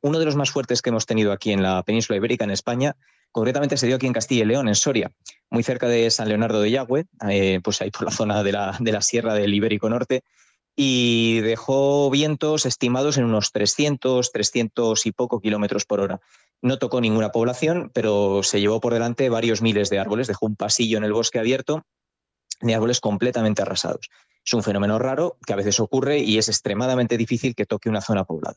uno 0.00 0.18
de 0.18 0.24
los 0.24 0.36
más 0.36 0.50
fuertes 0.50 0.80
que 0.80 0.90
hemos 0.90 1.06
tenido 1.06 1.32
aquí 1.32 1.52
en 1.52 1.62
la 1.62 1.82
península 1.82 2.16
ibérica, 2.16 2.44
en 2.44 2.50
España, 2.50 2.96
concretamente 3.30 3.76
se 3.76 3.86
dio 3.86 3.96
aquí 3.96 4.06
en 4.06 4.14
Castilla 4.14 4.44
y 4.44 4.46
León, 4.46 4.68
en 4.68 4.74
Soria, 4.74 5.12
muy 5.50 5.62
cerca 5.62 5.86
de 5.88 6.10
San 6.10 6.28
Leonardo 6.28 6.62
de 6.62 6.70
Yagüe, 6.70 7.04
eh, 7.28 7.60
pues 7.62 7.82
ahí 7.82 7.90
por 7.90 8.04
la 8.04 8.10
zona 8.10 8.42
de 8.42 8.52
la, 8.52 8.76
de 8.80 8.92
la 8.92 9.02
Sierra 9.02 9.34
del 9.34 9.52
Ibérico 9.52 9.90
Norte, 9.90 10.24
y 10.76 11.40
dejó 11.40 12.10
vientos 12.10 12.66
estimados 12.66 13.16
en 13.16 13.24
unos 13.24 13.50
300, 13.50 14.30
300 14.30 15.06
y 15.06 15.12
poco 15.12 15.40
kilómetros 15.40 15.86
por 15.86 16.00
hora. 16.00 16.20
No 16.60 16.78
tocó 16.78 17.00
ninguna 17.00 17.32
población, 17.32 17.90
pero 17.94 18.42
se 18.42 18.60
llevó 18.60 18.80
por 18.80 18.92
delante 18.92 19.30
varios 19.30 19.62
miles 19.62 19.88
de 19.88 19.98
árboles, 19.98 20.26
dejó 20.26 20.46
un 20.46 20.56
pasillo 20.56 20.98
en 20.98 21.04
el 21.04 21.14
bosque 21.14 21.38
abierto 21.38 21.86
de 22.60 22.74
árboles 22.74 23.00
completamente 23.00 23.62
arrasados. 23.62 24.10
Es 24.46 24.52
un 24.52 24.62
fenómeno 24.62 25.00
raro 25.00 25.38
que 25.44 25.52
a 25.52 25.56
veces 25.56 25.80
ocurre 25.80 26.20
y 26.20 26.38
es 26.38 26.48
extremadamente 26.48 27.16
difícil 27.16 27.56
que 27.56 27.66
toque 27.66 27.88
una 27.88 28.00
zona 28.00 28.22
poblada. 28.22 28.54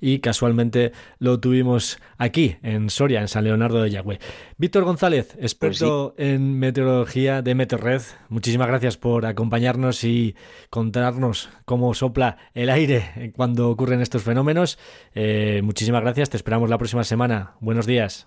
Y 0.00 0.20
casualmente 0.20 0.92
lo 1.18 1.38
tuvimos 1.40 1.98
aquí, 2.16 2.56
en 2.62 2.88
Soria, 2.88 3.20
en 3.20 3.28
San 3.28 3.44
Leonardo 3.44 3.82
de 3.82 3.90
Yagüe. 3.90 4.18
Víctor 4.56 4.84
González, 4.84 5.36
experto 5.38 6.14
pues 6.16 6.26
en 6.26 6.58
meteorología 6.58 7.42
de 7.42 7.54
Meteorred, 7.54 8.00
muchísimas 8.30 8.66
gracias 8.68 8.96
por 8.96 9.26
acompañarnos 9.26 10.04
y 10.04 10.36
contarnos 10.70 11.50
cómo 11.66 11.92
sopla 11.92 12.38
el 12.54 12.70
aire 12.70 13.34
cuando 13.36 13.68
ocurren 13.68 14.00
estos 14.00 14.22
fenómenos. 14.22 14.78
Eh, 15.14 15.60
muchísimas 15.62 16.00
gracias, 16.00 16.30
te 16.30 16.38
esperamos 16.38 16.70
la 16.70 16.78
próxima 16.78 17.04
semana. 17.04 17.56
Buenos 17.60 17.84
días. 17.84 18.26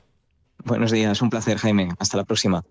Buenos 0.64 0.92
días, 0.92 1.24
un 1.24 1.32
placer, 1.32 1.58
Jaime. 1.58 1.90
Hasta 1.98 2.18
la 2.18 2.26
próxima. 2.26 2.64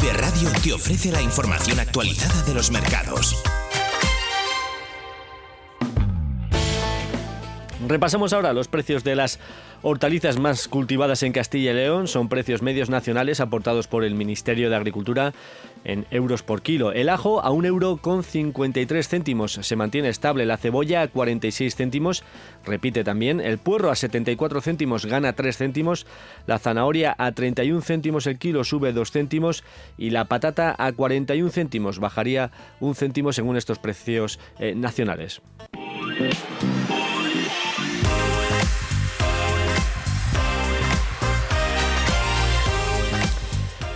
Vive 0.00 0.12
Radio 0.12 0.50
te 0.62 0.72
ofrece 0.72 1.10
la 1.10 1.20
información 1.20 1.80
actualizada 1.80 2.42
de 2.42 2.54
los 2.54 2.70
mercados. 2.70 3.34
Repasamos 7.88 8.34
ahora 8.34 8.52
los 8.52 8.68
precios 8.68 9.02
de 9.02 9.16
las 9.16 9.40
hortalizas 9.80 10.38
más 10.38 10.68
cultivadas 10.68 11.22
en 11.22 11.32
Castilla 11.32 11.70
y 11.70 11.74
León. 11.74 12.06
Son 12.06 12.28
precios 12.28 12.60
medios 12.60 12.90
nacionales 12.90 13.40
aportados 13.40 13.88
por 13.88 14.04
el 14.04 14.14
Ministerio 14.14 14.68
de 14.68 14.76
Agricultura 14.76 15.32
en 15.84 16.04
euros 16.10 16.42
por 16.42 16.60
kilo. 16.60 16.92
El 16.92 17.08
ajo 17.08 17.40
a 17.40 17.50
un 17.50 17.64
euro 17.64 17.96
con 17.96 18.24
53 18.24 19.08
céntimos. 19.08 19.52
Se 19.52 19.74
mantiene 19.74 20.10
estable. 20.10 20.44
La 20.44 20.58
cebolla 20.58 21.00
a 21.00 21.08
46 21.08 21.74
céntimos. 21.74 22.24
Repite 22.66 23.04
también. 23.04 23.40
El 23.40 23.56
puerro 23.56 23.90
a 23.90 23.94
74 23.94 24.60
céntimos 24.60 25.06
gana 25.06 25.32
3 25.32 25.56
céntimos. 25.56 26.06
La 26.46 26.58
zanahoria 26.58 27.14
a 27.16 27.32
31 27.32 27.80
céntimos 27.80 28.26
el 28.26 28.38
kilo 28.38 28.64
sube 28.64 28.92
2 28.92 29.10
céntimos. 29.10 29.64
Y 29.96 30.10
la 30.10 30.26
patata 30.26 30.76
a 30.78 30.92
41 30.92 31.48
céntimos 31.48 32.00
bajaría 32.00 32.50
un 32.80 32.94
céntimo 32.94 33.32
según 33.32 33.56
estos 33.56 33.78
precios 33.78 34.38
eh, 34.58 34.74
nacionales. 34.74 35.40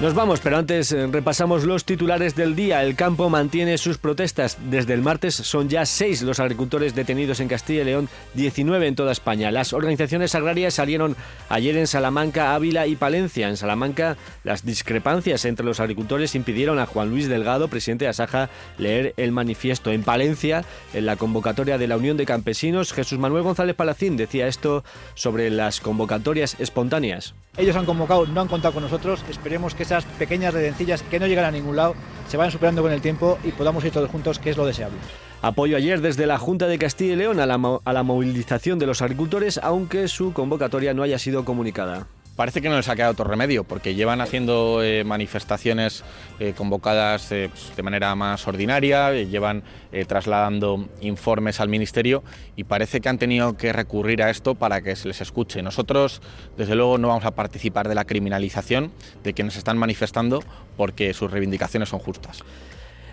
Nos 0.03 0.15
vamos, 0.15 0.41
pero 0.41 0.57
antes 0.57 0.91
eh, 0.91 1.07
repasamos 1.07 1.63
los 1.63 1.85
titulares 1.85 2.35
del 2.35 2.57
día. 2.57 2.83
El 2.83 2.97
campo 2.97 3.31
mantiene 3.31 3.79
sus 3.79 3.99
protestas. 3.99 4.59
Desde 4.69 4.95
el 4.95 5.01
martes 5.01 5.37
son 5.37 5.69
ya 5.69 5.87
seis 5.87 6.23
los 6.23 6.41
agricultores 6.41 6.97
detenidos 6.97 7.39
en 7.39 7.47
Castilla 7.47 7.83
y 7.83 7.85
León, 7.85 8.09
19 8.35 8.89
en 8.89 8.97
toda 8.97 9.13
España. 9.13 9.53
Las 9.53 9.73
organizaciones 9.73 10.35
agrarias 10.35 10.75
salieron 10.75 11.15
ayer 11.49 11.77
en 11.77 11.87
Salamanca, 11.87 12.57
Ávila 12.57 12.89
y 12.89 12.97
Palencia. 12.97 13.49
En 13.49 13.57
Salamanca, 13.57 14.17
las 14.43 14.65
discrepancias 14.65 15.45
entre 15.45 15.65
los 15.65 15.79
agricultores 15.79 16.35
impidieron 16.35 16.81
a 16.81 16.87
Juan 16.87 17.11
Luis 17.11 17.29
Delgado, 17.29 17.69
presidente 17.69 18.07
de 18.07 18.09
Asaja, 18.09 18.51
leer 18.79 19.15
el 19.17 19.31
manifiesto. 19.31 19.93
En 19.93 20.03
Palencia, 20.03 20.65
en 20.95 21.07
la 21.07 21.15
convocatoria 21.15 21.79
de 21.79 21.87
la 21.87 21.97
Unión 21.97 22.17
de 22.17 22.27
Campesinos, 22.27 22.93
Jesús 22.93 23.21
Manuel 23.21 23.45
González 23.45 23.77
Palacín 23.77 24.17
decía 24.17 24.49
esto 24.49 24.83
sobre 25.15 25.49
las 25.49 25.81
convocatorias 25.81 26.57
espontáneas. 26.59 27.35
Ellos 27.57 27.77
han 27.77 27.85
convocado, 27.85 28.27
no 28.27 28.41
han 28.41 28.49
contado 28.49 28.73
con 28.75 28.83
nosotros. 28.83 29.23
Esperemos 29.29 29.75
que 29.75 29.85
esas 29.99 30.11
pequeñas 30.13 30.55
redencillas 30.55 31.03
que 31.03 31.21
no 31.21 31.27
llegan 31.27 31.45
a 31.45 31.51
ningún 31.51 31.77
lado 31.77 31.95
se 32.29 32.37
vayan 32.37 32.53
superando 32.53 32.83
con 32.83 32.93
el 32.93 33.01
tiempo 33.01 33.39
y 33.45 33.53
podamos 33.53 33.85
ir 33.85 33.93
todos 33.93 34.11
juntos, 34.11 34.39
que 34.39 34.51
es 34.51 34.57
lo 34.57 34.65
deseable. 34.65 34.99
Apoyo 35.43 35.77
ayer 35.77 36.01
desde 36.01 36.27
la 36.27 36.39
Junta 36.39 36.67
de 36.67 36.79
Castilla 36.79 37.13
y 37.15 37.17
León 37.17 37.41
a 37.41 37.47
la 37.93 38.03
movilización 38.03 38.79
de 38.79 38.87
los 38.87 39.03
agricultores, 39.03 39.59
aunque 39.63 40.09
su 40.09 40.33
convocatoria 40.33 40.95
no 40.95 41.03
haya 41.03 41.19
sido 41.19 41.45
comunicada 41.45 42.07
parece 42.37 42.63
que 42.63 42.69
no 42.69 42.77
les 42.77 42.89
ha 42.89 42.97
quedado 42.97 43.13
otro 43.13 43.25
remedio, 43.25 43.65
porque 43.65 43.95
llevan 43.95 44.21
haciendo 44.21 44.83
eh, 44.83 45.05
manifestaciones 45.05 46.05
eh, 46.41 46.55
convocadas 46.57 47.31
eh, 47.33 47.51
pues, 47.51 47.77
de 47.77 47.83
manera 47.83 48.15
más 48.15 48.47
ordinaria, 48.47 49.13
llevan 49.13 49.63
trasladando 50.09 50.89
informes 51.03 51.61
al 51.61 51.69
Ministerio 51.69 52.25
y 52.57 52.65
parece 52.65 53.03
que 53.03 53.11
han 53.11 53.19
tenido 53.19 53.59
que 53.59 53.75
recurrir 53.75 54.23
a 54.23 54.31
esto 54.31 54.55
para 54.55 54.81
que 54.81 54.97
se 54.97 55.07
les 55.07 55.21
escuche. 55.21 55.63
Nosotros, 55.63 56.23
desde 56.57 56.75
luego, 56.75 56.97
no 56.97 57.09
vamos 57.09 57.27
a 57.27 57.33
participar 57.33 57.89
de 57.89 57.95
la 57.95 58.07
criminalización 58.07 58.91
de 59.23 59.35
quienes 59.35 59.57
están 59.57 59.77
manifestando 59.77 60.43
porque 60.79 61.13
sus 61.13 61.31
reivindicaciones 61.31 61.91
son 61.91 61.99
justas. 61.99 62.43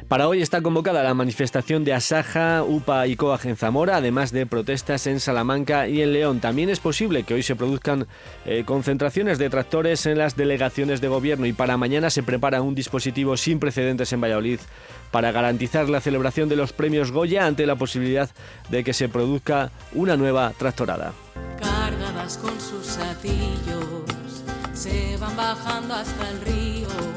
Para 0.10 0.28
hoy 0.28 0.41
está 0.41 0.64
convocada 0.64 1.03
la 1.03 1.14
manifestación 1.14 1.84
de 1.84 1.93
Asaja, 1.93 2.64
UPA 2.64 3.05
y 3.05 3.16
COAG 3.16 3.45
en 3.45 3.55
Zamora, 3.55 3.97
además 3.97 4.32
de 4.32 4.47
protestas 4.47 5.05
en 5.05 5.20
Salamanca 5.20 5.88
y 5.88 6.01
en 6.01 6.14
León. 6.14 6.39
También 6.39 6.72
es 6.72 6.80
posible 6.80 7.22
que 7.22 7.36
hoy 7.36 7.43
se 7.43 7.55
produzcan 7.55 8.07
eh, 8.43 8.64
concentraciones 8.66 9.38
de 9.38 9.51
tractores 9.51 10.07
en 10.07 10.18
las 10.18 10.36
delegaciones 10.36 10.99
de 10.99 11.10
gobierno 11.10 11.45
y 11.45 11.53
para 11.53 11.78
mañana 11.78 12.10
se 12.10 12.24
prepara 12.24 12.64
un 12.64 12.74
dispositivo 12.74 13.38
sin 13.38 13.60
precedentes 13.60 14.12
en 14.12 14.20
Valladolid 14.20 14.60
para 15.12 15.32
garantizar 15.32 15.88
la 15.89 16.01
celebración 16.01 16.49
de 16.49 16.55
los 16.55 16.74
premios 16.74 17.12
Goya 17.12 17.45
ante 17.45 17.68
la 17.68 17.76
posibilidad 17.76 18.32
de 18.70 18.84
que 18.84 18.93
se 18.93 19.10
produzca 19.10 19.70
una 19.93 20.18
nueva 20.18 20.53
tractorada. 20.57 21.14
Cargadas 21.62 22.38
con 22.38 22.60
sus 22.60 22.97
se 24.74 25.18
van 25.18 25.36
bajando 25.36 25.93
hasta 25.93 26.30
el 26.32 26.41
río 26.41 27.09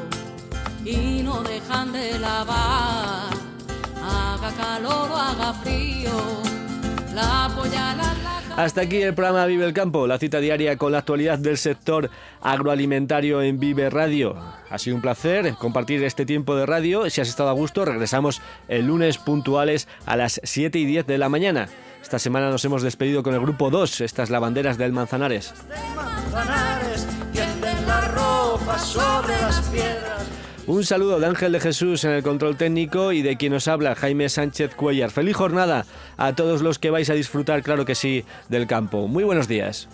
y 0.85 1.23
no 1.23 1.43
dejan 1.43 1.93
de 1.93 2.19
lavar. 2.19 3.31
Haga 4.03 4.51
calor 4.57 5.11
o 5.11 5.17
haga 5.17 5.55
frío, 5.55 6.11
la 7.15 7.51
polla 7.55 7.95
la 7.95 8.63
Hasta 8.63 8.83
aquí 8.83 9.01
el 9.01 9.15
programa 9.15 9.47
Vive 9.47 9.65
el 9.65 9.73
Campo, 9.73 10.07
la 10.07 10.19
cita 10.19 10.41
diaria 10.41 10.77
con 10.77 10.93
la 10.93 10.99
actualidad 10.99 11.39
del 11.39 11.57
sector 11.57 12.11
agroalimentario 12.41 13.43
en 13.43 13.61
Vive 13.61 13.91
Radio. 13.91 14.35
Ha 14.71 14.79
sido 14.79 14.97
un 14.97 15.03
placer 15.03 15.55
compartir 15.55 16.03
este 16.03 16.27
tiempo 16.27 16.57
de 16.57 16.67
radio. 16.67 17.09
Si 17.09 17.21
has 17.21 17.29
estado 17.29 17.51
a 17.51 17.55
gusto, 17.55 17.85
regresamos 17.85 18.43
el 18.69 18.87
lunes 18.87 19.19
puntuales 19.19 19.87
a 20.05 20.17
las 20.17 20.41
7 20.43 20.79
y 20.79 20.85
10 20.85 21.07
de 21.07 21.19
la 21.19 21.29
mañana. 21.29 21.69
Esta 22.03 22.19
semana 22.19 22.51
nos 22.51 22.65
hemos 22.65 22.83
despedido 22.83 23.23
con 23.23 23.35
el 23.35 23.41
grupo 23.41 23.71
2, 23.71 24.01
estas 24.01 24.29
lavanderas 24.29 24.77
del 24.77 24.93
Manzanares. 24.93 25.55
Un 30.67 30.85
saludo 30.85 31.19
de 31.19 31.27
Ángel 31.27 31.51
de 31.51 31.59
Jesús 31.59 32.05
en 32.05 32.13
el 32.13 32.23
control 32.23 32.57
técnico 32.57 33.11
y 33.11 33.23
de 33.23 33.37
quien 33.37 33.53
nos 33.53 33.67
habla 33.67 33.97
Jaime 33.97 34.29
Sánchez 34.29 34.77
Cuellar. 34.77 35.11
Feliz 35.11 35.35
jornada 35.35 35.87
a 36.17 36.35
todos 36.35 36.63
los 36.63 36.79
que 36.79 36.91
vais 36.91 37.11
a 37.11 37.15
disfrutar, 37.15 37.63
claro 37.63 37.85
que 37.85 37.97
sí, 37.97 38.25
del 38.49 38.69
campo. 38.69 39.09
Muy 39.09 39.25
buenos 39.25 39.49
días. 39.49 39.89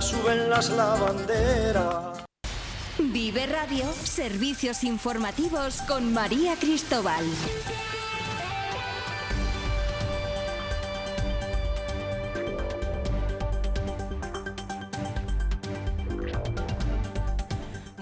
Suben 0.00 0.50
las 0.50 0.70
lavanderas. 0.70 2.24
Vive 2.98 3.46
Radio, 3.46 3.84
servicios 3.92 4.82
informativos 4.84 5.82
con 5.82 6.12
María 6.12 6.56
Cristóbal. 6.56 7.24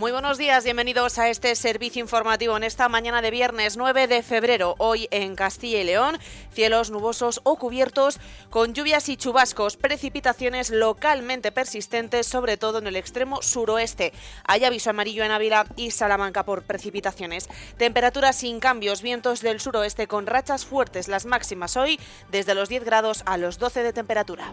Muy 0.06 0.12
buenos 0.12 0.38
días, 0.38 0.62
bienvenidos 0.62 1.18
a 1.18 1.30
este 1.30 1.56
servicio 1.56 2.00
informativo 2.00 2.56
en 2.56 2.62
esta 2.62 2.88
mañana 2.88 3.22
de 3.22 3.32
viernes 3.32 3.76
9 3.76 4.06
de 4.06 4.22
febrero. 4.22 4.76
Hoy 4.78 5.08
en 5.10 5.34
Castilla 5.34 5.80
y 5.80 5.84
León, 5.84 6.16
cielos 6.52 6.92
nubosos 6.92 7.40
o 7.42 7.56
cubiertos 7.56 8.20
con 8.48 8.72
lluvias 8.72 9.08
y 9.08 9.16
chubascos, 9.16 9.76
precipitaciones 9.76 10.70
localmente 10.70 11.50
persistentes, 11.50 12.28
sobre 12.28 12.56
todo 12.56 12.78
en 12.78 12.86
el 12.86 12.94
extremo 12.94 13.42
suroeste. 13.42 14.12
Hay 14.44 14.64
aviso 14.64 14.90
amarillo 14.90 15.24
en 15.24 15.32
Ávila 15.32 15.66
y 15.74 15.90
Salamanca 15.90 16.44
por 16.44 16.62
precipitaciones. 16.62 17.48
Temperaturas 17.76 18.36
sin 18.36 18.60
cambios, 18.60 19.02
vientos 19.02 19.40
del 19.40 19.58
suroeste 19.58 20.06
con 20.06 20.28
rachas 20.28 20.66
fuertes, 20.66 21.08
las 21.08 21.26
máximas 21.26 21.76
hoy 21.76 21.98
desde 22.30 22.54
los 22.54 22.68
10 22.68 22.84
grados 22.84 23.24
a 23.26 23.38
los 23.38 23.58
12 23.58 23.82
de 23.82 23.92
temperatura. 23.92 24.52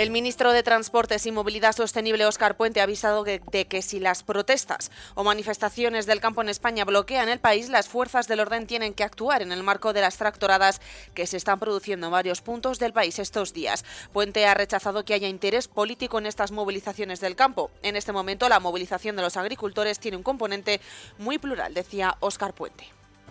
El 0.00 0.10
ministro 0.10 0.54
de 0.54 0.62
Transportes 0.62 1.26
y 1.26 1.30
Movilidad 1.30 1.76
Sostenible, 1.76 2.24
Óscar 2.24 2.56
Puente, 2.56 2.80
ha 2.80 2.84
avisado 2.84 3.22
de, 3.22 3.38
que 3.68 3.82
si 3.82 4.00
las 4.00 4.22
protestas 4.22 4.90
o 5.14 5.24
manifestaciones 5.24 6.06
del 6.06 6.22
campo 6.22 6.40
en 6.40 6.48
España 6.48 6.86
bloquean 6.86 7.28
el 7.28 7.38
país, 7.38 7.68
las 7.68 7.86
fuerzas 7.86 8.26
del 8.26 8.40
orden 8.40 8.66
tienen 8.66 8.94
que 8.94 9.04
actuar 9.04 9.42
en 9.42 9.52
el 9.52 9.62
marco 9.62 9.92
de 9.92 10.00
las 10.00 10.16
tractoradas 10.16 10.80
que 11.12 11.26
se 11.26 11.36
están 11.36 11.58
produciendo 11.58 12.06
en 12.06 12.12
varios 12.12 12.40
puntos 12.40 12.78
del 12.78 12.94
país 12.94 13.18
estos 13.18 13.52
días. 13.52 13.84
Puente 14.10 14.46
ha 14.46 14.54
rechazado 14.54 15.04
que 15.04 15.12
haya 15.12 15.28
interés 15.28 15.68
político 15.68 16.18
en 16.18 16.24
estas 16.24 16.50
movilizaciones 16.50 17.20
del 17.20 17.36
campo. 17.36 17.70
En 17.82 17.94
este 17.94 18.12
momento, 18.12 18.48
la 18.48 18.58
movilización 18.58 19.16
de 19.16 19.22
los 19.22 19.36
agricultores 19.36 19.98
tiene 19.98 20.16
un 20.16 20.22
componente 20.22 20.80
muy 21.18 21.36
plural, 21.36 21.74
decía 21.74 22.16
Óscar 22.20 22.54
Puente 22.54 22.86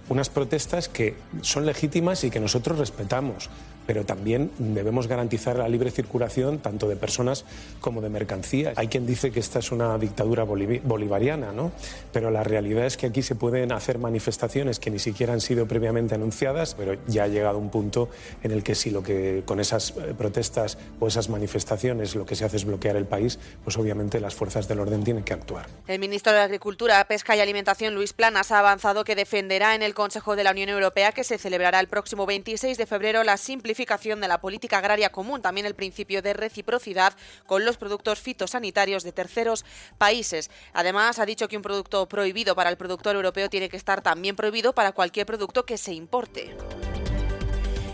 unas 0.08 0.30
protestas 0.30 0.90
que 0.90 1.16
son 1.42 1.68
legítimas 1.68 2.24
y 2.24 2.32
que 2.32 2.40
nosotros 2.40 2.80
respetamos, 2.80 3.48
pero 3.90 4.06
también 4.06 4.52
debemos 4.60 5.08
garantizar 5.08 5.58
la 5.58 5.68
libre 5.68 5.90
circulación 5.90 6.60
tanto 6.60 6.88
de 6.88 6.96
personas 6.96 7.44
como 7.82 8.02
de 8.02 8.10
mercancías. 8.10 8.78
Hay 8.78 8.88
quien 8.88 9.08
dice 9.08 9.32
que 9.32 9.40
esta 9.40 9.58
es 9.58 9.72
una 9.72 9.98
dictadura 9.98 10.44
bolivariana, 10.44 11.52
¿no? 11.54 11.72
Pero 12.14 12.30
la 12.30 12.44
realidad 12.44 12.86
es 12.86 12.98
que 12.98 13.08
aquí 13.08 13.24
se 13.24 13.34
pueden 13.34 13.72
hacer 13.72 13.98
manifestaciones 13.98 14.80
que 14.80 14.92
ni 14.92 15.00
siquiera 15.00 15.34
han 15.34 15.42
sido 15.42 15.68
previamente 15.68 16.14
anunciadas, 16.14 16.76
pero 16.76 17.00
ya 17.08 17.24
ha 17.24 17.28
llegado 17.30 17.58
un 17.58 17.72
punto 17.72 18.10
en 18.44 18.52
el 18.52 18.62
que 18.62 18.76
si 18.76 18.92
lo 18.92 19.02
que 19.02 19.42
con 19.48 19.60
esas 19.60 19.92
protestas 20.20 20.78
o 21.00 21.08
esas 21.08 21.28
manifestaciones 21.30 22.14
lo 22.14 22.28
que 22.28 22.36
se 22.36 22.46
hace 22.46 22.58
es 22.58 22.66
bloquear 22.66 22.96
el 22.96 23.06
país, 23.06 23.40
pues 23.64 23.76
obviamente 23.80 24.20
las 24.20 24.36
fuerzas 24.36 24.68
del 24.68 24.82
orden 24.82 25.04
tienen 25.04 25.24
que 25.24 25.34
actuar. 25.34 25.66
El 25.88 25.98
ministro 25.98 26.32
de 26.32 26.42
Agricultura, 26.42 27.04
Pesca 27.06 27.36
y 27.36 27.40
Alimentación, 27.40 27.96
Luis 27.96 28.14
Planas, 28.14 28.52
ha 28.52 28.60
avanzado 28.60 29.04
que 29.04 29.16
defenderá 29.16 29.74
en 29.74 29.82
el 29.82 29.96
Consejo 29.96 30.36
de 30.36 30.44
la 30.44 30.52
Unión 30.52 30.70
Europea 30.70 31.12
que 31.12 31.24
se 31.24 31.40
celebrará 31.40 31.80
el 31.80 31.88
próximo 31.88 32.28
26 32.28 32.78
de 32.78 32.86
febrero 32.86 33.24
la 33.24 33.38
de 33.86 34.28
la 34.28 34.42
política 34.42 34.78
agraria 34.78 35.12
común, 35.12 35.42
también 35.42 35.66
el 35.66 35.76
principio 35.76 36.22
de 36.22 36.34
reciprocidad 36.34 37.14
con 37.46 37.66
los 37.66 37.78
productos 37.78 38.20
fitosanitarios 38.20 39.04
de 39.04 39.12
terceros 39.12 39.66
países. 39.98 40.50
Además, 40.74 41.20
ha 41.20 41.26
dicho 41.26 41.48
que 41.48 41.58
un 41.58 41.64
producto 41.64 42.08
prohibido 42.08 42.56
para 42.56 42.70
el 42.70 42.78
productor 42.78 43.16
europeo 43.16 43.50
tiene 43.50 43.70
que 43.70 43.78
estar 43.78 44.02
también 44.02 44.36
prohibido 44.36 44.74
para 44.74 44.92
cualquier 44.92 45.26
producto 45.26 45.66
que 45.66 45.78
se 45.78 45.94
importe. 45.94 46.56